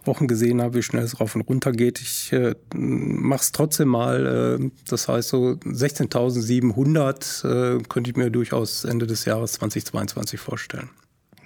Wochen 0.05 0.27
gesehen 0.27 0.61
haben, 0.61 0.75
wie 0.75 0.83
schnell 0.83 1.05
es 1.05 1.21
rauf 1.21 1.37
und 1.37 1.43
runter 1.43 1.71
geht. 1.71 2.01
Ich 2.01 2.33
äh, 2.33 2.57
mache 2.75 3.43
es 3.43 3.53
trotzdem 3.53 3.87
mal. 3.89 4.59
Äh, 4.61 4.71
das 4.89 5.07
heißt 5.07 5.29
so 5.29 5.57
16.700 5.65 7.79
äh, 7.79 7.83
könnte 7.89 8.11
ich 8.11 8.17
mir 8.17 8.31
durchaus 8.31 8.85
Ende 8.85 9.07
des 9.07 9.25
Jahres 9.25 9.53
2022 9.53 10.41
vorstellen. 10.41 10.91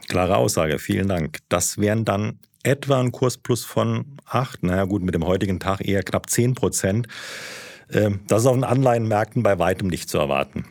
Klare 0.09 0.37
Aussage, 0.37 0.79
vielen 0.79 1.09
Dank. 1.09 1.41
Das 1.51 1.77
wären 1.77 2.07
dann 2.07 2.39
etwa 2.63 3.01
ein 3.01 3.13
Kursplus 3.13 3.65
von 3.65 4.17
8, 4.25 4.63
naja 4.63 4.85
gut, 4.85 5.03
mit 5.03 5.15
dem 5.15 5.27
heutigen 5.27 5.61
Tag 5.61 5.87
eher 5.87 6.03
knapp 6.03 6.31
10 6.31 6.55
Prozent. 6.55 7.07
Ähm, 7.93 8.21
das 8.29 8.43
ist 8.43 8.47
auf 8.47 8.55
den 8.55 8.65
Anleihenmärkten 8.65 9.43
bei 9.43 9.59
weitem 9.59 9.89
nicht 9.89 10.09
zu 10.09 10.17
erwarten. 10.17 10.65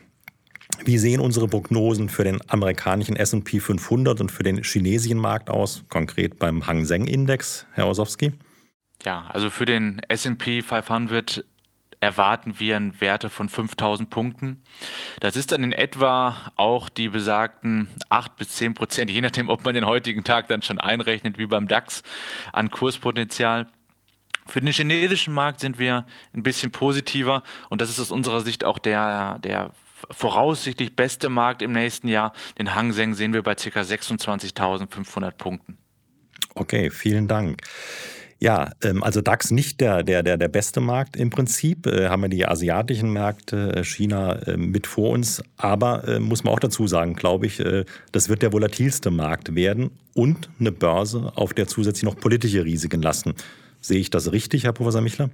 Wie 0.86 1.00
sehen 1.00 1.20
unsere 1.20 1.48
Prognosen 1.48 2.10
für 2.10 2.24
den 2.24 2.40
amerikanischen 2.48 3.16
S&P 3.16 3.60
500 3.60 4.22
und 4.22 4.32
für 4.32 4.44
den 4.44 4.62
chinesischen 4.62 5.18
Markt 5.18 5.50
aus, 5.50 5.84
konkret 5.90 6.38
beim 6.38 6.68
Hang 6.68 6.86
Seng 6.86 7.08
Index, 7.08 7.66
Herr 7.74 7.88
Osowski? 7.88 8.34
Ja, 9.04 9.26
also 9.30 9.50
für 9.50 9.66
den 9.66 10.00
S&P 10.10 10.62
500 10.62 11.44
erwarten 12.02 12.60
wir 12.60 12.76
einen 12.76 13.02
Werte 13.02 13.32
von 13.32 13.50
5000 13.50 14.12
Punkten. 14.12 14.62
Das 15.22 15.36
ist 15.36 15.52
dann 15.52 15.64
in 15.64 15.72
etwa 15.72 16.52
auch 16.56 16.90
die 16.90 17.10
besagten 17.10 17.88
8 18.10 18.36
bis 18.36 18.50
10 18.50 18.76
Prozent, 18.76 19.10
je 19.10 19.22
nachdem, 19.22 19.50
ob 19.50 19.66
man 19.66 19.74
den 19.74 19.88
heutigen 19.88 20.24
Tag 20.24 20.50
dann 20.50 20.62
schon 20.62 20.80
einrechnet, 20.80 21.40
wie 21.40 21.48
beim 21.48 21.68
DAX, 21.68 22.04
an 22.54 22.70
Kurspotenzial. 22.70 23.66
Für 24.46 24.62
den 24.62 24.72
chinesischen 24.72 25.34
Markt 25.34 25.62
sind 25.62 25.80
wir 25.80 26.06
ein 26.32 26.44
bisschen 26.44 26.72
positiver 26.72 27.42
und 27.70 27.82
das 27.82 27.90
ist 27.90 28.00
aus 28.00 28.12
unserer 28.12 28.42
Sicht 28.42 28.64
auch 28.64 28.78
der, 28.78 29.40
der 29.40 29.72
voraussichtlich 30.12 30.96
beste 30.96 31.30
Markt 31.30 31.62
im 31.62 31.72
nächsten 31.72 32.08
Jahr. 32.08 32.34
Den 32.58 32.76
Hang 32.76 32.92
Seng 32.92 33.14
sehen 33.14 33.34
wir 33.34 33.44
bei 33.44 33.56
ca. 33.56 33.82
26.500 33.82 35.32
Punkten. 35.32 35.78
Okay, 36.56 36.90
vielen 36.90 37.28
Dank. 37.28 37.62
Ja, 38.40 38.72
ähm, 38.84 39.02
also 39.02 39.22
DAX 39.22 39.52
nicht 39.52 39.80
der, 39.82 40.04
der, 40.04 40.22
der, 40.22 40.38
der 40.38 40.50
beste 40.50 40.82
Markt 40.82 41.16
im 41.16 41.30
Prinzip. 41.30 41.88
Äh, 41.88 42.10
haben 42.10 42.22
wir 42.22 42.30
die 42.30 42.46
asiatischen 42.46 43.12
Märkte, 43.12 43.78
äh, 43.78 43.84
China 43.84 44.36
äh, 44.44 44.58
mit 44.58 44.88
vor 44.88 45.12
uns. 45.12 45.42
Aber 45.58 46.20
muss 46.20 46.44
man 46.44 46.54
auch 46.54 46.60
dazu 46.60 46.88
sagen, 46.88 47.16
glaube 47.16 47.46
ich, 47.48 47.64
das 48.12 48.30
wird 48.30 48.42
der 48.42 48.54
volatilste 48.54 49.10
Markt 49.10 49.56
werden 49.56 49.92
und 50.14 50.50
eine 50.60 50.72
Börse, 50.72 51.32
auf 51.36 51.54
der 51.54 51.68
zusätzlich 51.68 52.04
noch 52.04 52.20
politische 52.20 52.64
Risiken 52.64 53.02
lassen. 53.02 53.34
Sehe 53.82 54.00
ich 54.00 54.10
das 54.10 54.32
richtig, 54.32 54.66
Herr 54.66 54.74
Professor 54.74 55.02
Michler? 55.02 55.30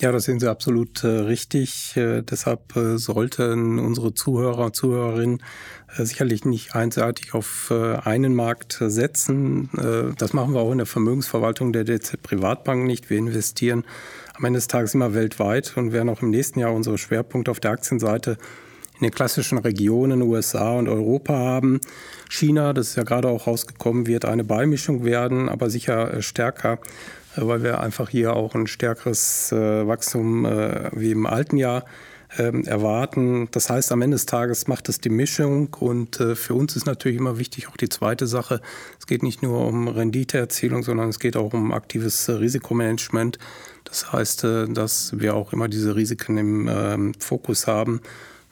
Ja, 0.00 0.12
das 0.12 0.24
sehen 0.24 0.38
Sie 0.38 0.50
absolut 0.50 1.04
äh, 1.04 1.06
richtig. 1.06 1.96
Äh, 1.96 2.20
deshalb 2.20 2.76
äh, 2.76 2.98
sollten 2.98 3.78
unsere 3.78 4.12
Zuhörer 4.12 4.66
und 4.66 4.76
Zuhörerinnen 4.76 5.42
äh, 5.96 6.04
sicherlich 6.04 6.44
nicht 6.44 6.74
einseitig 6.74 7.32
auf 7.32 7.70
äh, 7.70 7.96
einen 7.96 8.34
Markt 8.34 8.76
setzen. 8.78 9.70
Äh, 9.74 10.14
das 10.18 10.34
machen 10.34 10.52
wir 10.52 10.60
auch 10.60 10.72
in 10.72 10.78
der 10.78 10.86
Vermögensverwaltung 10.86 11.72
der 11.72 11.84
DZ 11.84 12.22
Privatbank 12.22 12.84
nicht. 12.84 13.08
Wir 13.08 13.16
investieren 13.16 13.84
am 14.34 14.44
Ende 14.44 14.58
des 14.58 14.68
Tages 14.68 14.92
immer 14.92 15.14
weltweit 15.14 15.74
und 15.78 15.92
werden 15.92 16.10
auch 16.10 16.20
im 16.20 16.28
nächsten 16.28 16.58
Jahr 16.58 16.74
unsere 16.74 16.98
Schwerpunkte 16.98 17.50
auf 17.50 17.60
der 17.60 17.70
Aktienseite 17.70 18.36
in 18.96 19.04
den 19.04 19.12
klassischen 19.12 19.56
Regionen 19.56 20.20
USA 20.20 20.72
und 20.72 20.88
Europa 20.88 21.34
haben. 21.34 21.80
China, 22.28 22.74
das 22.74 22.88
ist 22.88 22.96
ja 22.96 23.02
gerade 23.02 23.28
auch 23.28 23.46
rausgekommen, 23.46 24.06
wird 24.06 24.26
eine 24.26 24.44
Beimischung 24.44 25.04
werden, 25.04 25.48
aber 25.48 25.70
sicher 25.70 26.20
stärker 26.20 26.80
weil 27.36 27.62
wir 27.62 27.80
einfach 27.80 28.08
hier 28.08 28.34
auch 28.34 28.54
ein 28.54 28.66
stärkeres 28.66 29.52
äh, 29.52 29.86
Wachstum 29.86 30.44
äh, 30.44 30.90
wie 30.92 31.10
im 31.10 31.26
alten 31.26 31.56
Jahr 31.56 31.84
ähm, 32.38 32.64
erwarten. 32.64 33.48
Das 33.52 33.70
heißt, 33.70 33.92
am 33.92 34.02
Ende 34.02 34.16
des 34.16 34.26
Tages 34.26 34.66
macht 34.66 34.88
es 34.88 35.00
die 35.00 35.10
Mischung 35.10 35.74
und 35.78 36.18
äh, 36.20 36.34
für 36.34 36.54
uns 36.54 36.76
ist 36.76 36.86
natürlich 36.86 37.18
immer 37.18 37.38
wichtig 37.38 37.68
auch 37.68 37.76
die 37.76 37.88
zweite 37.88 38.26
Sache. 38.26 38.60
Es 38.98 39.06
geht 39.06 39.22
nicht 39.22 39.42
nur 39.42 39.66
um 39.66 39.88
Renditeerzielung, 39.88 40.82
sondern 40.82 41.08
es 41.08 41.18
geht 41.18 41.36
auch 41.36 41.52
um 41.52 41.72
aktives 41.72 42.28
Risikomanagement. 42.28 43.38
Das 43.84 44.12
heißt, 44.12 44.42
dass 44.42 45.12
wir 45.16 45.36
auch 45.36 45.52
immer 45.52 45.68
diese 45.68 45.94
Risiken 45.94 46.38
im 46.38 46.68
ähm, 46.68 47.14
Fokus 47.20 47.68
haben, 47.68 48.00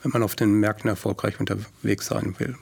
wenn 0.03 0.13
man 0.13 0.23
auf 0.23 0.37
den 0.37 0.61
Märkten 0.61 0.89
erfolgreich 0.89 1.41
unterwegs 1.41 2.07
sein 2.07 2.37
will. 2.39 2.55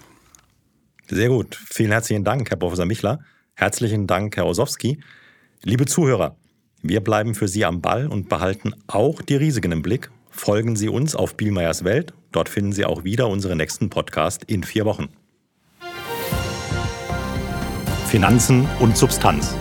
Sehr 1.08 1.28
gut. 1.28 1.60
Vielen 1.70 1.90
herzlichen 1.90 2.24
Dank, 2.24 2.48
Herr 2.48 2.56
Professor 2.56 2.86
Michler. 2.86 3.20
Herzlichen 3.54 4.06
Dank, 4.06 4.36
Herr 4.36 4.46
Osowski. 4.46 5.00
Liebe 5.64 5.86
Zuhörer, 5.86 6.34
wir 6.82 7.00
bleiben 7.00 7.36
für 7.36 7.46
Sie 7.46 7.64
am 7.64 7.80
Ball 7.80 8.08
und 8.08 8.28
behalten 8.28 8.74
auch 8.88 9.22
die 9.22 9.36
Risiken 9.36 9.70
im 9.70 9.80
Blick. 9.80 10.10
Folgen 10.28 10.74
Sie 10.74 10.88
uns 10.88 11.14
auf 11.14 11.36
Bielmeyers 11.36 11.84
Welt. 11.84 12.12
Dort 12.32 12.48
finden 12.48 12.72
Sie 12.72 12.84
auch 12.84 13.04
wieder 13.04 13.28
unseren 13.28 13.58
nächsten 13.58 13.88
Podcast 13.88 14.42
in 14.42 14.64
vier 14.64 14.84
Wochen. 14.86 15.08
Finanzen 18.08 18.68
und 18.80 18.96
Substanz. 18.96 19.54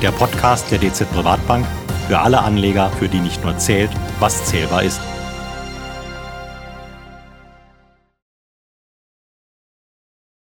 Der 0.00 0.12
Podcast 0.12 0.70
der 0.70 0.78
DZ 0.78 1.10
Privatbank 1.10 1.66
für 2.06 2.20
alle 2.20 2.40
Anleger, 2.40 2.88
für 2.92 3.08
die 3.08 3.18
nicht 3.18 3.42
nur 3.42 3.58
zählt, 3.58 3.90
was 4.20 4.46
zählbar 4.46 4.84
ist. 4.84 5.00